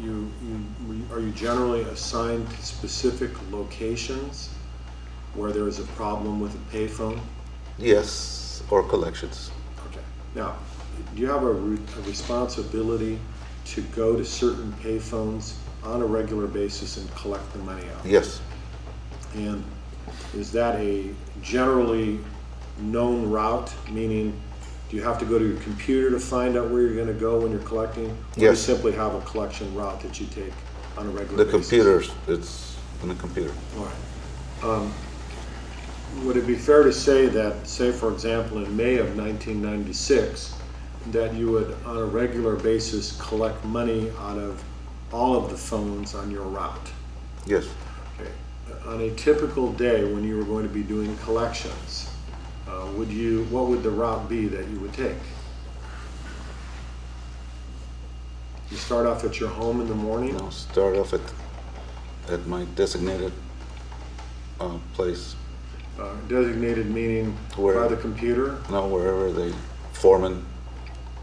You, 0.00 0.30
you, 0.42 1.06
are 1.12 1.20
you 1.20 1.32
generally 1.32 1.82
assigned 1.82 2.48
to 2.50 2.62
specific 2.62 3.30
locations 3.50 4.50
where 5.34 5.52
there 5.52 5.68
is 5.68 5.78
a 5.78 5.84
problem 5.84 6.40
with 6.40 6.54
a 6.54 6.76
payphone? 6.76 7.20
Yes, 7.78 8.62
or 8.70 8.82
collections. 8.82 9.50
Okay. 9.90 10.00
Now, 10.34 10.56
do 11.14 11.20
you 11.20 11.28
have 11.28 11.42
a, 11.42 11.52
re- 11.52 11.78
a 11.96 12.00
responsibility 12.02 13.18
to 13.66 13.82
go 13.82 14.16
to 14.16 14.24
certain 14.24 14.72
payphones 14.82 15.54
on 15.82 16.02
a 16.02 16.06
regular 16.06 16.46
basis 16.46 16.96
and 16.96 17.14
collect 17.14 17.50
the 17.52 17.58
money 17.60 17.86
out? 17.90 18.04
Yes, 18.04 18.40
And 19.34 19.64
is 20.34 20.50
that 20.52 20.76
a 20.76 21.10
generally 21.42 22.20
known 22.78 23.28
route, 23.28 23.72
meaning 23.90 24.38
do 24.88 24.96
you 24.96 25.02
have 25.02 25.18
to 25.18 25.24
go 25.26 25.38
to 25.38 25.46
your 25.46 25.60
computer 25.60 26.10
to 26.10 26.18
find 26.18 26.56
out 26.56 26.70
where 26.70 26.82
you're 26.82 26.96
gonna 26.96 27.18
go 27.18 27.40
when 27.40 27.50
you're 27.52 27.60
collecting? 27.60 28.06
Or 28.10 28.16
do 28.34 28.40
you 28.42 28.54
simply 28.56 28.92
have 28.92 29.14
a 29.14 29.20
collection 29.22 29.74
route 29.74 30.00
that 30.00 30.18
you 30.20 30.26
take 30.26 30.52
on 30.96 31.06
a 31.06 31.10
regular 31.10 31.44
the 31.44 31.50
basis? 31.50 31.68
computers, 31.68 32.10
it's 32.26 32.76
in 33.02 33.08
the 33.08 33.14
computer. 33.16 33.52
All 33.76 33.84
right. 33.84 34.64
Um, 34.64 34.92
Would 36.24 36.36
it 36.36 36.46
be 36.46 36.54
fair 36.56 36.82
to 36.82 36.92
say 36.92 37.26
that, 37.26 37.66
say 37.66 37.92
for 37.92 38.12
example, 38.12 38.64
in 38.64 38.74
May 38.76 38.96
of 38.96 39.14
1996, 39.16 40.54
that 41.12 41.34
you 41.34 41.50
would 41.52 41.76
on 41.84 41.96
a 41.98 42.04
regular 42.04 42.56
basis 42.56 43.12
collect 43.20 43.62
money 43.64 44.10
out 44.18 44.38
of 44.38 44.62
all 45.12 45.36
of 45.36 45.50
the 45.50 45.56
phones 45.56 46.14
on 46.14 46.30
your 46.30 46.44
route? 46.44 46.90
Yes, 47.46 47.68
Okay. 48.20 48.30
On 48.86 49.00
a 49.02 49.10
typical 49.14 49.72
day 49.72 50.04
when 50.12 50.24
you 50.24 50.36
were 50.38 50.44
going 50.44 50.66
to 50.66 50.72
be 50.72 50.82
doing 50.82 51.16
collections, 51.18 52.10
uh, 52.68 52.86
would 52.96 53.08
you, 53.08 53.44
what 53.44 53.66
would 53.66 53.82
the 53.82 53.90
route 53.90 54.28
be 54.28 54.46
that 54.48 54.66
you 54.68 54.78
would 54.80 54.92
take? 54.92 55.16
You 58.70 58.76
start 58.76 59.06
off 59.06 59.24
at 59.24 59.40
your 59.40 59.48
home 59.48 59.80
in 59.80 59.88
the 59.88 59.94
morning? 59.94 60.36
I'll 60.36 60.50
start 60.50 60.96
off 60.96 61.14
at, 61.14 61.20
at 62.30 62.46
my 62.46 62.64
designated 62.76 63.32
uh, 64.60 64.76
place, 64.94 65.34
Uh, 65.98 66.14
Designated 66.28 66.86
meaning 66.90 67.36
Where? 67.56 67.74
by 67.80 67.88
the 67.88 67.96
computer? 67.96 68.58
now 68.70 68.86
wherever 68.86 69.32
the 69.32 69.52
foreman 69.92 70.44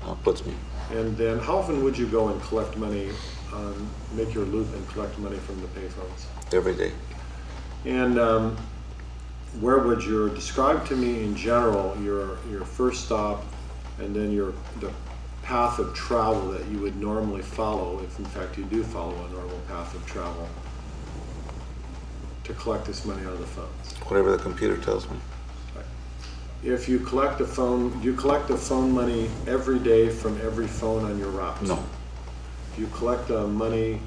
uh, 0.03 0.15
puts 0.23 0.45
me. 0.45 0.53
And 0.91 1.15
then 1.17 1.39
how 1.39 1.57
often 1.57 1.83
would 1.83 1.97
you 1.97 2.07
go 2.07 2.27
and 2.29 2.41
collect 2.41 2.75
money, 2.77 3.09
um, 3.53 3.87
make 4.13 4.33
your 4.33 4.45
loop 4.45 4.67
and 4.73 4.87
collect 4.89 5.17
money 5.19 5.37
from 5.37 5.61
the 5.61 5.67
payphones? 5.67 6.25
every 6.53 6.75
day. 6.75 6.91
And 7.85 8.17
um, 8.19 8.57
where 9.61 9.79
would 9.79 10.03
your, 10.03 10.29
describe 10.29 10.85
to 10.87 10.95
me 10.95 11.23
in 11.23 11.35
general 11.35 11.95
your, 12.01 12.37
your 12.49 12.65
first 12.65 13.05
stop 13.05 13.43
and 13.99 14.15
then 14.15 14.31
your, 14.31 14.53
the 14.79 14.91
path 15.43 15.79
of 15.79 15.93
travel 15.93 16.49
that 16.51 16.65
you 16.67 16.79
would 16.79 16.95
normally 16.97 17.41
follow, 17.41 18.01
if 18.03 18.17
in 18.19 18.25
fact 18.25 18.57
you 18.57 18.63
do 18.65 18.83
follow 18.83 19.13
a 19.25 19.29
normal 19.31 19.59
path 19.67 19.93
of 19.93 20.05
travel, 20.05 20.47
to 22.43 22.53
collect 22.53 22.85
this 22.85 23.05
money 23.05 23.23
out 23.25 23.33
of 23.33 23.39
the 23.39 23.45
phones? 23.45 23.93
Whatever 24.09 24.31
the 24.31 24.37
computer 24.37 24.77
tells 24.77 25.09
me. 25.09 25.17
If 26.63 26.89
you 26.89 26.97
collect 26.99 27.37
the 27.37 27.45
phone, 27.45 27.91
do 27.99 28.05
you 28.07 28.15
collect 28.15 28.47
the 28.47 28.57
phone 28.57 28.91
money 28.91 29.29
every 29.45 29.77
day 29.77 30.09
from 30.09 30.39
every 30.41 30.65
phone 30.65 31.05
on 31.05 31.19
your 31.19 31.29
route? 31.29 31.61
No, 31.61 31.83
Do 32.75 32.81
you 32.81 32.87
collect 32.87 33.29
uh, 33.29 33.45
money 33.45 33.99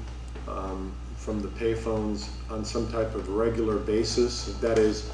um, 0.45 0.91
from 1.15 1.41
the 1.41 1.47
payphones 1.47 2.27
on 2.49 2.65
some 2.65 2.91
type 2.91 3.15
of 3.15 3.29
regular 3.29 3.77
basis? 3.77 4.53
That 4.59 4.77
is, 4.77 5.09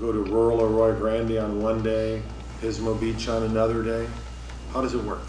go 0.00 0.12
to 0.12 0.20
rural 0.20 0.62
Arroyo 0.62 0.98
Grande 0.98 1.38
on 1.38 1.62
one 1.62 1.82
day, 1.82 2.22
Pismo 2.60 2.98
Beach 2.98 3.28
on 3.28 3.44
another 3.44 3.82
day? 3.82 4.08
How 4.72 4.80
does 4.80 4.94
it 4.94 5.02
work? 5.04 5.22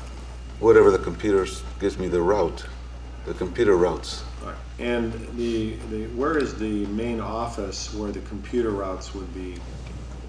whatever 0.60 0.92
the 0.92 1.00
computer 1.00 1.46
gives 1.80 1.98
me 1.98 2.08
the 2.08 2.22
route, 2.22 2.66
the 3.26 3.34
computer 3.34 3.76
routes. 3.76 4.24
Right. 4.44 4.56
And 4.80 5.14
the, 5.38 5.76
the, 5.90 6.08
where 6.08 6.38
is 6.38 6.56
the 6.56 6.86
main 6.88 7.20
office 7.20 7.94
where 7.94 8.12
the 8.12 8.22
computer 8.22 8.72
routes 8.72 9.14
would 9.14 9.34
be 9.34 9.58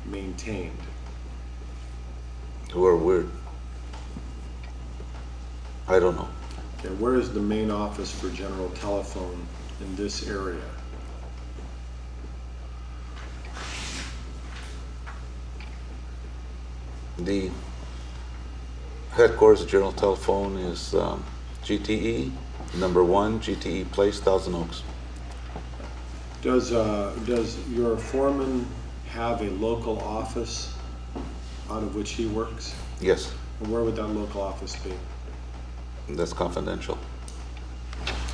maintained? 0.06 0.78
Or 2.74 2.96
weird. 2.96 3.30
I 5.88 6.00
don't 6.00 6.16
know. 6.16 6.28
Okay, 6.78 6.94
where 6.96 7.14
is 7.14 7.32
the 7.32 7.40
main 7.40 7.70
office 7.70 8.10
for 8.10 8.28
General 8.30 8.70
Telephone 8.70 9.46
in 9.80 9.96
this 9.96 10.28
area? 10.28 10.62
The 17.18 17.50
headquarters 19.12 19.62
of 19.62 19.68
General 19.68 19.92
Telephone 19.92 20.58
is 20.58 20.94
um, 20.94 21.24
GTE, 21.64 22.30
number 22.76 23.02
one, 23.02 23.40
GTE 23.40 23.90
Place, 23.90 24.20
Thousand 24.20 24.54
Oaks. 24.54 24.82
Does, 26.42 26.72
uh, 26.72 27.16
does 27.24 27.56
your 27.68 27.96
foreman 27.96 28.66
have 29.08 29.40
a 29.40 29.50
local 29.52 29.98
office 30.00 30.74
out 31.70 31.82
of 31.82 31.94
which 31.96 32.10
he 32.12 32.26
works? 32.26 32.74
Yes, 33.00 33.32
And 33.60 33.72
where 33.72 33.82
would 33.82 33.96
that 33.96 34.08
local 34.08 34.42
office 34.42 34.76
be? 34.76 34.92
that's 36.10 36.32
confidential. 36.32 36.96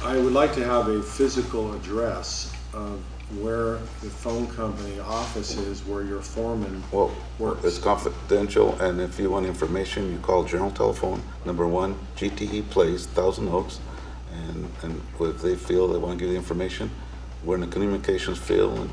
I 0.02 0.18
would 0.18 0.32
like 0.34 0.52
to 0.54 0.64
have 0.64 0.88
a 0.88 1.02
physical 1.02 1.72
address 1.74 2.52
of 2.74 3.00
where 3.40 3.74
the 4.02 4.10
phone 4.10 4.46
company 4.48 4.98
office 5.00 5.56
is 5.56 5.84
where 5.86 6.02
your 6.04 6.20
foreman 6.20 6.82
Well, 6.92 7.10
works. 7.38 7.64
it's 7.64 7.78
confidential, 7.78 8.78
and 8.80 9.00
if 9.00 9.18
you 9.18 9.30
want 9.30 9.46
information, 9.46 10.10
you 10.12 10.18
call 10.18 10.44
General 10.44 10.70
Telephone, 10.70 11.22
number 11.46 11.66
one, 11.66 11.94
GTE 12.16 12.68
Place, 12.70 13.06
Thousand 13.06 13.48
Oaks, 13.48 13.80
and, 14.32 14.68
and 14.82 15.00
if 15.20 15.40
they 15.42 15.56
feel 15.56 15.88
they 15.88 15.98
want 15.98 16.18
to 16.18 16.24
give 16.24 16.28
you 16.28 16.34
the 16.34 16.38
information, 16.38 16.90
we're 17.44 17.54
in 17.54 17.60
the 17.62 17.66
communications 17.66 18.38
field, 18.38 18.78
and, 18.78 18.90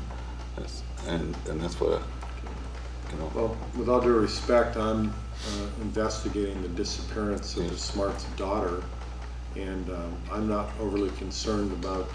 that's- 0.56 0.82
and, 1.06 1.36
and 1.48 1.60
that's 1.60 1.78
what, 1.80 2.00
I- 2.00 3.12
you 3.12 3.18
know, 3.18 3.30
Well, 3.34 3.56
with 3.76 3.88
all 3.88 4.00
due 4.00 4.14
respect, 4.18 4.76
I'm 4.76 5.10
uh, 5.10 5.66
investigating 5.82 6.60
the 6.62 6.68
disappearance 6.68 7.56
of 7.56 7.68
the 7.70 7.76
Smart's 7.76 8.24
daughter, 8.36 8.82
and 9.56 9.88
um, 9.90 10.14
I'm 10.30 10.48
not 10.48 10.70
overly 10.80 11.10
concerned 11.10 11.72
about 11.72 12.08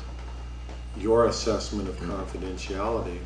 your 0.98 1.26
assessment 1.26 1.90
of 1.90 1.96
confidentiality. 2.00 3.20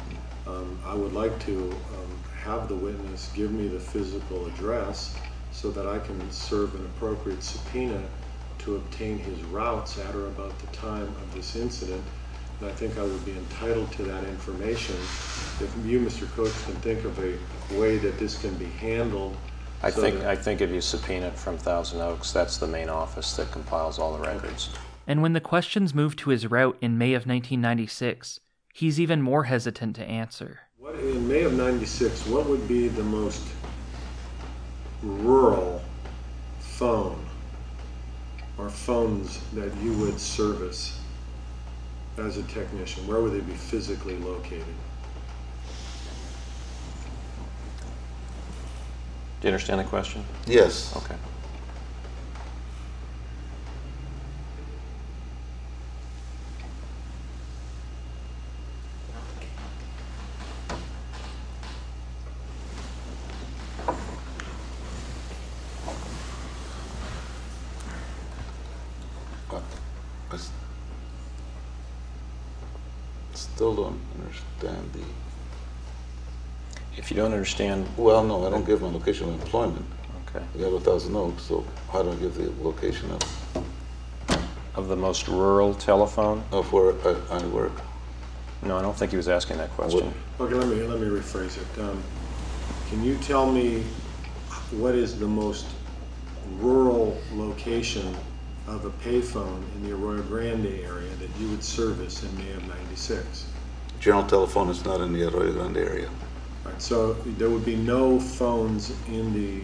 Um, 0.47 0.80
I 0.86 0.95
would 0.95 1.13
like 1.13 1.38
to 1.45 1.72
um, 1.72 2.24
have 2.43 2.67
the 2.67 2.76
witness 2.76 3.32
give 3.36 3.51
me 3.51 3.67
the 3.67 3.80
physical 3.80 4.47
address 4.47 5.15
so 5.51 5.70
that 5.72 5.88
I 5.88 5.99
can 5.99 6.32
serve 6.32 6.74
an 6.76 6.86
appropriate 6.86 7.43
subpoena 7.43 8.01
to 8.59 8.76
obtain 8.76 9.17
his 9.20 9.41
routes 9.45 9.97
at 9.99 10.15
or 10.15 10.28
about 10.28 10.57
the 10.59 10.67
time 10.67 11.03
of 11.03 11.34
this 11.34 11.55
incident. 11.55 12.03
And 12.59 12.70
I 12.70 12.74
think 12.74 12.97
I 12.97 13.03
would 13.03 13.26
be 13.26 13.32
entitled 13.32 13.91
to 13.93 14.03
that 14.03 14.24
information. 14.26 14.95
If 14.95 15.74
you, 15.86 15.99
Mr. 16.01 16.30
Coates, 16.36 16.63
can 16.65 16.76
think 16.76 17.03
of 17.05 17.17
a 17.20 17.38
way 17.80 17.97
that 17.97 18.17
this 18.17 18.39
can 18.41 18.53
be 18.55 18.65
handled. 18.65 19.36
I 19.82 19.91
so 19.91 20.01
think, 20.01 20.24
I 20.24 20.36
think 20.36 20.59
if 20.59 20.70
you 20.72 20.82
subpoena 20.82 21.28
it 21.28 21.38
from 21.38 21.57
Thousand 21.57 22.01
Oaks, 22.01 22.34
that's 22.34 22.57
the 22.57 22.67
main 22.67 22.89
office 22.89 23.36
that 23.38 23.51
compiles 23.51 23.97
all 23.97 24.13
the 24.13 24.20
records. 24.20 24.70
And 25.10 25.24
when 25.24 25.34
the 25.34 25.41
questions 25.41 25.95
move 25.95 26.16
to 26.18 26.30
his 26.30 26.45
route 26.45 26.78
in 26.82 26.95
May 26.99 27.16
of 27.16 27.22
1996, 27.26 28.41
he's 28.76 28.99
even 28.99 29.24
more 29.24 29.45
hesitant 29.45 29.95
to 29.95 30.05
answer. 30.05 30.60
What, 30.78 30.93
in 30.99 31.28
May 31.28 31.41
of 31.41 31.53
'96, 31.53 32.28
what 32.28 32.45
would 32.47 32.68
be 32.68 32.89
the 32.89 33.01
most 33.01 33.41
rural 35.01 35.82
phone 36.60 37.26
or 38.60 38.70
phones 38.70 39.39
that 39.53 39.76
you 39.78 39.93
would 39.93 40.20
service 40.20 40.99
as 42.20 42.38
a 42.38 42.43
technician? 42.43 43.07
Where 43.07 43.20
would 43.20 43.34
they 43.34 43.39
be 43.39 43.53
physically 43.53 44.18
located? 44.20 44.76
Do 49.41 49.47
you 49.47 49.53
understand 49.53 49.80
the 49.80 49.86
question? 49.86 50.24
yes. 50.45 50.95
Okay. 50.97 51.16
I 69.51 70.36
s- 70.36 70.51
still 73.34 73.76
don't 73.76 73.99
understand 74.20 74.91
the, 74.93 75.01
If 76.97 77.10
you 77.10 77.18
don't 77.18 77.29
understand, 77.40 77.88
well, 77.96 78.22
no, 78.22 78.46
I 78.46 78.50
don't 78.50 78.66
give 78.66 78.82
my 78.82 78.90
location 78.90 79.30
of 79.30 79.36
employment. 79.42 79.86
okay, 80.28 80.44
We 80.54 80.62
have 80.64 80.74
a 80.74 80.80
Thousand 80.82 81.16
Oaks, 81.16 81.44
so 81.44 81.66
how 81.90 82.04
do 82.04 82.12
I 82.12 82.16
give 82.16 82.36
the 82.36 82.52
location 82.62 83.10
of, 83.12 83.64
of 84.76 84.90
the 84.90 84.96
most 84.98 85.30
rural 85.30 85.74
telephone? 85.74 86.44
of 86.52 86.72
where 86.74 86.92
I, 87.08 87.38
I 87.38 87.46
work? 87.48 87.72
No, 88.62 88.78
I 88.78 88.82
don't 88.82 88.96
think 88.98 89.12
he 89.12 89.18
was 89.18 89.30
asking 89.30 89.56
that 89.58 89.70
question. 89.72 90.14
Okay, 90.38 90.54
let 90.54 90.68
me, 90.68 90.84
let 90.84 91.00
me 91.00 91.08
rephrase 91.08 91.58
it. 91.58 91.82
Um, 91.82 92.04
Can 92.90 93.06
you 93.06 93.16
tell 93.20 93.50
me 93.50 93.84
what 94.72 94.94
is 94.96 95.18
the 95.18 95.28
most 95.28 95.66
rural 96.58 97.18
location 97.36 98.14
of 98.68 98.84
a 98.84 98.90
payphone 99.08 99.64
in 99.76 99.84
the 99.84 99.96
Arroyo 99.96 100.22
Grande 100.24 100.66
area 100.84 101.10
that 101.22 101.30
you 101.40 101.48
would 101.52 101.64
service 101.64 102.22
in 102.22 102.38
May 102.38 102.52
of 102.52 102.68
96? 102.68 103.46
General 104.02 104.26
telephone 104.28 104.68
is 104.70 104.84
not 104.84 105.00
in 105.00 105.14
the 105.14 105.24
Arroyo 105.24 105.54
Grande 105.54 105.78
area. 105.78 106.10
Right, 106.70 106.82
so 106.82 107.13
there 107.13 107.49
would 107.49 107.65
be 107.65 107.76
no 107.76 108.20
phones 108.20 108.93
in 109.07 109.34
the 109.34 109.63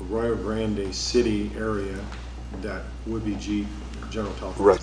Rio 0.00 0.34
Grande 0.36 0.94
city 0.94 1.50
area 1.56 1.98
that 2.62 2.82
would 3.06 3.24
be 3.24 3.34
G 3.34 3.66
general 4.10 4.32
telephones. 4.34 4.60
Right. 4.60 4.80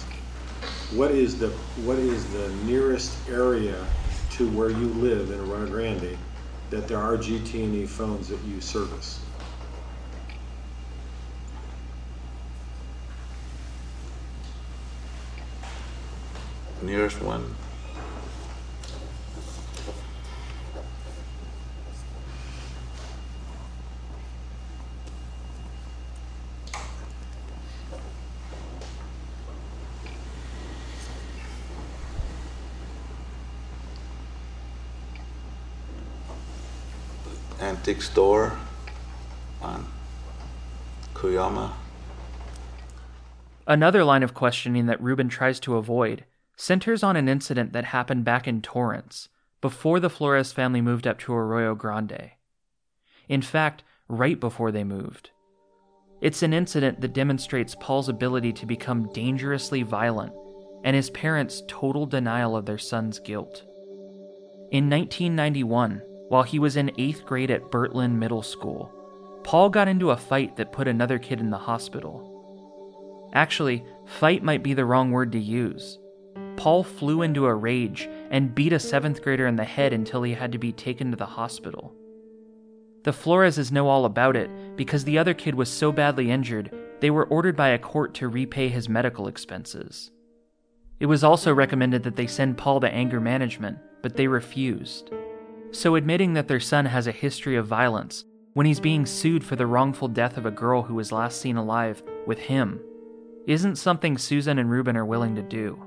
What 0.95 1.11
is 1.11 1.39
the 1.39 1.49
what 1.86 1.97
is 1.97 2.32
the 2.32 2.49
nearest 2.65 3.11
area 3.28 3.84
to 4.32 4.49
where 4.51 4.69
you 4.69 4.88
live 4.88 5.32
in 5.32 5.49
Rio 5.49 5.65
Grande 5.67 6.17
that 6.69 6.88
there 6.88 6.99
are 6.99 7.17
GT&E 7.17 7.88
phones 7.88 8.28
that 8.28 8.39
you 8.43 8.61
service? 8.61 9.19
Nearest 16.84 17.21
one. 17.21 17.55
Antique 37.84 38.01
store 38.01 38.57
on 39.61 39.86
Cuyama. 41.13 41.73
Another 43.67 44.05
line 44.05 44.23
of 44.23 44.34
questioning 44.34 44.86
that 44.86 45.03
Ruben 45.03 45.27
tries 45.27 45.59
to 45.59 45.75
avoid 45.75 46.23
centers 46.55 47.03
on 47.03 47.17
an 47.17 47.27
incident 47.27 47.73
that 47.73 47.84
happened 47.84 48.23
back 48.23 48.47
in 48.47 48.61
Torrance, 48.61 49.27
before 49.59 49.99
the 49.99 50.09
Flores 50.09 50.53
family 50.53 50.79
moved 50.79 51.05
up 51.05 51.19
to 51.19 51.34
Arroyo 51.34 51.75
Grande. 51.75 52.31
In 53.27 53.41
fact, 53.41 53.84
right 54.07 54.39
before 54.39 54.71
they 54.71 54.86
moved. 54.86 55.31
It's 56.21 56.41
an 56.41 56.53
incident 56.53 57.01
that 57.01 57.11
demonstrates 57.11 57.75
Paul's 57.81 58.07
ability 58.07 58.53
to 58.53 58.65
become 58.65 59.11
dangerously 59.11 59.84
violent 59.84 60.31
and 60.86 60.95
his 60.95 61.09
parents' 61.09 61.61
total 61.67 62.05
denial 62.05 62.55
of 62.55 62.65
their 62.65 62.77
son's 62.77 63.19
guilt. 63.19 63.63
In 64.71 64.89
1991, 64.89 66.01
while 66.34 66.41
he 66.41 66.57
was 66.57 66.77
in 66.77 66.91
eighth 66.97 67.27
grade 67.27 67.51
at 67.51 67.69
Bert 67.69 67.93
Lynn 67.93 68.17
Middle 68.17 68.41
School, 68.41 68.91
Paul 69.43 69.69
got 69.69 69.88
into 69.88 70.09
a 70.09 70.17
fight 70.17 70.55
that 70.55 70.71
put 70.71 70.88
another 70.88 71.19
kid 71.19 71.39
in 71.39 71.51
the 71.51 71.59
hospital. 71.59 73.29
Actually, 73.36 73.86
fight 74.07 74.41
might 74.41 74.63
be 74.63 74.73
the 74.73 74.84
wrong 74.84 75.11
word 75.11 75.31
to 75.34 75.38
use. 75.38 75.99
Paul 76.55 76.84
flew 76.84 77.21
into 77.21 77.45
a 77.45 77.53
rage 77.53 78.09
and 78.31 78.55
beat 78.55 78.73
a 78.73 78.79
seventh 78.79 79.21
grader 79.21 79.45
in 79.45 79.57
the 79.57 79.63
head 79.63 79.93
until 79.93 80.23
he 80.23 80.34
had 80.34 80.51
to 80.53 80.57
be 80.57 80.71
taken 80.71 81.11
to 81.11 81.17
the 81.17 81.27
hospital. 81.27 81.93
The 83.03 83.11
Floreses 83.11 83.71
know 83.71 83.88
all 83.88 84.05
about 84.05 84.36
it 84.36 84.49
because 84.75 85.03
the 85.03 85.19
other 85.19 85.36
kid 85.36 85.53
was 85.53 85.69
so 85.69 85.91
badly 85.91 86.31
injured, 86.31 86.75
they 86.99 87.11
were 87.11 87.25
ordered 87.27 87.55
by 87.55 87.69
a 87.69 87.77
court 87.77 88.15
to 88.15 88.27
repay 88.27 88.69
his 88.69 88.89
medical 88.89 89.27
expenses. 89.27 90.09
It 90.99 91.05
was 91.05 91.23
also 91.23 91.53
recommended 91.53 92.01
that 92.01 92.15
they 92.15 92.25
send 92.25 92.57
Paul 92.57 92.79
to 92.79 92.91
anger 92.91 93.19
management, 93.19 93.77
but 94.01 94.15
they 94.15 94.25
refused. 94.25 95.11
So, 95.74 95.95
admitting 95.95 96.34
that 96.34 96.47
their 96.47 96.59
son 96.59 96.86
has 96.86 97.07
a 97.07 97.11
history 97.11 97.55
of 97.55 97.65
violence 97.65 98.26
when 98.53 98.67
he's 98.67 98.80
being 98.80 99.07
sued 99.07 99.43
for 99.43 99.55
the 99.55 99.65
wrongful 99.65 100.07
death 100.07 100.38
of 100.38 100.45
a 100.45 100.51
girl 100.51 100.84
who 100.84 100.93
was 100.93 101.11
last 101.11 101.41
seen 101.41 101.57
alive 101.57 102.03
with 102.28 102.38
him 102.38 102.80
isn't 103.47 103.78
something 103.78 104.17
Susan 104.17 104.59
and 104.59 104.69
Ruben 104.69 104.95
are 104.95 105.05
willing 105.05 105.36
to 105.36 105.41
do. 105.41 105.82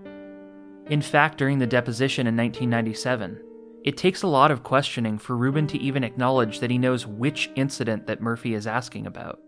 In 0.91 1.01
fact, 1.01 1.39
during 1.39 1.61
the 1.61 1.68
deposition 1.68 2.26
in 2.26 2.37
1997, 2.37 3.41
it 3.84 3.97
takes 3.97 4.22
a 4.22 4.26
lot 4.26 4.51
of 4.51 4.64
questioning 4.64 5.18
for 5.18 5.37
Ruben 5.37 5.68
to 5.68 5.78
even 5.78 6.03
acknowledge 6.03 6.59
that 6.59 6.70
he 6.72 6.78
knows 6.78 7.07
which 7.07 7.49
incident 7.55 8.09
that 8.09 8.20
Murphy 8.20 8.55
is 8.55 8.66
asking 8.66 9.07
about. 9.07 9.39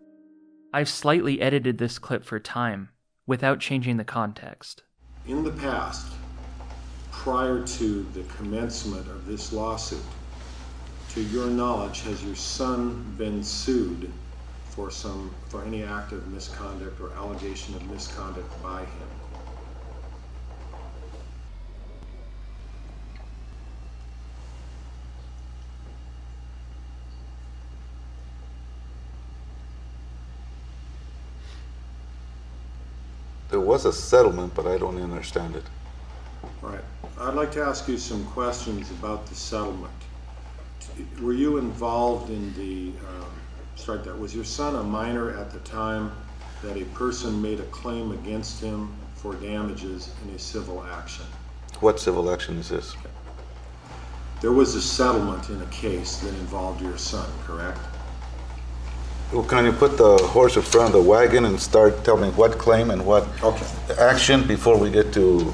I've 0.72 0.88
slightly 0.88 1.40
edited 1.40 1.78
this 1.78 1.98
clip 1.98 2.24
for 2.24 2.38
time 2.38 2.90
without 3.26 3.58
changing 3.58 3.96
the 3.96 4.04
context. 4.04 4.84
In 5.26 5.42
the 5.42 5.50
past, 5.50 6.12
prior 7.10 7.66
to 7.66 8.04
the 8.14 8.22
commencement 8.36 9.08
of 9.08 9.26
this 9.26 9.52
lawsuit, 9.52 9.98
to 11.18 11.24
your 11.24 11.48
knowledge, 11.48 12.02
has 12.02 12.22
your 12.22 12.36
son 12.36 13.12
been 13.18 13.42
sued 13.42 14.12
for 14.70 14.88
some 14.88 15.34
for 15.48 15.64
any 15.64 15.82
act 15.82 16.12
of 16.12 16.24
misconduct 16.28 17.00
or 17.00 17.10
allegation 17.14 17.74
of 17.74 17.82
misconduct 17.90 18.62
by 18.62 18.82
him? 18.82 19.08
There 33.50 33.58
was 33.58 33.86
a 33.86 33.92
settlement, 33.92 34.54
but 34.54 34.68
I 34.68 34.78
don't 34.78 35.02
understand 35.02 35.56
it. 35.56 35.64
All 36.62 36.70
right. 36.70 36.84
I'd 37.18 37.34
like 37.34 37.50
to 37.52 37.62
ask 37.64 37.88
you 37.88 37.98
some 37.98 38.24
questions 38.26 38.88
about 38.92 39.26
the 39.26 39.34
settlement. 39.34 39.90
Were 41.20 41.32
you 41.32 41.58
involved 41.58 42.30
in 42.30 42.52
the, 42.54 42.92
um, 43.06 43.26
start 43.76 44.04
that, 44.04 44.18
was 44.18 44.34
your 44.34 44.44
son 44.44 44.74
a 44.76 44.82
minor 44.82 45.36
at 45.36 45.50
the 45.50 45.60
time 45.60 46.12
that 46.62 46.76
a 46.76 46.84
person 46.86 47.40
made 47.40 47.60
a 47.60 47.64
claim 47.64 48.12
against 48.12 48.60
him 48.60 48.92
for 49.14 49.34
damages 49.34 50.10
in 50.24 50.34
a 50.34 50.38
civil 50.38 50.84
action? 50.92 51.24
What 51.80 52.00
civil 52.00 52.30
action 52.32 52.58
is 52.58 52.68
this? 52.68 52.96
There 54.40 54.52
was 54.52 54.74
a 54.74 54.82
settlement 54.82 55.48
in 55.50 55.60
a 55.62 55.66
case 55.66 56.18
that 56.18 56.30
involved 56.30 56.80
your 56.80 56.96
son, 56.98 57.28
correct? 57.44 57.80
Well, 59.32 59.44
can 59.44 59.64
you 59.66 59.72
put 59.72 59.96
the 59.98 60.16
horse 60.18 60.56
in 60.56 60.62
front 60.62 60.86
of 60.86 60.92
the 60.94 61.08
wagon 61.08 61.44
and 61.44 61.60
start 61.60 62.02
telling 62.04 62.22
me 62.22 62.30
what 62.30 62.56
claim 62.58 62.90
and 62.90 63.04
what 63.04 63.26
Okay. 63.42 63.66
action 63.98 64.46
before 64.46 64.78
we 64.78 64.90
get 64.90 65.12
to 65.14 65.52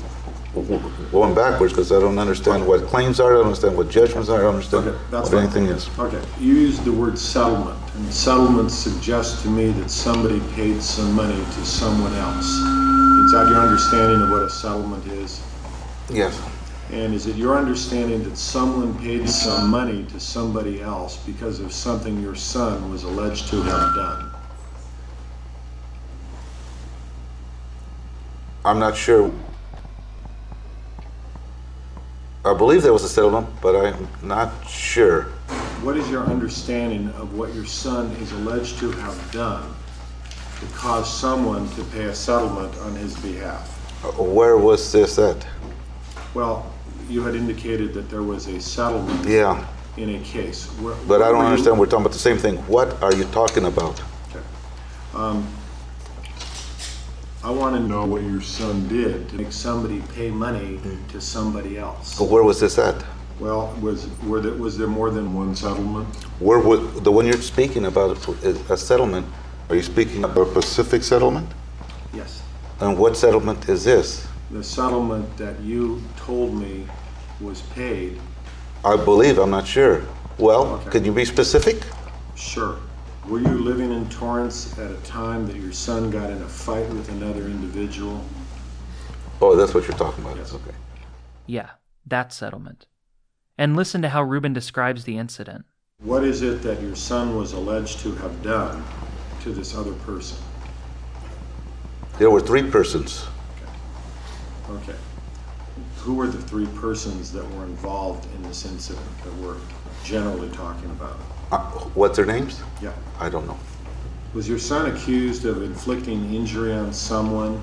going 0.62 1.34
backwards? 1.34 1.72
Because 1.72 1.90
I 1.92 2.00
don't 2.00 2.18
understand 2.18 2.66
what 2.66 2.84
claims 2.86 3.20
are, 3.20 3.32
I 3.32 3.34
don't 3.36 3.46
understand 3.46 3.76
what 3.76 3.90
judgments 3.90 4.28
are, 4.28 4.38
I 4.38 4.42
don't 4.42 4.54
understand 4.54 4.88
Okay, 4.88 4.98
that's 5.10 5.30
what 5.30 5.36
fine. 5.36 5.44
anything 5.44 5.66
is. 5.66 5.88
Okay, 5.98 6.22
you 6.40 6.54
used 6.54 6.84
the 6.84 6.92
word 6.92 7.18
settlement, 7.18 7.78
and 7.94 8.12
settlement 8.12 8.70
suggests 8.70 9.42
to 9.42 9.48
me 9.48 9.70
that 9.72 9.90
somebody 9.90 10.40
paid 10.54 10.80
some 10.82 11.12
money 11.14 11.34
to 11.34 11.64
someone 11.64 12.14
else. 12.14 12.46
Is 12.46 13.32
that 13.32 13.46
your 13.48 13.60
understanding 13.60 14.22
of 14.22 14.30
what 14.30 14.42
a 14.42 14.50
settlement 14.50 15.06
is? 15.06 15.42
Yes. 16.10 16.40
And 16.92 17.14
is 17.14 17.26
it 17.26 17.34
your 17.36 17.56
understanding 17.56 18.22
that 18.24 18.36
someone 18.36 18.96
paid 18.98 19.28
some 19.28 19.70
money 19.70 20.04
to 20.04 20.20
somebody 20.20 20.82
else 20.82 21.16
because 21.16 21.58
of 21.58 21.72
something 21.72 22.20
your 22.20 22.34
son 22.34 22.90
was 22.90 23.04
alleged 23.04 23.48
to 23.48 23.62
have 23.62 23.94
done? 23.94 24.30
I'm 28.66 28.78
not 28.78 28.96
sure. 28.96 29.32
I 32.46 32.52
believe 32.52 32.82
there 32.82 32.92
was 32.92 33.04
a 33.04 33.08
settlement, 33.08 33.48
but 33.62 33.74
I'm 33.74 34.06
not 34.22 34.52
sure. 34.68 35.22
What 35.82 35.96
is 35.96 36.10
your 36.10 36.24
understanding 36.24 37.08
of 37.10 37.34
what 37.38 37.54
your 37.54 37.64
son 37.64 38.10
is 38.22 38.32
alleged 38.32 38.78
to 38.80 38.90
have 38.90 39.32
done 39.32 39.74
to 40.60 40.66
cause 40.74 41.10
someone 41.10 41.68
to 41.70 41.84
pay 41.84 42.04
a 42.04 42.14
settlement 42.14 42.76
on 42.80 42.94
his 42.96 43.16
behalf? 43.20 43.70
Where 44.18 44.58
was 44.58 44.92
this 44.92 45.18
at? 45.18 45.46
Well, 46.34 46.70
you 47.08 47.22
had 47.22 47.34
indicated 47.34 47.94
that 47.94 48.10
there 48.10 48.22
was 48.22 48.46
a 48.46 48.60
settlement 48.60 49.26
Yeah, 49.26 49.66
in 49.96 50.14
a 50.14 50.18
case. 50.20 50.66
Where- 50.82 50.94
but 51.08 51.22
I 51.22 51.30
don't 51.30 51.40
you- 51.40 51.46
understand. 51.46 51.78
We're 51.78 51.86
talking 51.86 52.04
about 52.04 52.12
the 52.12 52.18
same 52.18 52.36
thing. 52.36 52.56
What 52.68 53.02
are 53.02 53.14
you 53.14 53.24
talking 53.24 53.64
about? 53.64 54.02
Um, 55.14 55.46
I 57.44 57.50
want 57.50 57.76
to 57.76 57.82
know 57.82 58.06
what 58.06 58.22
your 58.22 58.40
son 58.40 58.88
did 58.88 59.28
to 59.28 59.34
make 59.36 59.52
somebody 59.52 60.00
pay 60.14 60.30
money 60.30 60.80
to 61.10 61.20
somebody 61.20 61.76
else. 61.76 62.18
Where 62.18 62.42
was 62.42 62.58
this 62.58 62.78
at? 62.78 63.04
Well, 63.38 63.76
was, 63.82 64.08
were 64.22 64.40
there, 64.40 64.54
was 64.54 64.78
there 64.78 64.86
more 64.86 65.10
than 65.10 65.34
one 65.34 65.54
settlement? 65.54 66.08
Where 66.40 66.58
would 66.58 67.04
the 67.04 67.12
one 67.12 67.26
you're 67.26 67.42
speaking 67.42 67.84
about 67.84 68.16
is 68.42 68.70
a 68.70 68.78
settlement? 68.78 69.26
Are 69.68 69.76
you 69.76 69.82
speaking 69.82 70.24
about 70.24 70.48
a 70.48 70.52
Pacific 70.52 71.02
settlement? 71.02 71.46
Yes. 72.14 72.42
And 72.80 72.96
what 72.96 73.14
settlement 73.14 73.68
is 73.68 73.84
this? 73.84 74.26
The 74.50 74.64
settlement 74.64 75.36
that 75.36 75.60
you 75.60 76.02
told 76.16 76.54
me 76.54 76.86
was 77.42 77.60
paid, 77.60 78.20
I 78.86 78.96
believe. 78.96 79.38
I'm 79.38 79.50
not 79.50 79.66
sure. 79.66 80.02
Well, 80.38 80.64
Okay. 80.76 80.90
can 80.90 81.04
you 81.04 81.12
be 81.12 81.26
specific? 81.26 81.82
sure. 82.36 82.78
Were 83.28 83.40
you 83.40 83.58
living 83.58 83.90
in 83.90 84.06
Torrance 84.10 84.78
at 84.78 84.90
a 84.90 84.96
time 84.96 85.46
that 85.46 85.56
your 85.56 85.72
son 85.72 86.10
got 86.10 86.28
in 86.28 86.42
a 86.42 86.48
fight 86.48 86.86
with 86.90 87.08
another 87.08 87.46
individual? 87.46 88.22
Oh, 89.40 89.56
that's 89.56 89.72
what 89.72 89.88
you're 89.88 89.96
talking 89.96 90.22
about. 90.22 90.36
Yes. 90.36 90.52
Okay. 90.52 90.74
Yeah, 91.46 91.70
that 92.06 92.34
settlement. 92.34 92.86
And 93.56 93.76
listen 93.76 94.02
to 94.02 94.10
how 94.10 94.22
Ruben 94.22 94.52
describes 94.52 95.04
the 95.04 95.16
incident. 95.16 95.64
What 96.00 96.22
is 96.22 96.42
it 96.42 96.60
that 96.62 96.82
your 96.82 96.94
son 96.94 97.34
was 97.34 97.54
alleged 97.54 98.00
to 98.00 98.14
have 98.16 98.42
done 98.42 98.84
to 99.40 99.52
this 99.52 99.74
other 99.74 99.94
person? 99.94 100.36
There 102.18 102.30
were 102.30 102.42
three 102.42 102.70
persons. 102.70 103.26
Okay. 104.68 104.90
Okay. 104.90 104.98
Who 105.96 106.14
were 106.14 106.26
the 106.26 106.42
three 106.42 106.66
persons 106.76 107.32
that 107.32 107.50
were 107.52 107.64
involved 107.64 108.26
in 108.34 108.42
this 108.42 108.66
incident 108.66 109.06
that 109.24 109.32
we're 109.36 109.56
generally 110.04 110.50
talking 110.50 110.90
about? 110.90 111.18
Uh, 111.52 111.58
what's 111.94 112.16
their 112.16 112.26
names? 112.26 112.62
Yeah. 112.82 112.92
I 113.20 113.28
don't 113.28 113.46
know. 113.46 113.58
Was 114.34 114.48
your 114.48 114.58
son 114.58 114.90
accused 114.94 115.44
of 115.44 115.62
inflicting 115.62 116.34
injury 116.34 116.72
on 116.72 116.92
someone 116.92 117.62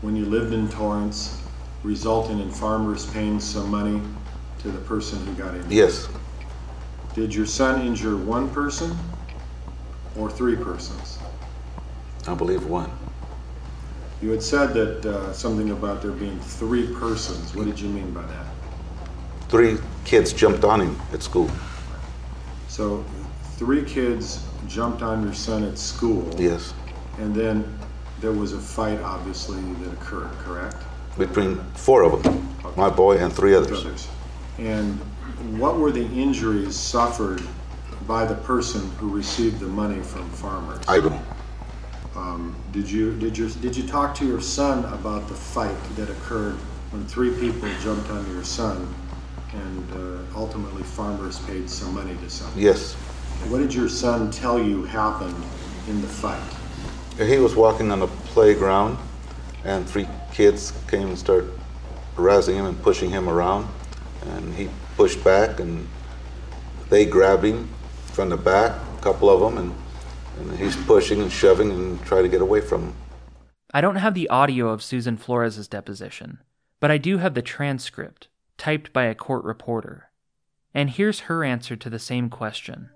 when 0.00 0.16
you 0.16 0.24
lived 0.24 0.52
in 0.52 0.68
Torrance, 0.68 1.42
resulting 1.82 2.38
in 2.38 2.50
farmers 2.50 3.06
paying 3.06 3.38
some 3.38 3.70
money 3.70 4.00
to 4.60 4.70
the 4.70 4.78
person 4.80 5.24
who 5.26 5.34
got 5.34 5.54
injured? 5.54 5.70
Yes. 5.70 6.08
Did 7.14 7.34
your 7.34 7.46
son 7.46 7.86
injure 7.86 8.16
one 8.16 8.48
person 8.50 8.96
or 10.16 10.30
three 10.30 10.56
persons? 10.56 11.18
I 12.26 12.34
believe 12.34 12.64
one. 12.66 12.90
You 14.22 14.30
had 14.30 14.42
said 14.42 14.72
that 14.72 15.04
uh, 15.04 15.32
something 15.34 15.70
about 15.70 16.00
there 16.00 16.12
being 16.12 16.40
three 16.40 16.86
persons. 16.94 17.54
What 17.54 17.66
did 17.66 17.78
you 17.78 17.88
mean 17.90 18.10
by 18.12 18.22
that? 18.22 18.46
Three 19.50 19.76
kids 20.06 20.32
jumped 20.32 20.64
on 20.64 20.80
him 20.80 20.98
at 21.12 21.22
school. 21.22 21.50
So, 22.74 23.04
three 23.52 23.84
kids 23.84 24.44
jumped 24.66 25.00
on 25.00 25.22
your 25.22 25.32
son 25.32 25.62
at 25.62 25.78
school. 25.78 26.28
Yes. 26.36 26.74
And 27.18 27.32
then 27.32 27.78
there 28.20 28.32
was 28.32 28.52
a 28.52 28.58
fight, 28.58 28.98
obviously, 28.98 29.62
that 29.74 29.92
occurred, 29.92 30.32
correct? 30.38 30.78
Between 31.16 31.62
four 31.74 32.02
of 32.02 32.20
them, 32.24 32.48
my 32.74 32.90
boy 32.90 33.18
and 33.18 33.32
three 33.32 33.54
others. 33.54 33.86
others. 33.86 34.08
And 34.58 34.98
what 35.56 35.76
were 35.76 35.92
the 35.92 36.04
injuries 36.04 36.74
suffered 36.74 37.42
by 38.08 38.24
the 38.24 38.34
person 38.34 38.90
who 38.98 39.08
received 39.08 39.60
the 39.60 39.68
money 39.68 40.02
from 40.02 40.28
farmers? 40.30 40.84
I 40.88 40.98
don't. 40.98 41.22
Um, 42.16 42.56
did 42.72 42.90
you 42.90 43.16
did 43.20 43.38
your 43.38 43.50
did 43.50 43.76
you 43.76 43.86
talk 43.86 44.16
to 44.16 44.26
your 44.26 44.40
son 44.40 44.84
about 44.92 45.28
the 45.28 45.34
fight 45.34 45.78
that 45.94 46.10
occurred 46.10 46.56
when 46.90 47.06
three 47.06 47.30
people 47.38 47.68
jumped 47.80 48.10
on 48.10 48.28
your 48.32 48.42
son, 48.42 48.92
and 49.54 49.92
uh, 49.92 50.38
ultimately 50.38 50.82
farmers 50.82 51.38
paid 51.40 51.68
some 51.70 51.94
money 51.94 52.16
to 52.16 52.30
someone? 52.30 52.58
Yes. 52.58 52.94
What 53.48 53.58
did 53.58 53.74
your 53.74 53.88
son 53.88 54.30
tell 54.30 54.58
you 54.58 54.84
happened 54.84 55.42
in 55.88 56.00
the 56.00 56.08
fight? 56.08 56.42
He 57.18 57.38
was 57.38 57.54
walking 57.54 57.90
on 57.90 58.02
a 58.02 58.06
playground, 58.06 58.98
and 59.64 59.88
three 59.88 60.08
kids 60.32 60.72
came 60.88 61.08
and 61.08 61.18
started 61.18 61.50
harassing 62.16 62.56
him 62.56 62.66
and 62.66 62.80
pushing 62.82 63.10
him 63.10 63.28
around, 63.28 63.68
and 64.26 64.54
he 64.54 64.68
pushed 64.96 65.22
back, 65.22 65.60
and 65.60 65.86
they 66.90 67.04
grabbed 67.04 67.44
him 67.44 67.68
from 68.12 68.28
the 68.28 68.36
back, 68.36 68.72
a 68.98 69.02
couple 69.02 69.30
of 69.30 69.40
them, 69.40 69.58
and, 69.58 69.74
and 70.38 70.58
he's 70.58 70.76
pushing 70.84 71.20
and 71.20 71.30
shoving 71.30 71.70
and 71.70 72.04
trying 72.04 72.22
to 72.22 72.28
get 72.28 72.40
away 72.40 72.60
from 72.60 72.82
them. 72.82 72.94
I 73.72 73.80
don't 73.80 73.96
have 73.96 74.14
the 74.14 74.28
audio 74.28 74.68
of 74.68 74.82
Susan 74.82 75.16
Flores' 75.16 75.66
deposition, 75.66 76.38
but 76.78 76.90
I 76.90 76.98
do 76.98 77.18
have 77.18 77.34
the 77.34 77.42
transcript, 77.42 78.28
typed 78.58 78.92
by 78.92 79.04
a 79.04 79.14
court 79.14 79.44
reporter. 79.44 80.10
And 80.74 80.90
here's 80.90 81.20
her 81.20 81.44
answer 81.44 81.76
to 81.76 81.90
the 81.90 81.98
same 81.98 82.30
question. 82.30 82.90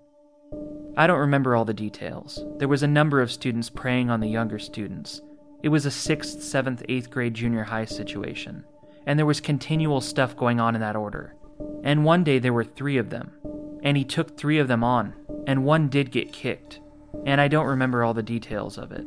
I 0.97 1.07
don't 1.07 1.19
remember 1.19 1.55
all 1.55 1.65
the 1.65 1.73
details. 1.73 2.43
There 2.57 2.67
was 2.67 2.83
a 2.83 2.87
number 2.87 3.21
of 3.21 3.31
students 3.31 3.69
preying 3.69 4.09
on 4.09 4.19
the 4.19 4.27
younger 4.27 4.59
students. 4.59 5.21
It 5.63 5.69
was 5.69 5.85
a 5.85 5.89
6th, 5.89 6.37
7th, 6.37 6.85
8th 6.87 7.09
grade 7.09 7.33
junior 7.33 7.63
high 7.63 7.85
situation, 7.85 8.65
and 9.05 9.17
there 9.17 9.25
was 9.25 9.41
continual 9.41 10.01
stuff 10.01 10.35
going 10.35 10.59
on 10.59 10.75
in 10.75 10.81
that 10.81 10.95
order. 10.95 11.35
And 11.83 12.03
one 12.03 12.23
day 12.23 12.39
there 12.39 12.53
were 12.53 12.63
three 12.63 12.97
of 12.97 13.09
them, 13.09 13.31
and 13.83 13.95
he 13.95 14.03
took 14.03 14.37
three 14.37 14.59
of 14.59 14.67
them 14.67 14.83
on, 14.83 15.13
and 15.47 15.63
one 15.63 15.89
did 15.89 16.11
get 16.11 16.33
kicked, 16.33 16.79
and 17.25 17.39
I 17.39 17.47
don't 17.47 17.65
remember 17.65 18.03
all 18.03 18.13
the 18.13 18.23
details 18.23 18.77
of 18.77 18.91
it. 18.91 19.05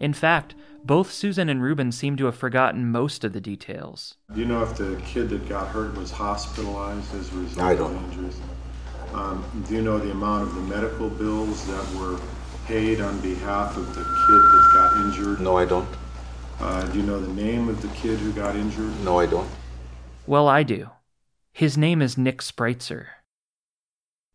In 0.00 0.12
fact, 0.12 0.54
both 0.84 1.12
Susan 1.12 1.48
and 1.48 1.62
Ruben 1.62 1.92
seem 1.92 2.16
to 2.16 2.26
have 2.26 2.36
forgotten 2.36 2.90
most 2.90 3.24
of 3.24 3.32
the 3.32 3.40
details. 3.40 4.16
Do 4.32 4.40
you 4.40 4.46
know 4.46 4.62
if 4.62 4.76
the 4.76 5.00
kid 5.04 5.28
that 5.30 5.48
got 5.48 5.68
hurt 5.68 5.96
was 5.96 6.10
hospitalized 6.10 7.14
as 7.14 7.32
a 7.32 7.36
result 7.36 7.66
I 7.66 7.72
of 7.72 7.78
don't 7.78 7.94
the 7.94 8.08
injuries? 8.08 8.40
Um, 9.12 9.64
do 9.68 9.74
you 9.74 9.82
know 9.82 9.98
the 9.98 10.10
amount 10.10 10.44
of 10.44 10.54
the 10.54 10.60
medical 10.62 11.10
bills 11.10 11.66
that 11.66 12.00
were 12.00 12.18
paid 12.66 13.00
on 13.00 13.20
behalf 13.20 13.76
of 13.76 13.86
the 13.88 14.02
kid 14.02 14.04
that 14.04 14.70
got 14.74 14.96
injured? 15.04 15.40
No, 15.40 15.56
I 15.56 15.64
don't. 15.64 15.88
Uh, 16.60 16.84
do 16.88 16.98
you 16.98 17.04
know 17.04 17.20
the 17.20 17.32
name 17.32 17.68
of 17.68 17.80
the 17.82 17.88
kid 17.88 18.18
who 18.18 18.32
got 18.32 18.54
injured? 18.54 18.92
No, 19.04 19.18
I 19.18 19.26
don't. 19.26 19.48
Well, 20.26 20.46
I 20.46 20.62
do. 20.62 20.90
His 21.52 21.76
name 21.76 22.00
is 22.00 22.16
Nick 22.16 22.38
Spreitzer. 22.38 23.06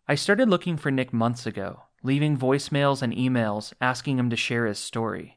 I 0.08 0.16
started 0.16 0.50
looking 0.50 0.78
for 0.78 0.92
Nick 0.92 1.14
months 1.14 1.46
ago, 1.46 1.84
leaving 2.04 2.38
voicemails 2.38 3.02
and 3.02 3.14
emails 3.14 3.74
asking 3.80 4.20
him 4.20 4.30
to 4.30 4.36
share 4.36 4.66
his 4.66 4.78
story. 4.78 5.35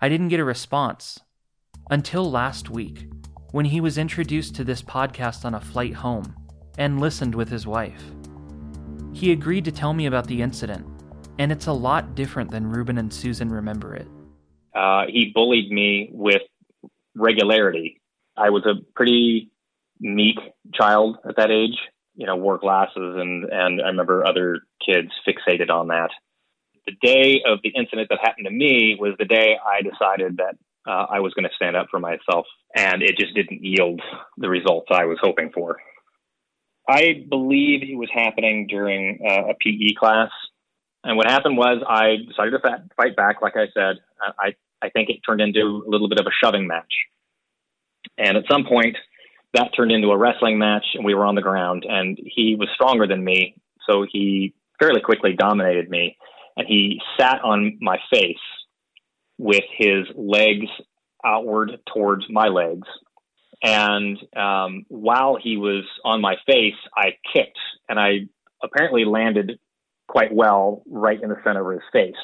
I 0.00 0.08
didn't 0.08 0.28
get 0.28 0.38
a 0.38 0.44
response 0.44 1.18
until 1.90 2.30
last 2.30 2.70
week 2.70 3.08
when 3.50 3.64
he 3.64 3.80
was 3.80 3.98
introduced 3.98 4.54
to 4.54 4.62
this 4.62 4.80
podcast 4.80 5.44
on 5.44 5.54
a 5.54 5.60
flight 5.60 5.94
home 5.94 6.36
and 6.76 7.00
listened 7.00 7.34
with 7.34 7.48
his 7.48 7.66
wife. 7.66 8.00
He 9.12 9.32
agreed 9.32 9.64
to 9.64 9.72
tell 9.72 9.92
me 9.92 10.06
about 10.06 10.28
the 10.28 10.40
incident, 10.40 10.86
and 11.40 11.50
it's 11.50 11.66
a 11.66 11.72
lot 11.72 12.14
different 12.14 12.52
than 12.52 12.70
Ruben 12.70 12.98
and 12.98 13.12
Susan 13.12 13.50
remember 13.50 13.96
it. 13.96 14.06
Uh, 14.72 15.06
he 15.08 15.32
bullied 15.34 15.72
me 15.72 16.10
with 16.12 16.42
regularity. 17.16 18.00
I 18.36 18.50
was 18.50 18.64
a 18.66 18.80
pretty 18.94 19.50
meek 19.98 20.38
child 20.74 21.16
at 21.28 21.34
that 21.38 21.50
age. 21.50 21.76
You 22.14 22.26
know, 22.26 22.36
wore 22.36 22.58
glasses, 22.58 23.16
and 23.16 23.44
and 23.44 23.80
I 23.80 23.88
remember 23.88 24.24
other 24.24 24.60
kids 24.84 25.10
fixated 25.26 25.70
on 25.70 25.88
that. 25.88 26.10
The 26.88 26.96
day 27.06 27.42
of 27.46 27.58
the 27.62 27.68
incident 27.68 28.08
that 28.08 28.18
happened 28.22 28.46
to 28.46 28.50
me 28.50 28.96
was 28.98 29.14
the 29.18 29.26
day 29.26 29.56
I 29.62 29.82
decided 29.82 30.38
that 30.38 30.56
uh, 30.90 31.04
I 31.10 31.20
was 31.20 31.34
going 31.34 31.44
to 31.44 31.54
stand 31.54 31.76
up 31.76 31.88
for 31.90 32.00
myself, 32.00 32.46
and 32.74 33.02
it 33.02 33.18
just 33.18 33.34
didn't 33.34 33.62
yield 33.62 34.00
the 34.38 34.48
results 34.48 34.86
I 34.90 35.04
was 35.04 35.18
hoping 35.20 35.50
for. 35.52 35.76
I 36.88 37.26
believe 37.28 37.82
it 37.82 37.98
was 37.98 38.08
happening 38.10 38.68
during 38.68 39.18
uh, 39.22 39.50
a 39.50 39.54
PE 39.60 39.92
class. 39.98 40.30
And 41.04 41.18
what 41.18 41.26
happened 41.26 41.58
was 41.58 41.82
I 41.86 42.16
decided 42.26 42.52
to 42.52 42.60
fa- 42.60 42.88
fight 42.96 43.14
back. 43.16 43.42
Like 43.42 43.56
I 43.56 43.66
said, 43.74 43.96
I, 44.18 44.54
I 44.80 44.88
think 44.88 45.10
it 45.10 45.20
turned 45.26 45.42
into 45.42 45.84
a 45.86 45.90
little 45.90 46.08
bit 46.08 46.20
of 46.20 46.26
a 46.26 46.32
shoving 46.42 46.66
match. 46.66 46.94
And 48.16 48.38
at 48.38 48.44
some 48.50 48.64
point, 48.64 48.96
that 49.52 49.72
turned 49.76 49.92
into 49.92 50.08
a 50.08 50.16
wrestling 50.16 50.58
match, 50.58 50.86
and 50.94 51.04
we 51.04 51.12
were 51.12 51.26
on 51.26 51.34
the 51.34 51.42
ground. 51.42 51.84
And 51.86 52.18
he 52.24 52.56
was 52.58 52.70
stronger 52.74 53.06
than 53.06 53.22
me, 53.22 53.56
so 53.86 54.06
he 54.10 54.54
fairly 54.80 55.02
quickly 55.02 55.34
dominated 55.38 55.90
me. 55.90 56.16
And 56.58 56.66
he 56.66 57.00
sat 57.18 57.40
on 57.42 57.78
my 57.80 57.98
face 58.12 58.36
with 59.38 59.62
his 59.76 60.06
legs 60.16 60.66
outward 61.24 61.78
towards 61.94 62.24
my 62.28 62.48
legs. 62.48 62.86
And 63.62 64.18
um, 64.36 64.84
while 64.88 65.38
he 65.40 65.56
was 65.56 65.84
on 66.04 66.20
my 66.20 66.34
face, 66.46 66.74
I 66.96 67.12
kicked, 67.32 67.58
and 67.88 67.98
I 67.98 68.28
apparently 68.62 69.04
landed 69.04 69.58
quite 70.08 70.34
well 70.34 70.82
right 70.90 71.20
in 71.22 71.28
the 71.28 71.36
center 71.44 71.72
of 71.72 71.80
his 71.80 71.88
face. 71.92 72.20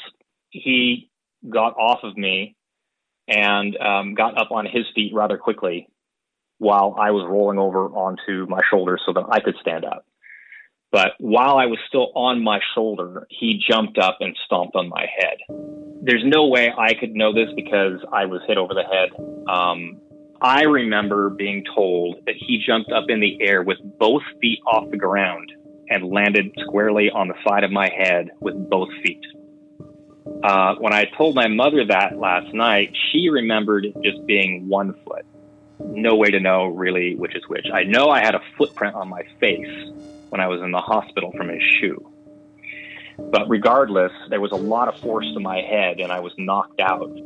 He 0.50 1.10
got 1.48 1.76
off 1.76 2.00
of 2.02 2.16
me 2.16 2.56
and 3.28 3.76
um, 3.76 4.14
got 4.14 4.36
up 4.36 4.50
on 4.50 4.66
his 4.66 4.84
feet 4.94 5.12
rather 5.14 5.38
quickly 5.38 5.88
while 6.58 6.96
I 6.98 7.10
was 7.10 7.26
rolling 7.28 7.58
over 7.58 7.86
onto 7.86 8.46
my 8.48 8.60
shoulder 8.70 8.98
so 9.04 9.12
that 9.12 9.26
I 9.30 9.40
could 9.40 9.56
stand 9.60 9.84
up. 9.84 10.04
But 10.94 11.14
while 11.18 11.58
I 11.58 11.66
was 11.66 11.80
still 11.88 12.12
on 12.14 12.44
my 12.44 12.60
shoulder, 12.76 13.26
he 13.28 13.60
jumped 13.68 13.98
up 13.98 14.18
and 14.20 14.36
stomped 14.46 14.76
on 14.76 14.88
my 14.88 15.06
head. 15.18 15.38
There's 16.02 16.22
no 16.24 16.46
way 16.46 16.70
I 16.70 16.94
could 16.94 17.16
know 17.16 17.34
this 17.34 17.48
because 17.56 17.98
I 18.12 18.26
was 18.26 18.42
hit 18.46 18.58
over 18.58 18.74
the 18.74 18.84
head. 18.84 19.10
Um, 19.48 20.00
I 20.40 20.62
remember 20.62 21.30
being 21.30 21.64
told 21.74 22.24
that 22.26 22.36
he 22.38 22.62
jumped 22.64 22.92
up 22.92 23.06
in 23.08 23.18
the 23.18 23.42
air 23.42 23.64
with 23.64 23.78
both 23.98 24.22
feet 24.40 24.60
off 24.68 24.88
the 24.92 24.96
ground 24.96 25.50
and 25.88 26.12
landed 26.12 26.52
squarely 26.64 27.10
on 27.10 27.26
the 27.26 27.34
side 27.44 27.64
of 27.64 27.72
my 27.72 27.90
head 27.90 28.30
with 28.38 28.54
both 28.70 28.90
feet. 29.02 29.26
Uh, 30.44 30.76
when 30.76 30.92
I 30.92 31.06
told 31.18 31.34
my 31.34 31.48
mother 31.48 31.84
that 31.86 32.18
last 32.20 32.54
night, 32.54 32.96
she 33.10 33.30
remembered 33.30 33.88
just 34.04 34.24
being 34.26 34.68
one 34.68 34.94
foot. 35.04 35.26
No 35.80 36.14
way 36.14 36.30
to 36.30 36.38
know 36.38 36.66
really 36.66 37.16
which 37.16 37.34
is 37.34 37.42
which. 37.48 37.66
I 37.74 37.82
know 37.82 38.10
I 38.10 38.20
had 38.20 38.36
a 38.36 38.40
footprint 38.56 38.94
on 38.94 39.08
my 39.08 39.22
face 39.40 39.90
when 40.34 40.40
I 40.40 40.48
was 40.48 40.60
in 40.62 40.72
the 40.72 40.80
hospital 40.80 41.30
from 41.36 41.48
his 41.48 41.62
shoe. 41.78 42.10
But 43.16 43.48
regardless, 43.48 44.10
there 44.30 44.40
was 44.40 44.50
a 44.50 44.56
lot 44.56 44.88
of 44.88 44.98
force 44.98 45.26
to 45.32 45.38
my 45.38 45.58
head 45.58 46.00
and 46.00 46.10
I 46.10 46.18
was 46.18 46.32
knocked 46.36 46.80
out. 46.80 47.16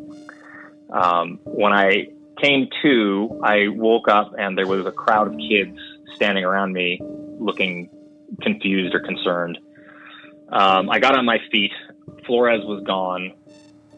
Um, 0.90 1.40
when 1.44 1.72
I 1.72 2.09
came 2.38 2.68
to, 2.82 3.40
I 3.42 3.68
woke 3.68 4.09
up 4.09 4.34
and 4.36 4.59
there 4.59 4.66
was 4.66 4.84
a 4.84 4.92
crowd 4.92 5.28
of 5.28 5.38
kids 5.38 5.78
standing 6.16 6.44
around 6.44 6.74
me 6.74 7.00
looking 7.38 7.88
confused 8.42 8.94
or 8.94 9.00
concerned. 9.00 9.59
Um, 10.50 10.90
I 10.90 10.98
got 10.98 11.16
on 11.16 11.24
my 11.24 11.38
feet. 11.50 11.72
Flores 12.26 12.61
was 12.66 12.84
gone. 12.84 13.32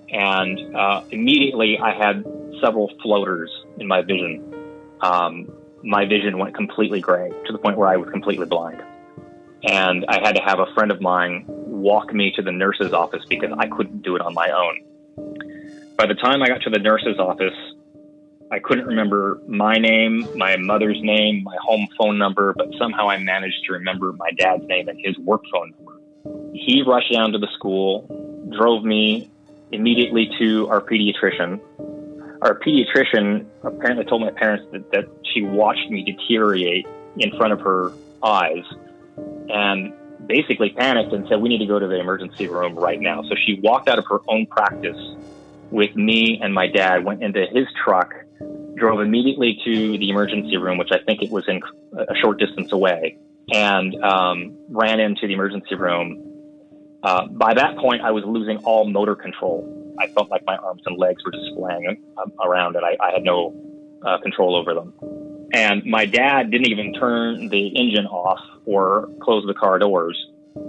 And 0.09 0.77
uh, 0.77 1.03
immediately 1.11 1.81
I 1.83 1.97
had 1.97 2.25
several 2.63 2.93
floaters 3.03 3.51
in 3.77 3.89
my 3.89 4.03
vision. 4.03 4.55
Um, 5.01 5.51
my 5.83 6.05
vision 6.05 6.39
went 6.39 6.55
completely 6.55 7.01
gray 7.01 7.31
to 7.47 7.53
the 7.53 7.59
point 7.59 7.77
where 7.77 7.89
I 7.89 7.97
was 7.97 8.09
completely 8.11 8.47
blind. 8.47 8.85
And 9.63 10.05
I 10.09 10.21
had 10.21 10.37
to 10.37 10.43
have 10.43 10.59
a 10.59 10.67
friend 10.75 10.91
of 10.91 11.01
mine 11.01 11.45
walk 11.47 12.13
me 12.13 12.33
to 12.37 12.43
the 12.43 12.53
nurse's 12.53 12.93
office 12.93 13.23
because 13.29 13.51
I 13.59 13.67
couldn't 13.69 14.03
do 14.03 14.17
it 14.17 14.23
on 14.23 14.35
my 14.35 14.51
own. 14.51 15.97
By 15.97 16.07
the 16.07 16.15
time 16.15 16.43
I 16.43 16.49
got 16.49 16.63
to 16.63 16.71
the 16.71 16.79
nurse's 16.79 17.19
office, 17.19 17.55
I 18.51 18.59
couldn't 18.59 18.87
remember 18.87 19.41
my 19.47 19.75
name, 19.75 20.27
my 20.37 20.57
mother's 20.57 21.01
name, 21.01 21.45
my 21.45 21.57
home 21.63 21.87
phone 21.97 22.19
number, 22.19 22.53
but 22.57 22.69
somehow 22.79 23.09
I 23.09 23.19
managed 23.19 23.65
to 23.67 23.75
remember 23.75 24.13
my 24.13 24.31
dad's 24.37 24.67
name 24.67 24.89
and 24.89 24.99
his 25.03 25.17
work 25.19 25.43
phone 25.53 25.73
number. 25.77 26.01
He 26.55 26.83
rushed 26.83 27.13
down 27.13 27.33
to 27.33 27.39
the 27.39 27.49
school, 27.55 28.07
drove 28.59 28.83
me 28.83 29.31
immediately 29.73 30.31
to 30.39 30.69
our 30.69 30.81
pediatrician. 30.81 31.61
Our 32.43 32.59
pediatrician 32.59 33.47
apparently 33.63 34.05
told 34.07 34.23
my 34.23 34.31
parents 34.31 34.67
that, 34.73 34.91
that 34.91 35.05
she 35.33 35.43
watched 35.43 35.89
me 35.91 36.03
deteriorate 36.03 36.87
in 37.19 37.31
front 37.37 37.53
of 37.53 37.61
her 37.61 37.93
eyes 38.23 38.65
and 39.49 39.93
basically 40.27 40.71
panicked 40.71 41.13
and 41.13 41.27
said, 41.29 41.41
We 41.41 41.49
need 41.49 41.59
to 41.59 41.67
go 41.67 41.79
to 41.79 41.87
the 41.87 41.99
emergency 41.99 42.49
room 42.49 42.75
right 42.75 43.01
now. 43.01 43.23
So 43.23 43.35
she 43.47 43.61
walked 43.63 43.89
out 43.89 43.99
of 43.99 44.05
her 44.09 44.19
own 44.29 44.47
practice 44.47 44.97
with 45.71 45.95
me 45.95 46.41
and 46.43 46.53
my 46.53 46.67
dad, 46.67 47.05
went 47.05 47.23
into 47.23 47.47
his 47.53 47.67
truck, 47.85 48.13
drove 48.77 49.01
immediately 49.01 49.59
to 49.65 49.99
the 49.99 50.11
emergency 50.11 50.57
room, 50.57 50.79
which 50.79 50.91
I 50.93 50.99
think 51.07 51.23
it 51.23 51.31
was 51.31 51.45
in 51.49 51.61
a 51.97 52.15
short 52.21 52.39
distance 52.39 52.73
away, 52.73 53.17
and 53.53 53.95
um, 54.03 54.57
ran 54.69 55.01
into 55.01 55.27
the 55.27 55.35
emergency 55.35 55.75
room. 55.75 56.27
Uh, 57.03 57.27
by 57.29 57.55
that 57.55 57.79
point, 57.79 58.03
I 58.03 58.11
was 58.11 58.25
losing 58.27 58.59
all 58.59 58.89
motor 58.89 59.15
control. 59.15 59.65
I 59.99 60.07
felt 60.09 60.31
like 60.31 60.43
my 60.47 60.57
arms 60.57 60.83
and 60.87 60.99
legs 60.99 61.23
were 61.25 61.33
just 61.33 61.55
flying 61.57 62.03
um, 62.19 62.33
around, 62.45 62.77
and 62.77 62.85
I, 62.85 62.97
I 63.01 63.13
had 63.13 63.23
no 63.23 63.55
uh, 64.05 64.19
control 64.23 64.57
over 64.57 64.75
them. 64.75 65.20
And 65.53 65.85
my 65.85 66.07
dad 66.07 66.51
didn't 66.51 66.69
even 66.69 66.93
turn 66.95 67.49
the 67.49 67.69
engine 67.69 68.07
off 68.07 68.41
or 68.67 69.09
close 69.21 69.45
the 69.47 69.55
car 69.55 69.79
doors 69.79 70.17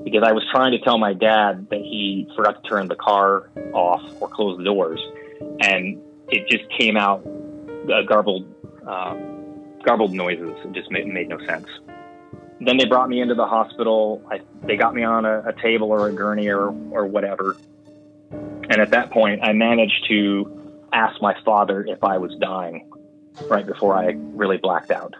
because 0.03 0.23
I 0.25 0.31
was 0.31 0.43
trying 0.51 0.71
to 0.71 0.79
tell 0.79 0.97
my 0.97 1.13
dad 1.13 1.67
that 1.69 1.81
he 1.81 2.27
forgot 2.35 2.63
to 2.63 2.69
turn 2.69 2.87
the 2.87 2.95
car 2.95 3.49
off 3.73 4.01
or 4.19 4.27
close 4.27 4.57
the 4.57 4.63
doors, 4.63 4.99
and 5.61 6.01
it 6.29 6.47
just 6.47 6.63
came 6.77 6.97
out 6.97 7.25
uh, 7.91 8.01
garbled, 8.03 8.45
uh, 8.87 9.15
garbled 9.83 10.13
noises. 10.13 10.53
It 10.65 10.71
just 10.73 10.91
made, 10.91 11.07
made 11.07 11.29
no 11.29 11.39
sense. 11.45 11.67
Then 12.59 12.77
they 12.77 12.85
brought 12.85 13.09
me 13.09 13.21
into 13.21 13.33
the 13.33 13.45
hospital. 13.45 14.21
I, 14.29 14.41
they 14.63 14.77
got 14.77 14.93
me 14.93 15.03
on 15.03 15.25
a, 15.25 15.39
a 15.47 15.53
table 15.61 15.91
or 15.91 16.07
a 16.07 16.13
gurney 16.13 16.47
or, 16.47 16.67
or 16.91 17.05
whatever. 17.05 17.57
And 18.31 18.79
at 18.79 18.91
that 18.91 19.09
point, 19.09 19.43
I 19.43 19.51
managed 19.53 20.05
to 20.09 20.77
ask 20.93 21.19
my 21.21 21.35
father 21.43 21.83
if 21.87 22.03
I 22.03 22.17
was 22.17 22.35
dying 22.39 22.87
right 23.49 23.65
before 23.65 23.95
I 23.95 24.15
really 24.17 24.57
blacked 24.57 24.91
out. 24.91 25.15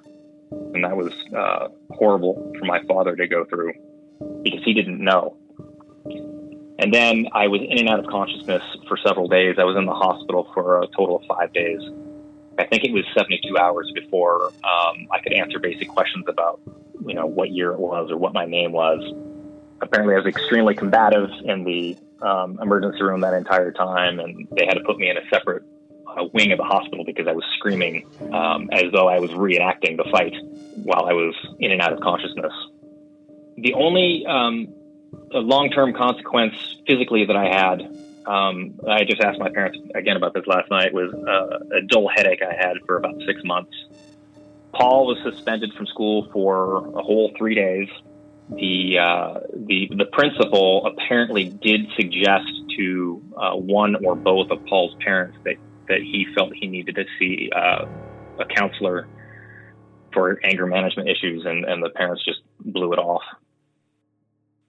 And 0.51 0.83
that 0.83 0.95
was 0.95 1.13
uh, 1.35 1.69
horrible 1.91 2.53
for 2.59 2.65
my 2.65 2.83
father 2.83 3.15
to 3.15 3.27
go 3.27 3.45
through 3.45 3.73
because 4.43 4.63
he 4.63 4.73
didn't 4.73 4.99
know. 4.99 5.37
And 6.79 6.93
then 6.93 7.27
I 7.31 7.47
was 7.47 7.61
in 7.61 7.77
and 7.77 7.89
out 7.89 7.99
of 7.99 8.07
consciousness 8.07 8.63
for 8.87 8.97
several 8.97 9.27
days. 9.27 9.55
I 9.59 9.63
was 9.63 9.77
in 9.77 9.85
the 9.85 9.93
hospital 9.93 10.49
for 10.53 10.81
a 10.81 10.87
total 10.87 11.17
of 11.17 11.23
five 11.27 11.53
days. 11.53 11.79
I 12.57 12.65
think 12.65 12.83
it 12.83 12.91
was 12.91 13.05
72 13.15 13.57
hours 13.57 13.91
before 13.93 14.47
um, 14.47 15.07
I 15.11 15.19
could 15.21 15.33
answer 15.33 15.59
basic 15.59 15.87
questions 15.87 16.25
about, 16.27 16.59
you 17.05 17.13
know, 17.13 17.25
what 17.25 17.51
year 17.51 17.71
it 17.71 17.79
was 17.79 18.11
or 18.11 18.17
what 18.17 18.33
my 18.33 18.45
name 18.45 18.71
was. 18.71 18.99
Apparently, 19.81 20.15
I 20.15 20.17
was 20.17 20.27
extremely 20.27 20.75
combative 20.75 21.29
in 21.45 21.63
the 21.63 21.97
um, 22.21 22.59
emergency 22.61 23.01
room 23.03 23.21
that 23.21 23.33
entire 23.33 23.71
time, 23.71 24.19
and 24.19 24.47
they 24.51 24.65
had 24.65 24.75
to 24.75 24.83
put 24.83 24.97
me 24.97 25.09
in 25.09 25.17
a 25.17 25.27
separate 25.29 25.63
uh, 26.17 26.25
wing 26.33 26.51
of 26.51 26.57
the 26.57 26.63
hospital 26.63 27.05
because 27.05 27.27
I 27.27 27.33
was 27.33 27.45
screaming 27.57 28.05
um, 28.33 28.69
as 28.71 28.91
though 28.91 29.07
I 29.07 29.19
was 29.19 29.31
reenacting 29.31 29.97
the 29.97 30.07
fight 30.11 30.33
while 30.75 31.05
I 31.05 31.13
was 31.13 31.35
in 31.59 31.71
and 31.71 31.81
out 31.81 31.93
of 31.93 31.99
consciousness. 32.01 32.53
The 33.57 33.73
only 33.73 34.25
um, 34.25 34.73
long-term 35.31 35.93
consequence 35.93 36.55
physically 36.87 37.25
that 37.25 37.35
I 37.35 37.45
had, 37.45 37.81
um, 38.25 38.79
I 38.87 39.03
just 39.03 39.21
asked 39.21 39.39
my 39.39 39.49
parents 39.49 39.79
again 39.95 40.17
about 40.17 40.33
this 40.33 40.45
last 40.47 40.69
night, 40.69 40.93
was 40.93 41.13
uh, 41.13 41.77
a 41.77 41.81
dull 41.81 42.07
headache 42.07 42.41
I 42.41 42.53
had 42.53 42.77
for 42.85 42.97
about 42.97 43.15
six 43.25 43.41
months. 43.43 43.73
Paul 44.73 45.07
was 45.07 45.17
suspended 45.23 45.73
from 45.73 45.85
school 45.87 46.29
for 46.31 46.87
a 46.97 47.03
whole 47.03 47.33
three 47.37 47.55
days. 47.55 47.89
The 48.49 48.99
uh, 48.99 49.39
the 49.53 49.89
the 49.95 50.05
principal 50.11 50.85
apparently 50.85 51.45
did 51.45 51.87
suggest 51.95 52.51
to 52.77 53.21
uh, 53.37 53.55
one 53.55 54.03
or 54.05 54.15
both 54.15 54.49
of 54.49 54.65
Paul's 54.65 54.95
parents 54.99 55.37
that 55.45 55.55
that 55.91 55.99
he 56.01 56.25
felt 56.33 56.53
he 56.55 56.67
needed 56.67 56.95
to 56.95 57.03
see 57.19 57.49
uh, 57.53 57.85
a 58.39 58.45
counselor 58.55 59.09
for 60.13 60.39
anger 60.45 60.65
management 60.65 61.09
issues, 61.09 61.43
and, 61.45 61.65
and 61.65 61.83
the 61.83 61.89
parents 61.89 62.23
just 62.23 62.39
blew 62.59 62.93
it 62.93 62.99
off. 62.99 63.23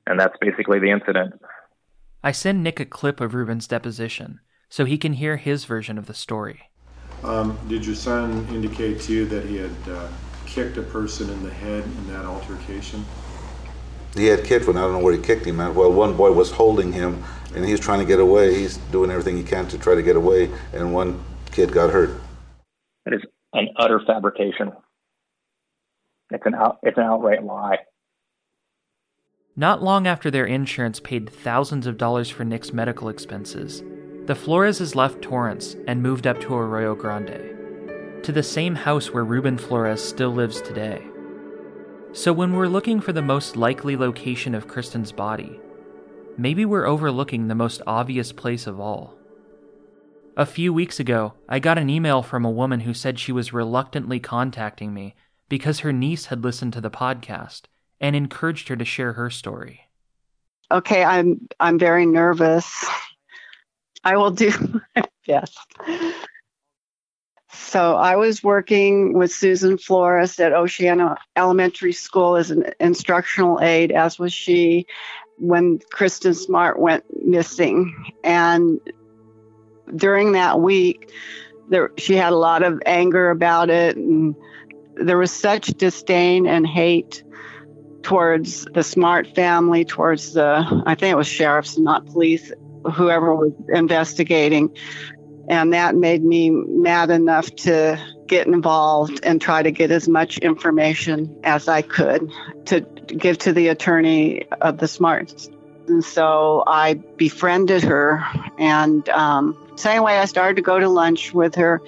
And 0.04 0.18
that's 0.18 0.34
basically 0.40 0.80
the 0.80 0.90
incident. 0.90 1.40
I 2.24 2.32
send 2.32 2.64
Nick 2.64 2.80
a 2.80 2.84
clip 2.84 3.20
of 3.20 3.34
Ruben's 3.34 3.68
deposition 3.68 4.40
so 4.68 4.84
he 4.84 4.98
can 4.98 5.12
hear 5.12 5.36
his 5.36 5.64
version 5.64 5.96
of 5.96 6.06
the 6.06 6.14
story. 6.14 6.62
Um, 7.22 7.56
did 7.68 7.86
your 7.86 7.94
son 7.94 8.46
indicate 8.48 9.00
to 9.02 9.12
you 9.12 9.26
that 9.26 9.44
he 9.46 9.56
had 9.58 9.70
uh, 9.88 10.08
kicked 10.46 10.76
a 10.76 10.82
person 10.82 11.30
in 11.30 11.44
the 11.44 11.52
head 11.52 11.84
in 11.84 12.08
that 12.08 12.24
altercation? 12.24 13.04
He 14.14 14.26
had 14.26 14.44
kicked 14.44 14.66
one. 14.66 14.76
I 14.76 14.82
don't 14.82 14.92
know 14.92 14.98
where 14.98 15.14
he 15.14 15.22
kicked 15.22 15.46
him 15.46 15.60
at. 15.60 15.74
Well, 15.74 15.92
one 15.92 16.16
boy 16.16 16.32
was 16.32 16.50
holding 16.50 16.92
him, 16.92 17.24
and 17.54 17.64
he's 17.64 17.80
trying 17.80 18.00
to 18.00 18.04
get 18.04 18.20
away. 18.20 18.54
He's 18.54 18.76
doing 18.76 19.10
everything 19.10 19.36
he 19.36 19.42
can 19.42 19.68
to 19.68 19.78
try 19.78 19.94
to 19.94 20.02
get 20.02 20.16
away, 20.16 20.50
and 20.72 20.92
one 20.92 21.22
kid 21.50 21.72
got 21.72 21.90
hurt. 21.90 22.10
It 23.06 23.14
is 23.14 23.22
an 23.52 23.68
utter 23.76 24.00
fabrication. 24.06 24.72
It's 26.30 26.46
an 26.46 26.54
out, 26.54 26.78
it's 26.82 26.96
an 26.96 27.04
outright 27.04 27.44
lie. 27.44 27.78
Not 29.54 29.82
long 29.82 30.06
after 30.06 30.30
their 30.30 30.46
insurance 30.46 30.98
paid 30.98 31.28
thousands 31.28 31.86
of 31.86 31.98
dollars 31.98 32.30
for 32.30 32.44
Nick's 32.44 32.72
medical 32.72 33.10
expenses, 33.10 33.82
the 34.24 34.34
Floreses 34.34 34.94
left 34.94 35.20
Torrance 35.20 35.76
and 35.86 36.02
moved 36.02 36.26
up 36.26 36.40
to 36.40 36.54
Arroyo 36.54 36.94
Grande, 36.94 38.22
to 38.24 38.32
the 38.32 38.42
same 38.42 38.74
house 38.74 39.12
where 39.12 39.24
Ruben 39.24 39.58
Flores 39.58 40.02
still 40.02 40.30
lives 40.30 40.62
today. 40.62 41.06
So 42.14 42.30
when 42.30 42.52
we're 42.52 42.66
looking 42.66 43.00
for 43.00 43.12
the 43.14 43.22
most 43.22 43.56
likely 43.56 43.96
location 43.96 44.54
of 44.54 44.68
Kristin's 44.68 45.12
body, 45.12 45.58
maybe 46.36 46.66
we're 46.66 46.86
overlooking 46.86 47.48
the 47.48 47.54
most 47.54 47.80
obvious 47.86 48.32
place 48.32 48.66
of 48.66 48.78
all. 48.78 49.14
A 50.36 50.44
few 50.44 50.74
weeks 50.74 51.00
ago, 51.00 51.32
I 51.48 51.58
got 51.58 51.78
an 51.78 51.88
email 51.88 52.22
from 52.22 52.44
a 52.44 52.50
woman 52.50 52.80
who 52.80 52.92
said 52.92 53.18
she 53.18 53.32
was 53.32 53.54
reluctantly 53.54 54.20
contacting 54.20 54.92
me 54.92 55.14
because 55.48 55.80
her 55.80 55.92
niece 55.92 56.26
had 56.26 56.44
listened 56.44 56.74
to 56.74 56.82
the 56.82 56.90
podcast 56.90 57.62
and 57.98 58.14
encouraged 58.14 58.68
her 58.68 58.76
to 58.76 58.84
share 58.84 59.14
her 59.14 59.30
story. 59.30 59.88
Okay, 60.70 61.02
I'm 61.02 61.48
I'm 61.60 61.78
very 61.78 62.04
nervous. 62.04 62.86
I 64.04 64.18
will 64.18 64.30
do 64.30 64.50
my 64.96 65.04
best. 65.26 65.58
So 67.52 67.96
I 67.96 68.16
was 68.16 68.42
working 68.42 69.12
with 69.12 69.32
Susan 69.32 69.76
Flores 69.76 70.40
at 70.40 70.52
Oceano 70.52 71.16
Elementary 71.36 71.92
School 71.92 72.36
as 72.36 72.50
an 72.50 72.64
instructional 72.80 73.60
aide, 73.60 73.92
as 73.92 74.18
was 74.18 74.32
she, 74.32 74.86
when 75.36 75.78
Kristin 75.78 76.34
Smart 76.34 76.78
went 76.78 77.04
missing. 77.24 77.94
And 78.24 78.80
during 79.94 80.32
that 80.32 80.60
week, 80.60 81.10
there, 81.68 81.90
she 81.98 82.14
had 82.14 82.32
a 82.32 82.36
lot 82.36 82.62
of 82.62 82.80
anger 82.86 83.30
about 83.30 83.68
it, 83.70 83.96
and 83.96 84.34
there 84.96 85.18
was 85.18 85.30
such 85.30 85.68
disdain 85.68 86.46
and 86.46 86.66
hate 86.66 87.22
towards 88.02 88.64
the 88.74 88.82
Smart 88.82 89.34
family, 89.34 89.84
towards 89.84 90.32
the, 90.32 90.82
I 90.86 90.94
think 90.94 91.12
it 91.12 91.16
was 91.16 91.26
sheriffs, 91.26 91.78
not 91.78 92.06
police, 92.06 92.50
whoever 92.92 93.34
was 93.34 93.52
investigating. 93.68 94.74
And 95.48 95.72
that 95.72 95.94
made 95.94 96.22
me 96.24 96.50
mad 96.50 97.10
enough 97.10 97.54
to 97.56 98.00
get 98.26 98.46
involved 98.46 99.20
and 99.22 99.40
try 99.40 99.62
to 99.62 99.70
get 99.70 99.90
as 99.90 100.08
much 100.08 100.38
information 100.38 101.38
as 101.44 101.68
I 101.68 101.82
could 101.82 102.30
to 102.66 102.80
give 102.80 103.38
to 103.38 103.52
the 103.52 103.68
attorney 103.68 104.46
of 104.60 104.78
the 104.78 104.88
Smarts. 104.88 105.50
And 105.88 106.04
so 106.04 106.62
I 106.66 106.94
befriended 106.94 107.82
her. 107.82 108.24
And 108.58 109.06
um, 109.10 109.56
same 109.76 110.02
way 110.02 110.18
I 110.18 110.24
started 110.26 110.56
to 110.56 110.62
go 110.62 110.78
to 110.78 110.88
lunch 110.88 111.34
with 111.34 111.56
her. 111.56 111.82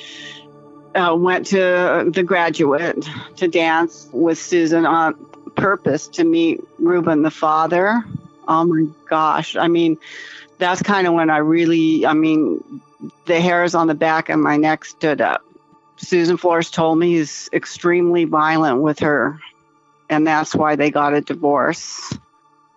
Uh, 0.95 1.15
went 1.17 1.47
to 1.47 2.09
the 2.13 2.23
graduate 2.23 3.05
to 3.37 3.49
dance 3.49 4.09
with 4.13 4.39
Susan 4.39 4.87
on 4.87 5.15
purpose 5.57 6.07
to 6.09 6.25
meet 6.25 6.61
Ruben 6.79 7.23
the 7.23 7.31
father. 7.31 8.05
Oh 8.47 8.65
my 8.65 8.87
gosh. 9.09 9.57
I 9.57 9.69
mean, 9.69 9.99
that's 10.59 10.83
kind 10.83 11.07
of 11.07 11.15
when 11.15 11.31
I 11.31 11.39
really, 11.39 12.07
I 12.07 12.13
mean, 12.13 12.81
the 13.27 13.41
hairs 13.41 13.75
on 13.75 13.87
the 13.87 13.95
back 13.95 14.29
of 14.29 14.39
my 14.39 14.57
neck 14.57 14.85
stood 14.85 15.21
up. 15.21 15.43
Susan 15.97 16.37
Flores 16.37 16.71
told 16.71 16.99
me 16.99 17.15
he's 17.15 17.49
extremely 17.53 18.25
violent 18.25 18.83
with 18.83 18.99
her, 19.01 19.39
and 20.11 20.27
that's 20.27 20.55
why 20.55 20.77
they 20.77 20.91
got 20.91 21.15
a 21.15 21.21
divorce. 21.21 22.13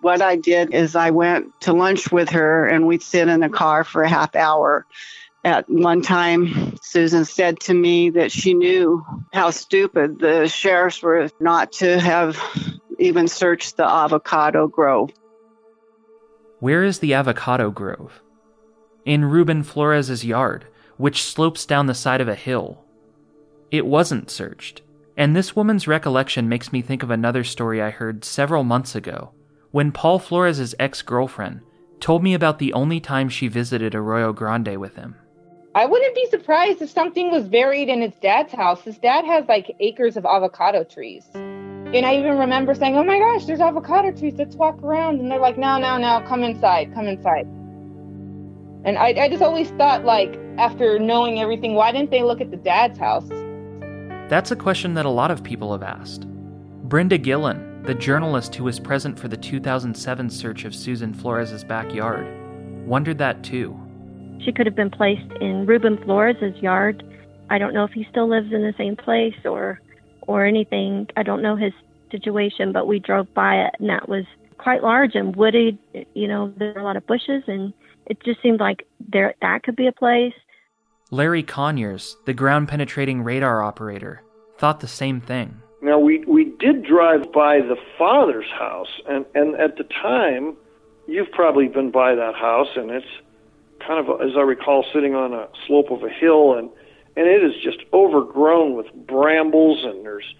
What 0.01 0.21
I 0.21 0.35
did 0.35 0.73
is 0.73 0.95
I 0.95 1.09
went 1.09 1.59
to 1.61 1.73
lunch 1.73 2.11
with 2.11 2.29
her, 2.29 2.65
and 2.67 2.85
we'd 2.85 3.01
sit 3.01 3.27
in 3.27 3.39
the 3.39 3.49
car 3.49 3.83
for 3.83 4.03
a 4.03 4.09
half 4.09 4.35
hour. 4.35 4.85
At 5.43 5.69
one 5.69 6.01
time, 6.01 6.77
Susan 6.81 7.25
said 7.25 7.59
to 7.61 7.73
me 7.73 8.11
that 8.11 8.31
she 8.31 8.53
knew 8.53 9.05
how 9.33 9.49
stupid 9.51 10.19
the 10.19 10.47
sheriffs 10.47 11.01
were 11.01 11.29
not 11.39 11.71
to 11.73 11.99
have 11.99 12.39
even 12.99 13.27
searched 13.27 13.77
the 13.77 13.85
avocado 13.85 14.67
grove. 14.67 15.11
Where 16.59 16.83
is 16.83 16.99
the 16.99 17.13
avocado 17.13 17.71
grove? 17.71 18.21
In 19.07 19.23
Ruben 19.23 19.63
Flores's 19.63 20.25
yard, 20.25 20.67
which 20.97 21.23
slopes 21.23 21.65
down 21.65 21.85
the 21.85 21.93
side 21.93 22.19
of 22.19 22.27
a 22.27 22.35
hill. 22.35 22.83
It 23.71 23.85
wasn't 23.85 24.29
searched, 24.29 24.81
and 25.15 25.33
this 25.33 25.55
woman's 25.55 25.87
recollection 25.87 26.49
makes 26.49 26.73
me 26.73 26.81
think 26.81 27.03
of 27.03 27.09
another 27.09 27.45
story 27.45 27.81
I 27.81 27.89
heard 27.89 28.25
several 28.25 28.65
months 28.65 28.95
ago 28.95 29.31
when 29.71 29.93
Paul 29.93 30.19
Flores's 30.19 30.75
ex 30.77 31.01
girlfriend 31.01 31.61
told 32.01 32.21
me 32.21 32.33
about 32.33 32.59
the 32.59 32.73
only 32.73 32.99
time 32.99 33.29
she 33.29 33.47
visited 33.47 33.95
Arroyo 33.95 34.33
Grande 34.33 34.77
with 34.77 34.97
him. 34.97 35.15
I 35.73 35.85
wouldn't 35.85 36.13
be 36.13 36.27
surprised 36.29 36.81
if 36.81 36.89
something 36.89 37.31
was 37.31 37.47
buried 37.47 37.87
in 37.87 38.01
his 38.01 38.15
dad's 38.21 38.51
house. 38.51 38.81
His 38.81 38.97
dad 38.97 39.23
has 39.23 39.45
like 39.47 39.73
acres 39.79 40.17
of 40.17 40.25
avocado 40.25 40.83
trees. 40.83 41.23
And 41.33 42.05
I 42.05 42.17
even 42.17 42.37
remember 42.37 42.75
saying, 42.75 42.97
Oh 42.97 43.05
my 43.05 43.19
gosh, 43.19 43.45
there's 43.45 43.61
avocado 43.61 44.11
trees. 44.11 44.33
Let's 44.35 44.55
walk 44.57 44.83
around. 44.83 45.21
And 45.21 45.31
they're 45.31 45.39
like, 45.39 45.57
No, 45.57 45.77
no, 45.77 45.97
no, 45.97 46.25
come 46.27 46.43
inside, 46.43 46.93
come 46.93 47.07
inside. 47.07 47.47
And 48.87 48.97
I, 48.97 49.07
I 49.07 49.27
just 49.27 49.43
always 49.43 49.69
thought, 49.71 50.05
like, 50.05 50.39
after 50.57 50.97
knowing 50.97 51.41
everything, 51.41 51.73
why 51.73 51.91
didn't 51.91 52.09
they 52.09 52.23
look 52.23 52.39
at 52.39 52.51
the 52.51 52.57
dad's 52.57 52.97
house? 52.97 53.27
That's 54.29 54.51
a 54.51 54.55
question 54.55 54.93
that 54.93 55.05
a 55.05 55.09
lot 55.09 55.29
of 55.29 55.43
people 55.43 55.73
have 55.73 55.83
asked. 55.83 56.25
Brenda 56.83 57.17
Gillen, 57.17 57.83
the 57.83 57.93
journalist 57.93 58.55
who 58.55 58.63
was 58.63 58.79
present 58.79 59.19
for 59.19 59.27
the 59.27 59.35
2007 59.35 60.29
search 60.29 60.63
of 60.63 60.73
Susan 60.73 61.13
Flores's 61.13 61.65
backyard, 61.65 62.25
wondered 62.87 63.17
that 63.17 63.43
too. 63.43 63.77
She 64.45 64.53
could 64.53 64.65
have 64.65 64.75
been 64.75 64.89
placed 64.89 65.33
in 65.41 65.65
Ruben 65.65 66.01
Flores's 66.05 66.55
yard. 66.61 67.03
I 67.49 67.57
don't 67.57 67.73
know 67.73 67.83
if 67.83 67.91
he 67.91 68.07
still 68.09 68.29
lives 68.29 68.53
in 68.53 68.61
the 68.61 68.73
same 68.77 68.95
place 68.95 69.35
or 69.43 69.81
or 70.27 70.45
anything. 70.45 71.07
I 71.17 71.23
don't 71.23 71.41
know 71.41 71.57
his 71.57 71.73
situation, 72.09 72.71
but 72.71 72.87
we 72.87 72.99
drove 72.99 73.33
by 73.33 73.65
it 73.65 73.75
and 73.79 73.89
that 73.89 74.07
was 74.07 74.23
quite 74.57 74.81
large 74.81 75.13
and 75.13 75.35
wooded. 75.35 75.77
You 76.13 76.29
know, 76.29 76.53
there 76.55 76.71
were 76.71 76.79
a 76.79 76.83
lot 76.85 76.95
of 76.95 77.05
bushes 77.05 77.43
and 77.47 77.73
it 78.07 78.23
just 78.23 78.41
seemed 78.41 78.59
like 78.59 78.87
there 78.99 79.35
that 79.41 79.63
could 79.63 79.75
be 79.75 79.87
a 79.87 79.91
place. 79.91 80.33
Larry 81.11 81.43
Conyers, 81.43 82.17
the 82.25 82.33
ground 82.33 82.67
penetrating 82.67 83.23
radar 83.23 83.61
operator, 83.61 84.23
thought 84.57 84.79
the 84.79 84.87
same 84.87 85.21
thing. 85.21 85.61
Now 85.81 85.99
we 85.99 86.23
we 86.25 86.45
did 86.59 86.83
drive 86.83 87.31
by 87.31 87.59
the 87.59 87.77
father's 87.97 88.49
house 88.57 88.99
and 89.07 89.25
and 89.35 89.55
at 89.55 89.77
the 89.77 89.83
time 89.83 90.55
you've 91.07 91.31
probably 91.31 91.67
been 91.67 91.91
by 91.91 92.15
that 92.15 92.35
house 92.35 92.69
and 92.75 92.89
it's 92.89 93.05
kind 93.85 94.05
of 94.05 94.21
as 94.21 94.35
I 94.35 94.41
recall 94.41 94.83
sitting 94.91 95.13
on 95.13 95.33
a 95.33 95.47
slope 95.67 95.91
of 95.91 96.03
a 96.03 96.09
hill 96.09 96.55
and 96.57 96.69
and 97.15 97.27
it 97.27 97.43
is 97.43 97.53
just 97.63 97.79
overgrown 97.93 98.75
with 98.75 98.87
brambles 98.93 99.83
and 99.83 100.03
there's 100.03 100.35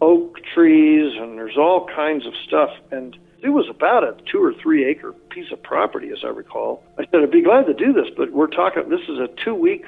oak 0.00 0.38
trees 0.54 1.14
and 1.18 1.38
there's 1.38 1.56
all 1.56 1.86
kinds 1.86 2.26
of 2.26 2.34
stuff 2.46 2.70
and 2.90 3.16
it 3.42 3.50
was 3.50 3.68
about 3.68 4.04
a 4.04 4.16
two 4.30 4.42
or 4.42 4.52
three 4.62 4.84
acre 4.84 5.12
piece 5.30 5.50
of 5.52 5.62
property 5.62 6.10
as 6.10 6.18
I 6.24 6.28
recall. 6.28 6.82
I 6.98 7.04
said 7.10 7.22
I'd 7.22 7.30
be 7.30 7.42
glad 7.42 7.66
to 7.66 7.74
do 7.74 7.92
this, 7.92 8.06
but 8.16 8.32
we're 8.32 8.46
talking 8.46 8.88
this 8.88 9.08
is 9.08 9.18
a 9.18 9.28
two 9.44 9.54
week 9.54 9.84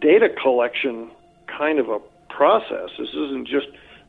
data 0.00 0.28
collection 0.42 1.10
kind 1.46 1.78
of 1.78 1.88
a 1.88 1.98
process. 2.30 2.90
This 2.98 3.10
isn't 3.10 3.46
just 3.46 3.66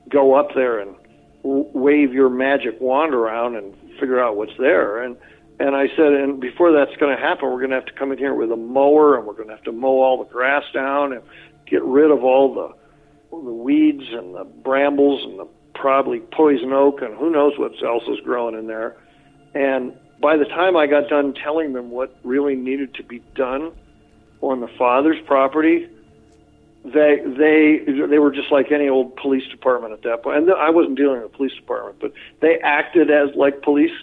go 0.09 0.33
up 0.35 0.49
there 0.55 0.79
and 0.79 0.95
wave 1.43 2.13
your 2.13 2.29
magic 2.29 2.79
wand 2.79 3.13
around 3.13 3.55
and 3.55 3.75
figure 3.99 4.19
out 4.19 4.35
what's 4.35 4.57
there. 4.57 5.03
And 5.03 5.17
and 5.59 5.75
I 5.75 5.87
said, 5.95 6.11
and 6.11 6.39
before 6.41 6.73
that's 6.73 6.95
going 6.99 7.15
to 7.15 7.21
happen, 7.21 7.49
we're 7.49 7.59
going 7.59 7.69
to 7.69 7.77
have 7.77 7.85
to 7.85 7.93
come 7.93 8.11
in 8.11 8.17
here 8.17 8.33
with 8.33 8.51
a 8.51 8.57
mower, 8.57 9.17
and 9.17 9.25
we're 9.25 9.35
going 9.35 9.47
to 9.47 9.55
have 9.55 9.63
to 9.63 9.71
mow 9.71 10.01
all 10.01 10.21
the 10.21 10.29
grass 10.29 10.63
down 10.73 11.13
and 11.13 11.21
get 11.65 11.81
rid 11.83 12.11
of 12.11 12.23
all 12.23 12.53
the 12.53 12.73
the 13.31 13.51
weeds 13.51 14.05
and 14.11 14.33
the 14.33 14.45
brambles 14.45 15.21
and 15.25 15.39
the 15.39 15.47
probably 15.75 16.19
poison 16.19 16.73
oak 16.73 17.01
and 17.01 17.15
who 17.15 17.29
knows 17.29 17.53
what 17.57 17.71
else 17.83 18.03
is 18.07 18.19
growing 18.21 18.57
in 18.57 18.67
there. 18.67 18.95
And 19.53 19.93
by 20.19 20.37
the 20.37 20.45
time 20.45 20.75
I 20.75 20.87
got 20.87 21.09
done 21.09 21.33
telling 21.33 21.73
them 21.73 21.91
what 21.91 22.17
really 22.23 22.55
needed 22.55 22.93
to 22.95 23.03
be 23.03 23.19
done 23.35 23.71
on 24.41 24.61
the 24.61 24.67
father's 24.77 25.21
property, 25.25 25.87
they 26.83 27.21
they 27.25 27.83
they 27.87 28.19
were 28.19 28.31
just 28.31 28.51
like 28.51 28.71
any 28.71 28.87
old 28.87 29.15
police 29.17 29.47
department 29.49 29.93
at 29.93 30.03
that 30.03 30.23
point. 30.23 30.37
And 30.37 30.51
I 30.51 30.69
wasn't 30.69 30.97
dealing 30.97 31.21
with 31.21 31.31
the 31.31 31.37
police 31.37 31.53
department, 31.53 31.99
but 31.99 32.13
they 32.41 32.59
acted 32.59 33.09
as 33.09 33.29
like 33.35 33.61
police 33.61 33.93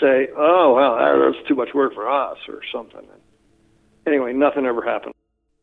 say, 0.00 0.28
"Oh, 0.36 0.74
well, 0.74 1.32
that's 1.32 1.46
too 1.48 1.54
much 1.54 1.74
work 1.74 1.94
for 1.94 2.08
us," 2.08 2.38
or 2.48 2.60
something. 2.72 3.02
Anyway, 4.06 4.32
nothing 4.32 4.66
ever 4.66 4.82
happened. 4.82 5.14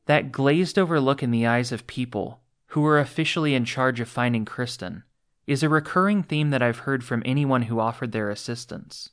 That 0.06 0.32
glazed 0.32 0.78
over 0.78 1.00
look 1.00 1.24
in 1.24 1.32
the 1.32 1.48
eyes 1.48 1.72
of 1.72 1.88
people 1.88 2.42
who 2.68 2.82
were 2.82 3.00
officially 3.00 3.56
in 3.56 3.66
charge 3.66 4.00
of 4.00 4.10
finding 4.10 4.46
Kristin 4.46 5.04
is 5.48 5.64
a 5.64 5.70
recurring 5.70 6.24
theme 6.24 6.50
that 6.50 6.62
I've 6.62 6.80
heard 6.80 7.04
from 7.04 7.22
anyone 7.26 7.64
who 7.64 7.80
offered 7.80 8.12
their 8.12 8.30
assistance. 8.30 9.10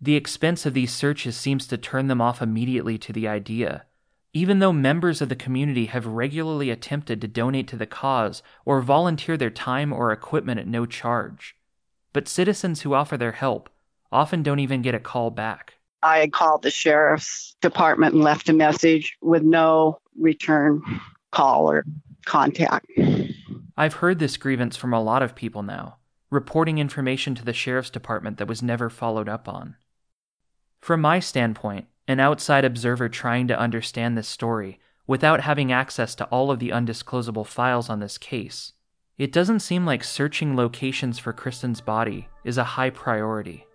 The 0.00 0.16
expense 0.16 0.66
of 0.66 0.74
these 0.74 0.92
searches 0.92 1.36
seems 1.36 1.66
to 1.68 1.78
turn 1.78 2.08
them 2.08 2.20
off 2.20 2.42
immediately 2.42 2.98
to 2.98 3.12
the 3.12 3.28
idea, 3.28 3.84
even 4.32 4.58
though 4.58 4.72
members 4.72 5.22
of 5.22 5.28
the 5.28 5.36
community 5.36 5.86
have 5.86 6.06
regularly 6.06 6.70
attempted 6.70 7.20
to 7.20 7.28
donate 7.28 7.68
to 7.68 7.76
the 7.76 7.86
cause 7.86 8.42
or 8.64 8.80
volunteer 8.80 9.36
their 9.36 9.50
time 9.50 9.92
or 9.92 10.10
equipment 10.10 10.58
at 10.58 10.66
no 10.66 10.84
charge. 10.84 11.56
But 12.12 12.28
citizens 12.28 12.82
who 12.82 12.94
offer 12.94 13.16
their 13.16 13.32
help 13.32 13.70
often 14.10 14.42
don't 14.42 14.58
even 14.58 14.82
get 14.82 14.94
a 14.94 15.00
call 15.00 15.30
back. 15.30 15.74
I 16.02 16.18
had 16.18 16.32
called 16.32 16.62
the 16.62 16.70
sheriff's 16.70 17.56
department 17.62 18.14
and 18.14 18.22
left 18.22 18.48
a 18.48 18.52
message 18.52 19.16
with 19.22 19.42
no 19.42 20.00
return 20.18 20.82
call 21.30 21.70
or 21.70 21.84
contact. 22.26 22.86
I've 23.76 23.94
heard 23.94 24.20
this 24.20 24.36
grievance 24.36 24.76
from 24.76 24.92
a 24.92 25.02
lot 25.02 25.22
of 25.22 25.34
people 25.34 25.62
now, 25.62 25.96
reporting 26.30 26.78
information 26.78 27.34
to 27.34 27.44
the 27.44 27.52
sheriff's 27.52 27.90
department 27.90 28.38
that 28.38 28.46
was 28.46 28.62
never 28.62 28.88
followed 28.88 29.28
up 29.28 29.48
on. 29.48 29.76
From 30.80 31.00
my 31.00 31.18
standpoint, 31.18 31.86
an 32.06 32.20
outside 32.20 32.64
observer 32.64 33.08
trying 33.08 33.48
to 33.48 33.58
understand 33.58 34.16
this 34.16 34.28
story 34.28 34.78
without 35.06 35.40
having 35.40 35.72
access 35.72 36.14
to 36.14 36.24
all 36.26 36.50
of 36.50 36.60
the 36.60 36.70
undisclosable 36.70 37.46
files 37.46 37.90
on 37.90 37.98
this 37.98 38.16
case, 38.16 38.74
it 39.18 39.32
doesn't 39.32 39.60
seem 39.60 39.84
like 39.84 40.04
searching 40.04 40.56
locations 40.56 41.18
for 41.18 41.32
Kristin's 41.32 41.80
body 41.80 42.28
is 42.44 42.58
a 42.58 42.64
high 42.64 42.90
priority. 42.90 43.66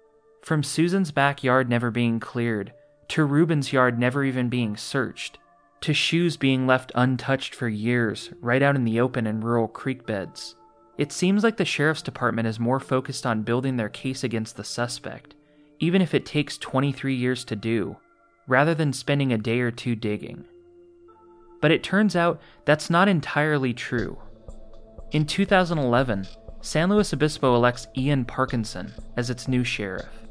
From 0.41 0.63
Susan's 0.63 1.11
backyard 1.11 1.69
never 1.69 1.91
being 1.91 2.19
cleared, 2.19 2.73
to 3.09 3.25
Ruben's 3.25 3.73
yard 3.73 3.99
never 3.99 4.23
even 4.23 4.49
being 4.49 4.77
searched, 4.77 5.39
to 5.81 5.93
shoes 5.93 6.37
being 6.37 6.67
left 6.67 6.91
untouched 6.95 7.55
for 7.55 7.67
years 7.67 8.31
right 8.41 8.61
out 8.61 8.75
in 8.75 8.83
the 8.83 8.99
open 8.99 9.25
in 9.25 9.41
rural 9.41 9.67
creek 9.67 10.05
beds. 10.05 10.55
It 10.97 11.11
seems 11.11 11.43
like 11.43 11.57
the 11.57 11.65
sheriff's 11.65 12.01
department 12.01 12.47
is 12.47 12.59
more 12.59 12.79
focused 12.79 13.25
on 13.25 13.43
building 13.43 13.77
their 13.77 13.89
case 13.89 14.23
against 14.23 14.57
the 14.57 14.63
suspect, 14.63 15.35
even 15.79 16.01
if 16.01 16.13
it 16.13 16.25
takes 16.25 16.57
23 16.57 17.15
years 17.15 17.45
to 17.45 17.55
do, 17.55 17.95
rather 18.47 18.75
than 18.75 18.91
spending 18.91 19.31
a 19.31 19.37
day 19.37 19.61
or 19.61 19.71
two 19.71 19.95
digging. 19.95 20.43
But 21.61 21.71
it 21.71 21.83
turns 21.83 22.15
out 22.15 22.41
that's 22.65 22.89
not 22.89 23.07
entirely 23.07 23.73
true. 23.73 24.17
In 25.11 25.25
2011, 25.25 26.27
San 26.61 26.89
Luis 26.89 27.13
Obispo 27.13 27.55
elects 27.55 27.87
Ian 27.97 28.25
Parkinson 28.25 28.93
as 29.15 29.29
its 29.29 29.47
new 29.47 29.63
sheriff. 29.63 30.28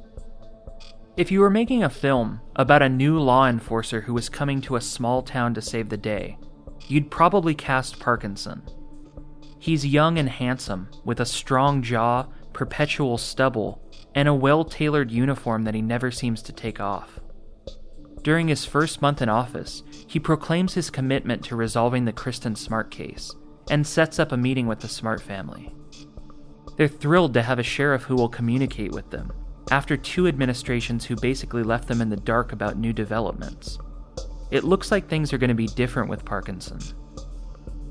If 1.19 1.33
you 1.33 1.41
were 1.41 1.51
making 1.51 1.83
a 1.83 1.91
film 1.91 2.41
about 2.55 2.81
a 2.81 2.89
new 2.89 3.19
law 3.19 3.49
enforcer 3.49 4.03
who 4.03 4.15
was 4.15 4.29
coming 4.29 4.61
to 4.61 4.77
a 4.77 4.81
small 4.81 5.21
town 5.21 5.53
to 5.55 5.61
save 5.61 5.89
the 5.89 5.97
day, 5.97 6.39
you'd 6.87 7.11
probably 7.11 7.57
cast 7.57 7.99
Parkinson. 7.99 8.63
He's 9.59 9.85
young 9.85 10.17
and 10.17 10.29
handsome, 10.29 10.89
with 11.05 11.19
a 11.19 11.27
strong 11.27 11.83
jaw, 11.83 12.29
perpetual 12.53 13.19
stubble, 13.19 13.83
and 14.15 14.29
a 14.29 14.33
well 14.33 14.65
tailored 14.65 15.11
uniform 15.11 15.65
that 15.65 15.75
he 15.75 15.83
never 15.83 16.13
seems 16.13 16.41
to 16.43 16.53
take 16.53 16.79
off. 16.79 17.19
During 18.23 18.47
his 18.47 18.65
first 18.65 19.03
month 19.03 19.21
in 19.21 19.29
office, 19.29 19.83
he 20.07 20.21
proclaims 20.21 20.75
his 20.75 20.89
commitment 20.89 21.43
to 21.47 21.57
resolving 21.57 22.05
the 22.05 22.13
Kristin 22.13 22.57
Smart 22.57 22.93
case 22.93 23.35
and 23.69 23.85
sets 23.85 24.21
up 24.21 24.31
a 24.31 24.37
meeting 24.37 24.69
with 24.69 24.79
the 24.79 24.89
Smart 24.89 25.21
family. 25.21 25.75
They're 26.77 26.87
thrilled 26.87 27.35
to 27.35 27.43
have 27.43 27.59
a 27.59 27.65
sheriff 27.65 28.05
who 28.05 28.15
will 28.15 28.29
communicate 28.29 28.93
with 28.93 29.11
them 29.11 29.33
after 29.71 29.97
two 29.97 30.27
administrations 30.27 31.05
who 31.05 31.17
basically 31.17 31.63
left 31.63 31.89
them 31.89 32.01
in 32.01 32.09
the 32.09 32.17
dark 32.17 32.53
about 32.53 32.79
new 32.79 32.93
developments. 32.93 33.79
It 34.51 34.65
looks 34.65 34.91
like 34.91 35.09
things 35.09 35.33
are 35.33 35.39
going 35.39 35.49
to 35.49 35.55
be 35.55 35.67
different 35.67 36.09
with 36.09 36.25
Parkinson. 36.25 36.81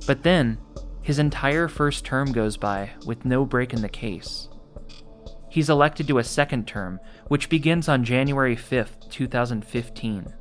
But 0.08 0.24
then, 0.24 0.58
his 1.02 1.20
entire 1.20 1.68
first 1.68 2.04
term 2.04 2.32
goes 2.32 2.58
by 2.58 2.92
with 3.06 3.26
no 3.26 3.46
break 3.46 3.74
in 3.74 3.82
the 3.82 3.90
case. 3.90 4.50
He's 5.50 5.70
elected 5.70 6.08
to 6.08 6.18
a 6.18 6.24
second 6.24 6.68
term, 6.68 7.00
which 7.28 7.50
begins 7.50 7.88
on 7.88 8.04
January 8.04 8.56
5th, 8.56 9.10
2015. 9.10 10.34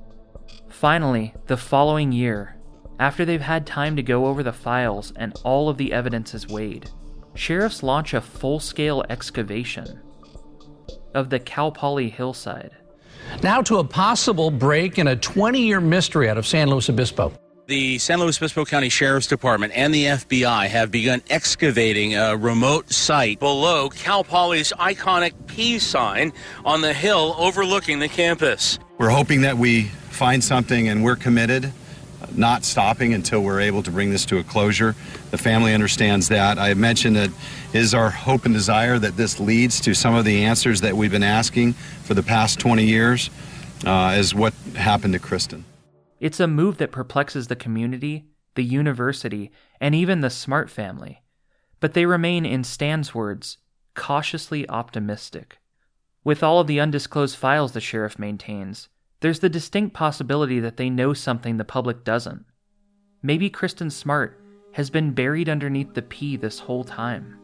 Finally, 0.68 1.34
the 1.46 1.56
following 1.56 2.12
year, 2.12 2.56
after 2.98 3.24
they've 3.24 3.40
had 3.40 3.66
time 3.66 3.94
to 3.96 4.02
go 4.02 4.26
over 4.26 4.42
the 4.42 4.52
files 4.52 5.12
and 5.16 5.38
all 5.44 5.68
of 5.68 5.76
the 5.76 5.92
evidence 5.92 6.34
is 6.34 6.48
weighed, 6.48 6.90
sheriffs 7.34 7.82
launch 7.82 8.14
a 8.14 8.20
full 8.20 8.58
scale 8.58 9.04
excavation 9.10 10.00
of 11.16 11.30
the 11.30 11.40
Cal 11.40 11.72
Poly 11.72 12.08
hillside. 12.08 12.70
Now 13.42 13.62
to 13.62 13.78
a 13.78 13.84
possible 13.84 14.50
break 14.50 14.98
in 14.98 15.08
a 15.08 15.16
20 15.16 15.60
year 15.60 15.80
mystery 15.80 16.28
out 16.28 16.38
of 16.38 16.46
San 16.46 16.68
Luis 16.68 16.88
Obispo. 16.88 17.32
The 17.66 17.98
San 17.98 18.20
Luis 18.20 18.38
Obispo 18.38 18.64
County 18.64 18.88
Sheriff's 18.88 19.26
Department 19.26 19.72
and 19.74 19.92
the 19.92 20.04
FBI 20.04 20.68
have 20.68 20.92
begun 20.92 21.20
excavating 21.28 22.14
a 22.14 22.36
remote 22.36 22.92
site 22.92 23.40
below 23.40 23.88
Cal 23.88 24.22
Poly's 24.22 24.72
iconic 24.78 25.32
P 25.48 25.80
sign 25.80 26.32
on 26.64 26.80
the 26.80 26.92
hill 26.92 27.34
overlooking 27.36 27.98
the 27.98 28.08
campus. 28.08 28.78
We're 28.98 29.10
hoping 29.10 29.40
that 29.40 29.58
we 29.58 29.84
find 30.16 30.44
something, 30.44 30.88
and 30.88 31.02
we're 31.02 31.16
committed, 31.16 31.72
not 32.36 32.64
stopping 32.64 33.14
until 33.14 33.42
we're 33.42 33.60
able 33.60 33.82
to 33.82 33.90
bring 33.90 34.10
this 34.10 34.24
to 34.26 34.38
a 34.38 34.44
closure. 34.44 34.94
The 35.30 35.38
family 35.38 35.74
understands 35.74 36.28
that. 36.28 36.58
I 36.58 36.74
mentioned 36.74 37.16
that 37.16 37.30
it 37.72 37.78
is 37.78 37.94
our 37.94 38.10
hope 38.10 38.44
and 38.44 38.54
desire 38.54 38.98
that 38.98 39.16
this 39.16 39.40
leads 39.40 39.80
to 39.82 39.94
some 39.94 40.14
of 40.14 40.24
the 40.24 40.44
answers 40.44 40.80
that 40.82 40.96
we've 40.96 41.10
been 41.10 41.22
asking 41.22 41.72
for 41.72 42.14
the 42.14 42.22
past 42.22 42.58
20 42.58 42.84
years, 42.84 43.30
uh, 43.84 44.08
as 44.08 44.34
what 44.34 44.52
happened 44.74 45.14
to 45.14 45.20
Kristin. 45.20 45.62
It's 46.20 46.40
a 46.40 46.46
move 46.46 46.78
that 46.78 46.92
perplexes 46.92 47.48
the 47.48 47.56
community, 47.56 48.24
the 48.54 48.64
university, 48.64 49.50
and 49.80 49.94
even 49.94 50.20
the 50.20 50.30
Smart 50.30 50.70
family. 50.70 51.22
But 51.78 51.92
they 51.92 52.06
remain, 52.06 52.46
in 52.46 52.64
Stan's 52.64 53.14
words, 53.14 53.58
cautiously 53.94 54.68
optimistic. 54.68 55.58
With 56.24 56.42
all 56.42 56.60
of 56.60 56.66
the 56.66 56.80
undisclosed 56.80 57.36
files 57.36 57.72
the 57.72 57.80
sheriff 57.80 58.18
maintains, 58.18 58.88
there's 59.20 59.40
the 59.40 59.48
distinct 59.48 59.94
possibility 59.94 60.60
that 60.60 60.76
they 60.76 60.90
know 60.90 61.14
something 61.14 61.56
the 61.56 61.64
public 61.64 62.04
doesn't. 62.04 62.44
Maybe 63.22 63.50
Kristin 63.50 63.90
Smart 63.90 64.40
has 64.72 64.90
been 64.90 65.12
buried 65.12 65.48
underneath 65.48 65.94
the 65.94 66.02
P 66.02 66.36
this 66.36 66.58
whole 66.58 66.84
time. 66.84 67.38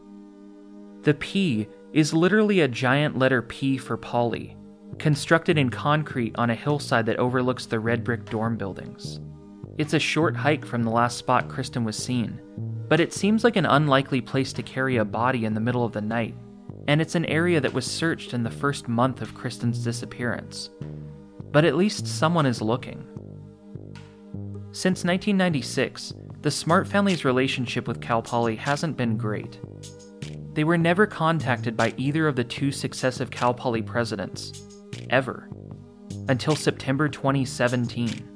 The 1.01 1.15
P 1.15 1.67
is 1.91 2.13
literally 2.13 2.61
a 2.61 2.67
giant 2.67 3.17
letter 3.17 3.41
P 3.41 3.77
for 3.77 3.97
Poly, 3.97 4.55
constructed 4.99 5.57
in 5.57 5.69
concrete 5.69 6.35
on 6.37 6.49
a 6.49 6.55
hillside 6.55 7.05
that 7.07 7.17
overlooks 7.17 7.65
the 7.65 7.79
red 7.79 8.03
brick 8.03 8.29
dorm 8.29 8.55
buildings. 8.55 9.19
It's 9.79 9.95
a 9.95 9.99
short 9.99 10.35
hike 10.35 10.65
from 10.65 10.83
the 10.83 10.91
last 10.91 11.17
spot 11.17 11.47
Kristin 11.47 11.83
was 11.83 11.97
seen, 11.97 12.39
but 12.87 12.99
it 12.99 13.11
seems 13.11 13.43
like 13.43 13.55
an 13.55 13.65
unlikely 13.65 14.21
place 14.21 14.53
to 14.53 14.63
carry 14.63 14.97
a 14.97 15.05
body 15.05 15.45
in 15.45 15.55
the 15.55 15.59
middle 15.59 15.83
of 15.83 15.93
the 15.93 16.01
night, 16.01 16.35
and 16.87 17.01
it's 17.01 17.15
an 17.15 17.25
area 17.25 17.59
that 17.59 17.73
was 17.73 17.85
searched 17.85 18.35
in 18.35 18.43
the 18.43 18.51
first 18.51 18.87
month 18.87 19.21
of 19.21 19.33
Kristin's 19.33 19.83
disappearance. 19.83 20.69
But 21.53 21.63
at 21.65 21.77
least 21.77 22.07
someone 22.07 22.47
is 22.47 22.61
looking. 22.61 23.07
Since 24.71 25.05
1996, 25.05 26.13
the 26.41 26.49
Smart 26.49 26.87
family's 26.87 27.23
relationship 27.23 27.87
with 27.87 28.01
Cal 28.01 28.23
Poly 28.23 28.55
hasn't 28.55 28.97
been 28.97 29.17
great. 29.17 29.59
They 30.53 30.63
were 30.63 30.79
never 30.79 31.05
contacted 31.05 31.77
by 31.77 31.93
either 31.95 32.27
of 32.27 32.35
the 32.35 32.43
two 32.43 32.71
successive 32.71 33.29
Cal 33.29 33.53
Poly 33.53 33.83
presidents, 33.83 34.63
ever, 35.11 35.47
until 36.27 36.55
September 36.55 37.07
2017. 37.07 38.27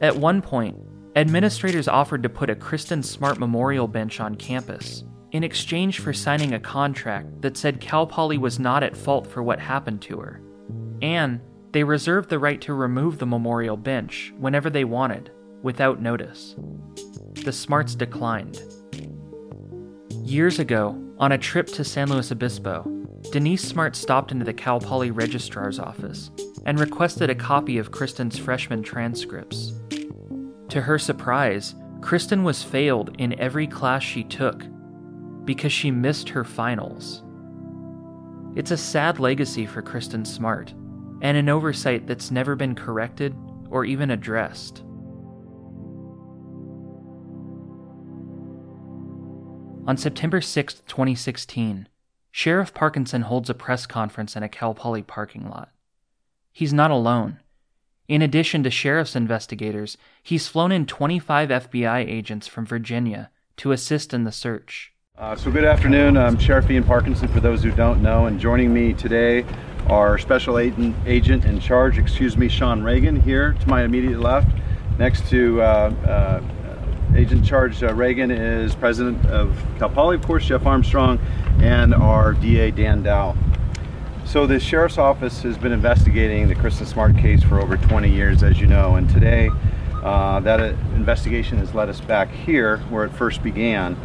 At 0.00 0.16
one 0.16 0.40
point, 0.40 0.78
administrators 1.16 1.86
offered 1.86 2.22
to 2.22 2.30
put 2.30 2.48
a 2.48 2.54
Kristin 2.54 3.04
Smart 3.04 3.38
memorial 3.38 3.86
bench 3.86 4.20
on 4.20 4.36
campus 4.36 5.04
in 5.32 5.44
exchange 5.44 5.98
for 5.98 6.14
signing 6.14 6.54
a 6.54 6.60
contract 6.60 7.42
that 7.42 7.58
said 7.58 7.78
Cal 7.78 8.06
Poly 8.06 8.38
was 8.38 8.58
not 8.58 8.82
at 8.82 8.96
fault 8.96 9.26
for 9.26 9.42
what 9.42 9.60
happened 9.60 10.00
to 10.02 10.16
her, 10.18 10.40
and 11.02 11.40
they 11.72 11.84
reserved 11.84 12.28
the 12.28 12.38
right 12.38 12.60
to 12.62 12.74
remove 12.74 13.18
the 13.18 13.26
memorial 13.26 13.76
bench 13.76 14.32
whenever 14.38 14.70
they 14.70 14.84
wanted, 14.84 15.30
without 15.62 16.00
notice. 16.00 16.56
The 17.44 17.52
Smarts 17.52 17.94
declined. 17.94 18.60
Years 20.24 20.58
ago, 20.58 21.00
on 21.18 21.32
a 21.32 21.38
trip 21.38 21.66
to 21.68 21.84
San 21.84 22.08
Luis 22.08 22.32
Obispo, 22.32 22.84
Denise 23.30 23.62
Smart 23.62 23.94
stopped 23.94 24.32
into 24.32 24.44
the 24.44 24.52
Cal 24.52 24.80
Poly 24.80 25.10
registrar's 25.10 25.78
office 25.78 26.30
and 26.66 26.80
requested 26.80 27.30
a 27.30 27.34
copy 27.34 27.78
of 27.78 27.90
Kristin's 27.90 28.38
freshman 28.38 28.82
transcripts. 28.82 29.72
To 30.70 30.80
her 30.80 30.98
surprise, 30.98 31.74
Kristin 32.00 32.42
was 32.42 32.62
failed 32.62 33.14
in 33.18 33.38
every 33.38 33.66
class 33.66 34.02
she 34.02 34.24
took 34.24 34.64
because 35.44 35.72
she 35.72 35.90
missed 35.90 36.28
her 36.30 36.44
finals. 36.44 37.22
It's 38.56 38.70
a 38.70 38.76
sad 38.76 39.20
legacy 39.20 39.66
for 39.66 39.82
Kristin 39.82 40.26
Smart, 40.26 40.74
and 41.20 41.36
an 41.36 41.48
oversight 41.48 42.06
that's 42.06 42.30
never 42.30 42.56
been 42.56 42.74
corrected 42.74 43.36
or 43.70 43.84
even 43.84 44.10
addressed. 44.10 44.82
On 49.86 49.96
September 49.96 50.40
6, 50.40 50.74
2016, 50.86 51.88
Sheriff 52.30 52.72
Parkinson 52.72 53.22
holds 53.22 53.50
a 53.50 53.54
press 53.54 53.86
conference 53.86 54.36
in 54.36 54.42
a 54.42 54.48
Cal 54.48 54.74
Poly 54.74 55.02
parking 55.02 55.48
lot. 55.48 55.70
He's 56.52 56.72
not 56.72 56.90
alone. 56.90 57.40
In 58.06 58.22
addition 58.22 58.62
to 58.64 58.70
sheriff's 58.70 59.16
investigators, 59.16 59.96
he's 60.22 60.48
flown 60.48 60.72
in 60.72 60.86
25 60.86 61.48
FBI 61.48 62.08
agents 62.08 62.46
from 62.46 62.66
Virginia 62.66 63.30
to 63.56 63.72
assist 63.72 64.12
in 64.12 64.24
the 64.24 64.32
search. 64.32 64.92
Uh, 65.16 65.36
so, 65.36 65.50
good 65.50 65.64
afternoon. 65.64 66.16
I'm 66.16 66.38
Sheriff 66.38 66.70
Ian 66.70 66.84
Parkinson, 66.84 67.28
for 67.28 67.40
those 67.40 67.62
who 67.62 67.70
don't 67.70 68.02
know, 68.02 68.26
and 68.26 68.40
joining 68.40 68.72
me 68.72 68.94
today 68.94 69.44
are 69.90 70.18
Special 70.18 70.56
Agent, 70.56 70.94
agent 71.04 71.44
in 71.44 71.58
charge, 71.58 71.98
excuse 71.98 72.36
me, 72.36 72.48
Sean 72.48 72.82
Ragan, 72.82 73.20
here 73.20 73.54
to 73.54 73.68
my 73.68 73.82
immediate 73.82 74.20
left. 74.20 74.48
Next 74.98 75.28
to 75.30 75.60
uh, 75.60 75.64
uh, 75.64 76.42
Agent 77.16 77.40
in 77.40 77.44
charge 77.44 77.82
uh, 77.82 77.90
Ragan 77.90 78.30
is 78.30 78.76
President 78.76 79.26
of 79.26 79.60
Cal 79.78 79.90
Poly, 79.90 80.14
of 80.14 80.22
course, 80.22 80.46
Jeff 80.46 80.64
Armstrong, 80.64 81.18
and 81.58 81.92
our 81.92 82.34
DA 82.34 82.70
Dan 82.70 83.02
Dow. 83.02 83.36
So, 84.24 84.46
the 84.46 84.60
Sheriff's 84.60 84.96
Office 84.96 85.42
has 85.42 85.58
been 85.58 85.72
investigating 85.72 86.46
the 86.46 86.54
Kristin 86.54 86.86
Smart 86.86 87.16
case 87.16 87.42
for 87.42 87.60
over 87.60 87.76
20 87.76 88.08
years, 88.08 88.44
as 88.44 88.60
you 88.60 88.68
know, 88.68 88.94
and 88.94 89.10
today 89.10 89.50
uh, 90.04 90.38
that 90.40 90.60
investigation 90.94 91.58
has 91.58 91.74
led 91.74 91.88
us 91.88 92.00
back 92.00 92.30
here 92.30 92.78
where 92.90 93.04
it 93.04 93.12
first 93.12 93.42
began 93.42 93.96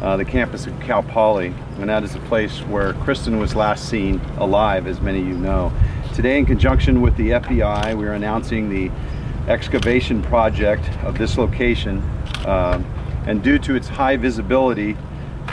uh, 0.00 0.16
the 0.16 0.24
campus 0.24 0.66
of 0.66 0.78
Cal 0.80 1.02
Poly, 1.02 1.54
and 1.78 1.88
that 1.88 2.04
is 2.04 2.12
the 2.12 2.20
place 2.20 2.60
where 2.60 2.92
Kristin 2.94 3.38
was 3.38 3.54
last 3.54 3.88
seen 3.88 4.20
alive, 4.36 4.86
as 4.86 5.00
many 5.00 5.20
of 5.20 5.26
you 5.26 5.34
know. 5.34 5.72
Today, 6.14 6.38
in 6.38 6.46
conjunction 6.46 7.00
with 7.00 7.16
the 7.16 7.30
FBI, 7.30 7.96
we 7.96 8.06
are 8.06 8.12
announcing 8.12 8.68
the 8.68 8.90
excavation 9.50 10.22
project 10.22 10.88
of 11.02 11.18
this 11.18 11.36
location, 11.36 11.98
uh, 12.46 12.82
and 13.26 13.42
due 13.42 13.58
to 13.58 13.74
its 13.74 13.88
high 13.88 14.16
visibility, 14.16 14.96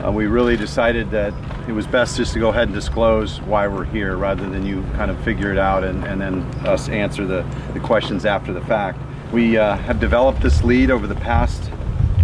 uh, 0.04 0.12
we 0.12 0.28
really 0.28 0.58
decided 0.58 1.10
that 1.12 1.34
it 1.68 1.72
was 1.72 1.88
best 1.88 2.18
just 2.18 2.34
to 2.34 2.40
go 2.40 2.50
ahead 2.50 2.64
and 2.64 2.74
disclose 2.74 3.42
why 3.42 3.68
we're 3.68 3.86
here 3.86 4.18
rather 4.18 4.48
than 4.50 4.66
you 4.66 4.84
kind 4.94 5.10
of 5.10 5.20
figure 5.24 5.52
it 5.52 5.58
out 5.58 5.84
and, 5.84 6.04
and 6.04 6.22
then 6.22 6.42
us 6.68 6.90
answer 6.90 7.26
the, 7.26 7.44
the 7.74 7.80
questions 7.80 8.26
after 8.26 8.54
the 8.54 8.62
fact. 8.62 9.00
We 9.32 9.58
uh, 9.58 9.78
have 9.78 10.00
developed 10.00 10.42
this 10.42 10.64
lead 10.64 10.92
over 10.92 11.08
the 11.08 11.16
past 11.16 11.72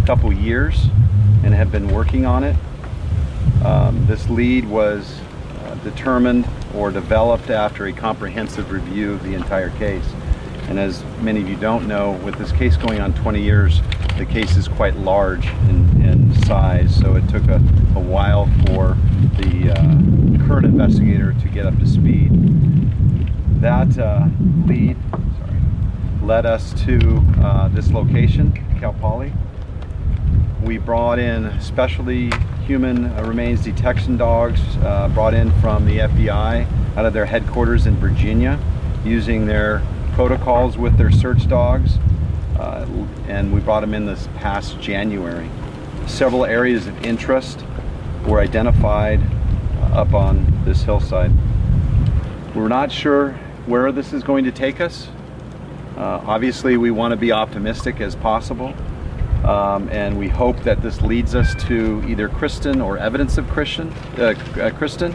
couple 0.06 0.32
years 0.32 0.86
and 1.44 1.54
have 1.54 1.72
been 1.72 1.88
working 1.88 2.26
on 2.26 2.44
it. 2.44 2.56
Um, 3.64 4.06
this 4.06 4.28
lead 4.28 4.68
was 4.68 5.20
uh, 5.64 5.74
determined 5.76 6.48
or 6.74 6.90
developed 6.90 7.50
after 7.50 7.86
a 7.86 7.92
comprehensive 7.92 8.70
review 8.70 9.12
of 9.12 9.22
the 9.22 9.34
entire 9.34 9.70
case. 9.70 10.06
And 10.68 10.78
as 10.78 11.04
many 11.20 11.40
of 11.42 11.48
you 11.48 11.56
don't 11.56 11.86
know, 11.86 12.12
with 12.24 12.36
this 12.36 12.52
case 12.52 12.76
going 12.76 13.00
on 13.00 13.12
20 13.14 13.42
years, 13.42 13.80
the 14.16 14.24
case 14.24 14.56
is 14.56 14.68
quite 14.68 14.96
large 14.96 15.46
in, 15.68 16.02
in 16.02 16.34
size, 16.44 16.94
so 16.94 17.16
it 17.16 17.28
took 17.28 17.44
a, 17.48 17.56
a 17.96 18.00
while 18.00 18.46
for 18.66 18.96
the 19.38 19.72
uh, 19.72 20.46
current 20.46 20.66
investigator 20.66 21.32
to 21.32 21.48
get 21.48 21.66
up 21.66 21.78
to 21.78 21.86
speed. 21.86 22.30
That 23.60 23.98
uh, 23.98 24.26
lead 24.66 24.96
sorry, 25.38 25.60
led 26.22 26.46
us 26.46 26.72
to 26.84 27.24
uh, 27.42 27.68
this 27.68 27.90
location, 27.90 28.52
Cal 28.78 28.92
Poly, 28.94 29.32
we 30.62 30.78
brought 30.78 31.18
in 31.18 31.60
specialty 31.60 32.30
human 32.64 33.06
uh, 33.06 33.24
remains 33.24 33.62
detection 33.62 34.16
dogs 34.16 34.60
uh, 34.82 35.08
brought 35.12 35.34
in 35.34 35.50
from 35.60 35.84
the 35.84 35.98
FBI 35.98 36.96
out 36.96 37.04
of 37.04 37.12
their 37.12 37.26
headquarters 37.26 37.86
in 37.86 37.96
Virginia 37.96 38.60
using 39.04 39.46
their 39.46 39.82
protocols 40.12 40.78
with 40.78 40.96
their 40.96 41.10
search 41.10 41.48
dogs. 41.48 41.98
Uh, 42.56 42.86
and 43.26 43.52
we 43.52 43.60
brought 43.60 43.80
them 43.80 43.92
in 43.92 44.06
this 44.06 44.28
past 44.36 44.78
January. 44.80 45.50
Several 46.06 46.44
areas 46.44 46.86
of 46.86 47.04
interest 47.04 47.64
were 48.26 48.38
identified 48.38 49.20
uh, 49.20 50.00
up 50.00 50.14
on 50.14 50.64
this 50.64 50.82
hillside. 50.82 51.32
We're 52.54 52.68
not 52.68 52.92
sure 52.92 53.32
where 53.66 53.90
this 53.90 54.12
is 54.12 54.22
going 54.22 54.44
to 54.44 54.52
take 54.52 54.80
us. 54.80 55.08
Uh, 55.96 56.22
obviously, 56.24 56.76
we 56.76 56.92
want 56.92 57.10
to 57.12 57.16
be 57.16 57.32
optimistic 57.32 58.00
as 58.00 58.14
possible. 58.14 58.74
Um, 59.44 59.88
and 59.88 60.16
we 60.18 60.28
hope 60.28 60.58
that 60.60 60.82
this 60.82 61.02
leads 61.02 61.34
us 61.34 61.54
to 61.64 62.02
either 62.06 62.28
Kristin 62.28 62.84
or 62.84 62.96
evidence 62.96 63.38
of 63.38 63.48
Christian, 63.48 63.92
uh, 64.16 64.22
uh, 64.22 64.70
Kristin, 64.70 65.12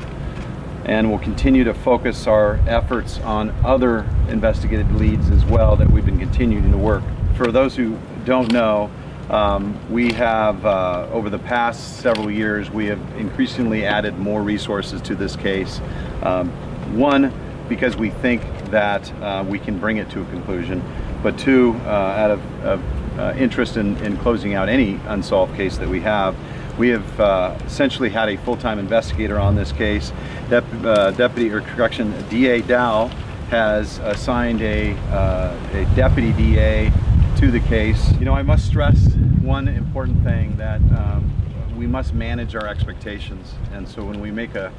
and 0.85 1.09
we'll 1.09 1.19
continue 1.19 1.63
to 1.63 1.73
focus 1.73 2.27
our 2.27 2.59
efforts 2.67 3.19
on 3.19 3.51
other 3.63 4.09
investigative 4.29 4.93
leads 4.95 5.29
as 5.29 5.45
well 5.45 5.75
that 5.77 5.89
we've 5.89 6.05
been 6.05 6.19
continuing 6.19 6.71
to 6.71 6.77
work. 6.77 7.03
For 7.35 7.51
those 7.51 7.75
who 7.75 7.97
don't 8.25 8.51
know, 8.51 8.91
um, 9.29 9.77
we 9.91 10.11
have, 10.13 10.65
uh, 10.65 11.07
over 11.11 11.29
the 11.29 11.39
past 11.39 11.99
several 11.99 12.31
years, 12.31 12.69
we 12.69 12.85
have 12.87 12.99
increasingly 13.17 13.85
added 13.85 14.17
more 14.17 14.41
resources 14.41 15.01
to 15.03 15.15
this 15.15 15.35
case. 15.35 15.81
Um, 16.23 16.49
one, 16.97 17.33
because 17.67 17.97
we 17.97 18.09
think 18.09 18.41
that 18.71 19.11
uh, 19.21 19.43
we 19.47 19.59
can 19.59 19.79
bring 19.79 19.97
it 19.97 20.09
to 20.11 20.21
a 20.21 20.25
conclusion, 20.25 20.81
but 21.21 21.37
two, 21.37 21.75
uh, 21.85 21.89
out 21.89 22.31
of, 22.31 22.63
of 22.63 22.81
uh, 23.17 23.33
interest 23.37 23.77
in, 23.77 23.97
in 23.97 24.17
closing 24.17 24.53
out 24.53 24.69
any 24.69 24.99
unsolved 25.07 25.55
case 25.55 25.77
that 25.77 25.89
we 25.89 25.99
have. 26.01 26.35
We 26.77 26.89
have 26.89 27.19
uh, 27.19 27.57
essentially 27.65 28.09
had 28.09 28.29
a 28.29 28.37
full-time 28.37 28.77
investigator 28.77 29.39
on 29.39 29.55
this 29.55 29.71
case. 29.71 30.11
Uh, 30.51 31.11
Deputy 31.11 31.51
or 31.51 31.61
correction 31.61 32.13
DA 32.29 32.61
Dow 32.61 33.07
has 33.49 33.97
assigned 33.99 34.61
a, 34.61 34.93
uh, 35.11 35.57
a 35.73 35.85
deputy 35.95 36.33
DA 36.33 36.91
to 37.37 37.49
the 37.49 37.61
case. 37.61 38.11
You 38.19 38.25
know, 38.25 38.33
I 38.33 38.43
must 38.43 38.67
stress 38.67 39.13
one 39.41 39.67
important 39.67 40.23
thing 40.23 40.57
that 40.57 40.81
um, 40.97 41.33
we 41.77 41.87
must 41.87 42.13
manage 42.13 42.55
our 42.55 42.67
expectations. 42.67 43.53
And 43.71 43.87
so 43.87 44.03
when 44.03 44.19
we 44.19 44.31
make 44.31 44.55
a 44.55 44.71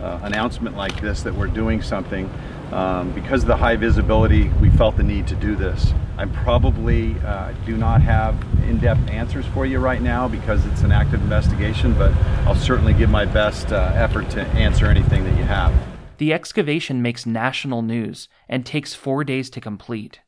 uh, 0.00 0.20
announcement 0.22 0.76
like 0.76 1.00
this 1.00 1.22
that 1.22 1.34
we're 1.34 1.46
doing 1.46 1.82
something, 1.82 2.30
um, 2.72 3.12
because 3.12 3.42
of 3.42 3.48
the 3.48 3.56
high 3.56 3.76
visibility, 3.76 4.48
we 4.60 4.70
felt 4.70 4.96
the 4.96 5.02
need 5.02 5.26
to 5.28 5.34
do 5.36 5.54
this. 5.54 5.92
I 6.18 6.26
probably 6.26 7.14
uh, 7.20 7.52
do 7.64 7.76
not 7.76 8.00
have 8.02 8.34
in-depth 8.68 9.08
answers 9.10 9.46
for 9.46 9.66
you 9.66 9.78
right 9.78 10.02
now 10.02 10.28
because 10.28 10.64
it's 10.66 10.82
an 10.82 10.90
active 10.90 11.20
investigation, 11.22 11.92
but 11.94 12.12
I'll 12.46 12.54
certainly 12.54 12.94
give 12.94 13.10
my 13.10 13.24
best 13.24 13.72
uh, 13.72 13.92
effort 13.94 14.30
to 14.30 14.40
answer 14.40 14.86
anything 14.86 15.24
that 15.24 15.36
you 15.36 15.44
have. 15.44 15.72
The 16.18 16.32
excavation 16.32 17.02
makes 17.02 17.26
national 17.26 17.82
news 17.82 18.28
and 18.48 18.64
takes 18.64 18.94
four 18.94 19.22
days 19.24 19.50
to 19.50 19.60
complete. 19.60 20.20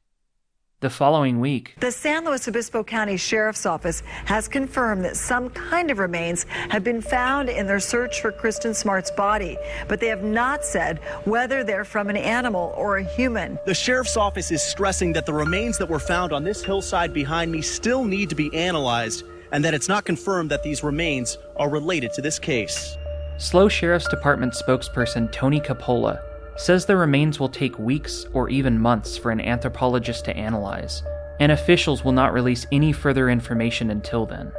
The 0.80 0.88
following 0.88 1.40
week, 1.40 1.74
the 1.80 1.90
San 1.90 2.24
Luis 2.24 2.46
Obispo 2.46 2.84
County 2.84 3.16
Sheriff's 3.16 3.66
Office 3.66 4.00
has 4.26 4.46
confirmed 4.46 5.04
that 5.04 5.16
some 5.16 5.50
kind 5.50 5.90
of 5.90 5.98
remains 5.98 6.44
have 6.70 6.84
been 6.84 7.02
found 7.02 7.48
in 7.48 7.66
their 7.66 7.80
search 7.80 8.20
for 8.20 8.30
Kristin 8.30 8.76
Smart's 8.76 9.10
body, 9.10 9.58
but 9.88 9.98
they 9.98 10.06
have 10.06 10.22
not 10.22 10.64
said 10.64 11.00
whether 11.24 11.64
they're 11.64 11.84
from 11.84 12.08
an 12.08 12.16
animal 12.16 12.72
or 12.76 12.98
a 12.98 13.02
human. 13.02 13.58
The 13.66 13.74
Sheriff's 13.74 14.16
Office 14.16 14.52
is 14.52 14.62
stressing 14.62 15.14
that 15.14 15.26
the 15.26 15.34
remains 15.34 15.78
that 15.78 15.90
were 15.90 15.98
found 15.98 16.32
on 16.32 16.44
this 16.44 16.62
hillside 16.62 17.12
behind 17.12 17.50
me 17.50 17.60
still 17.60 18.04
need 18.04 18.28
to 18.28 18.36
be 18.36 18.48
analyzed 18.54 19.24
and 19.50 19.64
that 19.64 19.74
it's 19.74 19.88
not 19.88 20.04
confirmed 20.04 20.48
that 20.52 20.62
these 20.62 20.84
remains 20.84 21.38
are 21.56 21.68
related 21.68 22.12
to 22.12 22.22
this 22.22 22.38
case. 22.38 22.96
SLO 23.38 23.68
Sheriff's 23.68 24.06
Department 24.06 24.52
spokesperson 24.52 25.32
Tony 25.32 25.60
Cipolla 25.60 26.22
says 26.59 26.84
the 26.84 26.96
remains 26.96 27.38
will 27.38 27.48
take 27.48 27.78
weeks 27.78 28.26
or 28.32 28.48
even 28.50 28.80
months 28.80 29.16
for 29.16 29.30
an 29.30 29.40
anthropologist 29.40 30.24
to 30.24 30.36
analyze, 30.36 31.04
and 31.38 31.52
officials 31.52 32.04
will 32.04 32.12
not 32.12 32.32
release 32.32 32.66
any 32.72 32.92
further 32.92 33.30
information 33.30 33.90
until 33.90 34.26
then. 34.26 34.52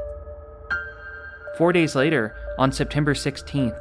Four 1.57 1.73
days 1.73 1.95
later, 1.95 2.37
on 2.57 2.71
September 2.71 3.13
16th, 3.13 3.77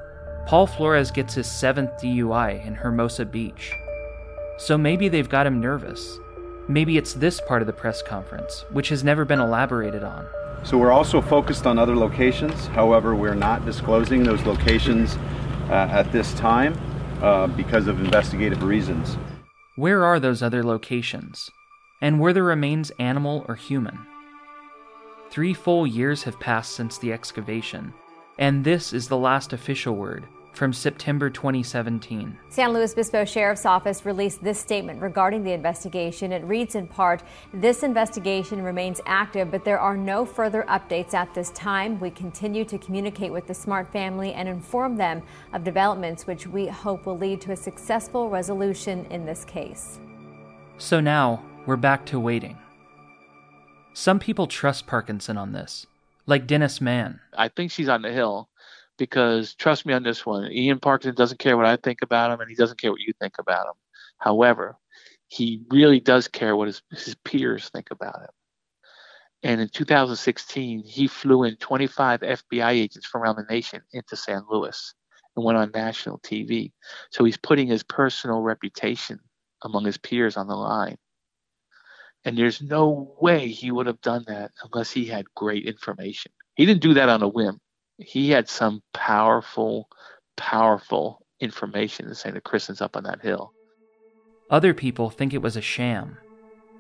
Paul 0.49 0.67
Flores 0.67 1.13
gets 1.13 1.35
his 1.35 1.49
seventh 1.49 1.91
DUI 2.03 2.67
in 2.67 2.75
Hermosa 2.75 3.25
Beach. 3.25 3.73
So 4.59 4.77
maybe 4.77 5.09
they've 5.09 5.29
got 5.29 5.47
him 5.47 5.61
nervous. 5.61 6.19
Maybe 6.67 6.99
it's 6.99 7.15
this 7.15 7.41
part 7.41 7.63
of 7.63 7.67
the 7.67 7.73
press 7.73 8.03
conference, 8.03 8.65
which 8.73 8.89
has 8.89 9.05
never 9.05 9.25
been 9.25 9.39
elaborated 9.39 10.03
on. 10.03 10.27
So 10.65 10.77
we're 10.77 10.91
also 10.91 11.21
focused 11.23 11.69
on 11.69 11.79
other 11.79 11.95
locations. 11.95 12.67
However, 12.67 13.15
we're 13.15 13.35
not 13.37 13.65
disclosing 13.65 14.25
those 14.25 14.43
locations 14.43 15.17
uh, 15.71 15.89
at 15.93 16.11
this 16.11 16.35
time 16.35 16.75
uh, 17.23 17.47
because 17.49 17.87
of 17.87 18.01
investigative 18.01 18.63
reasons. 18.63 19.17
Where 19.77 20.05
are 20.05 20.19
those 20.21 20.43
other 20.43 20.63
locations? 20.63 21.51
And 22.01 22.21
were 22.21 22.33
the 22.33 22.43
remains 22.43 22.91
animal 22.99 23.45
or 23.49 23.55
human? 23.55 23.99
Three 25.31 25.55
full 25.55 25.87
years 25.87 26.23
have 26.23 26.41
passed 26.41 26.73
since 26.73 26.99
the 26.99 27.13
excavation, 27.13 27.93
and 28.39 28.65
this 28.65 28.93
is 28.93 29.09
the 29.09 29.17
last 29.17 29.53
official 29.53 29.95
word 29.95 30.25
from 30.53 30.73
September 30.73 31.31
2017. 31.31 32.37
San 32.49 32.73
Luis 32.73 32.93
Obispo 32.93 33.25
Sheriff's 33.25 33.65
Office 33.65 34.05
released 34.05 34.43
this 34.43 34.59
statement 34.59 35.01
regarding 35.01 35.45
the 35.45 35.53
investigation. 35.53 36.33
It 36.33 36.43
reads 36.45 36.75
in 36.75 36.87
part 36.87 37.23
This 37.55 37.83
investigation 37.83 38.63
remains 38.63 39.01
active, 39.07 39.51
but 39.51 39.65
there 39.65 39.79
are 39.79 39.97
no 39.97 40.25
further 40.25 40.65
updates 40.69 41.15
at 41.15 41.33
this 41.33 41.51
time. 41.51 42.01
We 42.01 42.11
continue 42.11 42.65
to 42.65 42.79
communicate 42.79 43.33
with 43.33 43.47
the 43.47 43.55
Smart 43.55 43.93
family 43.93 44.33
and 44.33 44.49
inform 44.49 44.97
them 44.97 45.23
of 45.53 45.65
developments 45.65 46.27
which 46.27 46.47
we 46.47 46.67
hope 46.67 47.07
will 47.07 47.19
lead 47.19 47.41
to 47.43 47.53
a 47.53 47.57
successful 47.57 48.29
resolution 48.29 49.07
in 49.11 49.25
this 49.25 49.45
case. 49.45 50.01
So 50.79 51.01
now 51.01 51.45
we're 51.67 51.77
back 51.77 52.05
to 52.07 52.19
waiting. 52.19 52.59
Some 53.93 54.19
people 54.19 54.47
trust 54.47 54.87
Parkinson 54.87 55.37
on 55.37 55.53
this, 55.53 55.87
like 56.27 56.47
Dennis 56.47 56.81
Mann. 56.81 57.21
I 57.37 57.49
think 57.49 57.71
she's 57.71 57.89
on 57.89 58.03
the 58.03 58.13
hill 58.13 58.49
because 58.99 59.55
trust 59.55 59.87
me 59.87 59.95
on 59.95 60.03
this 60.03 60.27
one, 60.27 60.53
Ian 60.53 60.81
Parkinson 60.81 61.15
doesn't 61.15 61.39
care 61.39 61.57
what 61.57 61.67
I 61.67 61.77
think 61.77 62.03
about 62.03 62.31
him, 62.31 62.41
and 62.41 62.51
he 62.51 62.57
doesn't 62.57 62.81
care 62.81 62.91
what 62.91 63.01
you 63.01 63.13
think 63.21 63.35
about 63.39 63.67
him. 63.67 63.75
However, 64.19 64.77
he 65.29 65.63
really 65.71 66.01
does 66.01 66.29
care 66.29 66.57
what 66.57 66.67
his, 66.67 66.83
his 66.91 67.15
peers 67.25 67.71
think 67.71 67.91
about 67.91 68.21
him. 68.21 68.29
And 69.45 69.61
in 69.61 69.69
2016, 69.69 70.83
he 70.85 71.07
flew 71.07 71.45
in 71.45 71.57
25 71.57 72.21
FBI 72.21 72.71
agents 72.71 73.07
from 73.07 73.23
around 73.23 73.37
the 73.37 73.47
nation 73.49 73.81
into 73.93 74.17
San 74.17 74.43
Luis 74.51 74.95
and 75.37 75.45
went 75.45 75.57
on 75.57 75.71
national 75.73 76.19
TV. 76.19 76.73
So 77.11 77.25
he's 77.25 77.37
putting 77.37 77.69
his 77.69 77.85
personal 77.85 78.41
reputation 78.41 79.21
among 79.63 79.85
his 79.85 79.97
peers 79.97 80.37
on 80.37 80.49
the 80.49 80.57
line. 80.57 80.97
And 82.25 82.37
there's 82.37 82.61
no 82.61 83.15
way 83.21 83.49
he 83.49 83.71
would 83.71 83.87
have 83.87 84.01
done 84.01 84.25
that 84.27 84.51
unless 84.65 84.91
he 84.91 85.05
had 85.05 85.33
great 85.37 85.67
information. 85.67 86.33
He 86.57 86.67
didn't 86.67 86.83
do 86.83 86.95
that 86.95 87.09
on 87.09 87.23
a 87.23 87.29
whim 87.29 87.61
he 87.99 88.31
had 88.31 88.49
some 88.49 88.83
powerful, 88.95 89.89
powerful 90.37 91.27
information 91.41 92.15
saying 92.15 92.35
that 92.35 92.45
Kristin's 92.45 92.81
up 92.81 92.97
on 92.97 93.05
that 93.05 93.21
hill. 93.21 93.53
Other 94.51 94.73
people 94.73 95.11
think 95.11 95.35
it 95.35 95.43
was 95.43 95.57
a 95.57 95.61
sham, 95.61 96.19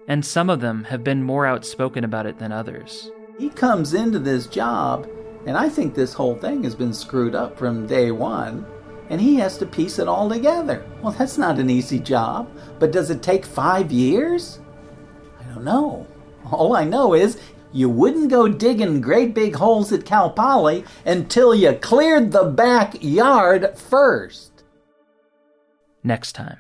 and 0.07 0.25
some 0.25 0.49
of 0.49 0.61
them 0.61 0.85
have 0.85 1.05
been 1.05 1.23
more 1.23 1.45
outspoken 1.45 2.05
about 2.05 2.27
it 2.27 2.39
than 2.39 2.53
others. 2.53 3.11
He 3.39 3.51
comes 3.51 3.95
into 3.95 4.19
this 4.19 4.47
job, 4.47 5.09
and 5.47 5.57
I 5.57 5.69
think 5.69 5.95
this 5.95 6.15
whole 6.15 6.37
thing 6.37 6.63
has 6.65 6.75
been 6.75 6.95
screwed 6.95 7.35
up 7.35 7.59
from 7.59 7.87
day 7.87 8.11
one, 8.11 8.67
and 9.11 9.21
he 9.21 9.37
has 9.37 9.59
to 9.59 9.67
piece 9.67 9.99
it 9.99 10.09
all 10.09 10.29
together. 10.29 10.85
Well, 11.03 11.13
that's 11.13 11.39
not 11.39 11.59
an 11.59 11.71
easy 11.71 11.99
job, 11.99 12.51
but 12.79 12.93
does 12.93 13.11
it 13.11 13.23
take 13.23 13.45
five 13.45 13.93
years? 13.93 14.61
I 15.41 15.45
don't 15.55 15.65
know. 15.65 16.07
All 16.51 16.75
I 16.75 16.85
know 16.85 17.15
is 17.15 17.39
you 17.73 17.89
wouldn't 17.89 18.31
go 18.31 18.49
digging 18.49 19.01
great 19.01 19.35
big 19.35 19.57
holes 19.57 19.93
at 19.93 20.05
Cal 20.05 20.31
Poly 20.31 20.85
until 21.05 21.55
you 21.55 21.73
cleared 21.75 22.33
the 22.33 22.45
backyard 22.45 23.77
first. 23.79 24.65
Next 26.03 26.33
time. 26.33 26.59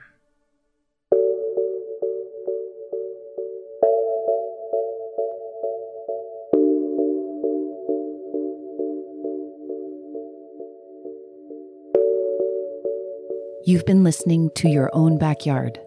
You've 13.64 13.84
been 13.84 14.02
listening 14.02 14.50
to 14.54 14.68
Your 14.68 14.88
Own 14.94 15.18
Backyard, 15.18 15.78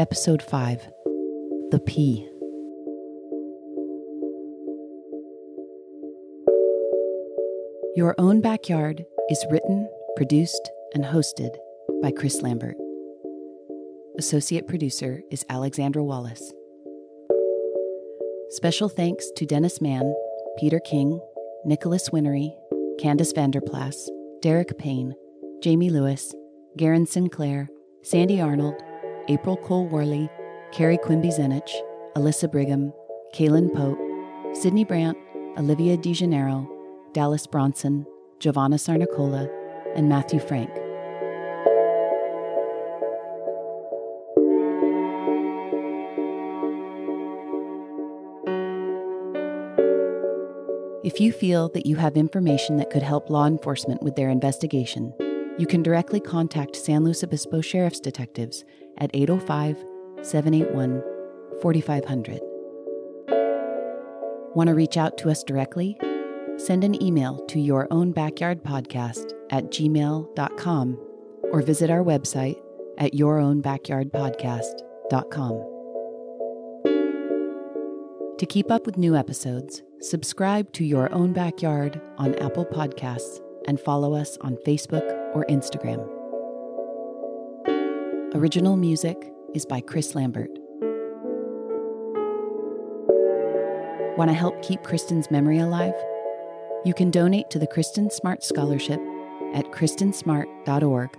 Episode 0.00 0.42
5 0.42 0.88
The 1.70 1.80
P. 1.86 2.28
Your 7.98 8.14
Own 8.16 8.40
Backyard 8.40 9.04
is 9.28 9.44
written, 9.50 9.90
produced, 10.14 10.70
and 10.94 11.04
hosted 11.04 11.56
by 12.00 12.12
Chris 12.12 12.42
Lambert. 12.42 12.76
Associate 14.16 14.64
producer 14.68 15.20
is 15.32 15.44
Alexandra 15.48 16.04
Wallace. 16.04 16.52
Special 18.50 18.88
thanks 18.88 19.28
to 19.34 19.44
Dennis 19.44 19.80
Mann, 19.80 20.14
Peter 20.60 20.78
King, 20.78 21.20
Nicholas 21.64 22.10
Winery, 22.10 22.54
Candace 23.00 23.32
Vanderplas, 23.32 23.96
Derek 24.42 24.78
Payne, 24.78 25.16
Jamie 25.60 25.90
Lewis, 25.90 26.32
Garen 26.76 27.04
Sinclair, 27.04 27.68
Sandy 28.02 28.40
Arnold, 28.40 28.80
April 29.28 29.56
Cole 29.56 29.88
Worley, 29.88 30.30
Carrie 30.70 30.98
Quimby 30.98 31.30
Zenich, 31.30 31.74
Alyssa 32.14 32.48
Brigham, 32.48 32.92
Kaylin 33.34 33.74
Pope, 33.74 33.98
Sydney 34.54 34.84
Brandt, 34.84 35.18
Olivia 35.58 35.98
DeGeneiro, 35.98 36.77
Dallas 37.12 37.46
Bronson, 37.46 38.06
Giovanna 38.38 38.76
Sarnicola, 38.76 39.48
and 39.94 40.08
Matthew 40.08 40.40
Frank. 40.40 40.70
If 51.04 51.20
you 51.20 51.32
feel 51.32 51.68
that 51.70 51.86
you 51.86 51.96
have 51.96 52.16
information 52.16 52.76
that 52.76 52.90
could 52.90 53.02
help 53.02 53.30
law 53.30 53.46
enforcement 53.46 54.02
with 54.02 54.14
their 54.14 54.28
investigation, 54.28 55.14
you 55.58 55.66
can 55.66 55.82
directly 55.82 56.20
contact 56.20 56.76
San 56.76 57.02
Luis 57.02 57.24
Obispo 57.24 57.60
Sheriff's 57.60 57.98
Detectives 57.98 58.64
at 58.98 59.10
805 59.14 59.84
781 60.22 61.02
4500. 61.62 62.40
Want 64.54 64.68
to 64.68 64.74
reach 64.74 64.96
out 64.96 65.16
to 65.18 65.30
us 65.30 65.42
directly? 65.42 65.96
Send 66.58 66.84
an 66.84 67.02
email 67.02 67.38
to 67.46 67.58
your 67.60 67.88
own 67.90 68.12
backyard 68.12 68.62
podcast 68.62 69.32
at 69.50 69.70
gmail.com 69.70 70.98
or 71.44 71.62
visit 71.62 71.88
our 71.88 72.02
website 72.02 72.60
at 72.98 73.14
yourownbackyardpodcast.com. 73.14 75.64
To 78.38 78.46
keep 78.46 78.70
up 78.70 78.84
with 78.86 78.98
new 78.98 79.16
episodes, 79.16 79.82
subscribe 80.00 80.72
to 80.74 80.84
Your 80.84 81.10
Own 81.12 81.32
Backyard 81.32 82.00
on 82.18 82.34
Apple 82.36 82.66
Podcasts 82.66 83.40
and 83.66 83.80
follow 83.80 84.14
us 84.14 84.38
on 84.42 84.56
Facebook 84.66 85.10
or 85.34 85.46
Instagram. 85.46 86.06
Original 88.34 88.76
music 88.76 89.32
is 89.54 89.64
by 89.64 89.80
Chris 89.80 90.14
Lambert. 90.14 90.50
Want 94.16 94.30
to 94.30 94.34
help 94.34 94.60
keep 94.62 94.82
Kristin's 94.82 95.30
memory 95.30 95.58
alive? 95.58 95.94
You 96.84 96.94
can 96.94 97.10
donate 97.10 97.50
to 97.50 97.58
the 97.58 97.66
Kristin 97.66 98.10
Smart 98.10 98.44
Scholarship 98.44 99.00
at 99.52 99.66
kristensmart.org. 99.72 101.18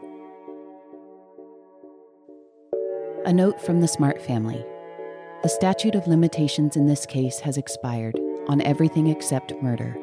A 3.25 3.33
note 3.33 3.59
from 3.61 3.81
the 3.81 3.87
Smart 3.87 4.21
family. 4.21 4.65
The 5.43 5.49
statute 5.49 5.95
of 5.95 6.07
limitations 6.07 6.77
in 6.77 6.87
this 6.87 7.05
case 7.05 7.39
has 7.41 7.57
expired 7.57 8.17
on 8.47 8.61
everything 8.61 9.07
except 9.07 9.61
murder. 9.61 9.97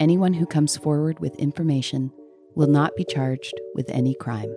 Anyone 0.00 0.34
who 0.34 0.46
comes 0.46 0.76
forward 0.76 1.20
with 1.20 1.36
information 1.36 2.12
will 2.56 2.66
not 2.66 2.96
be 2.96 3.04
charged 3.04 3.54
with 3.76 3.88
any 3.90 4.14
crime. 4.14 4.52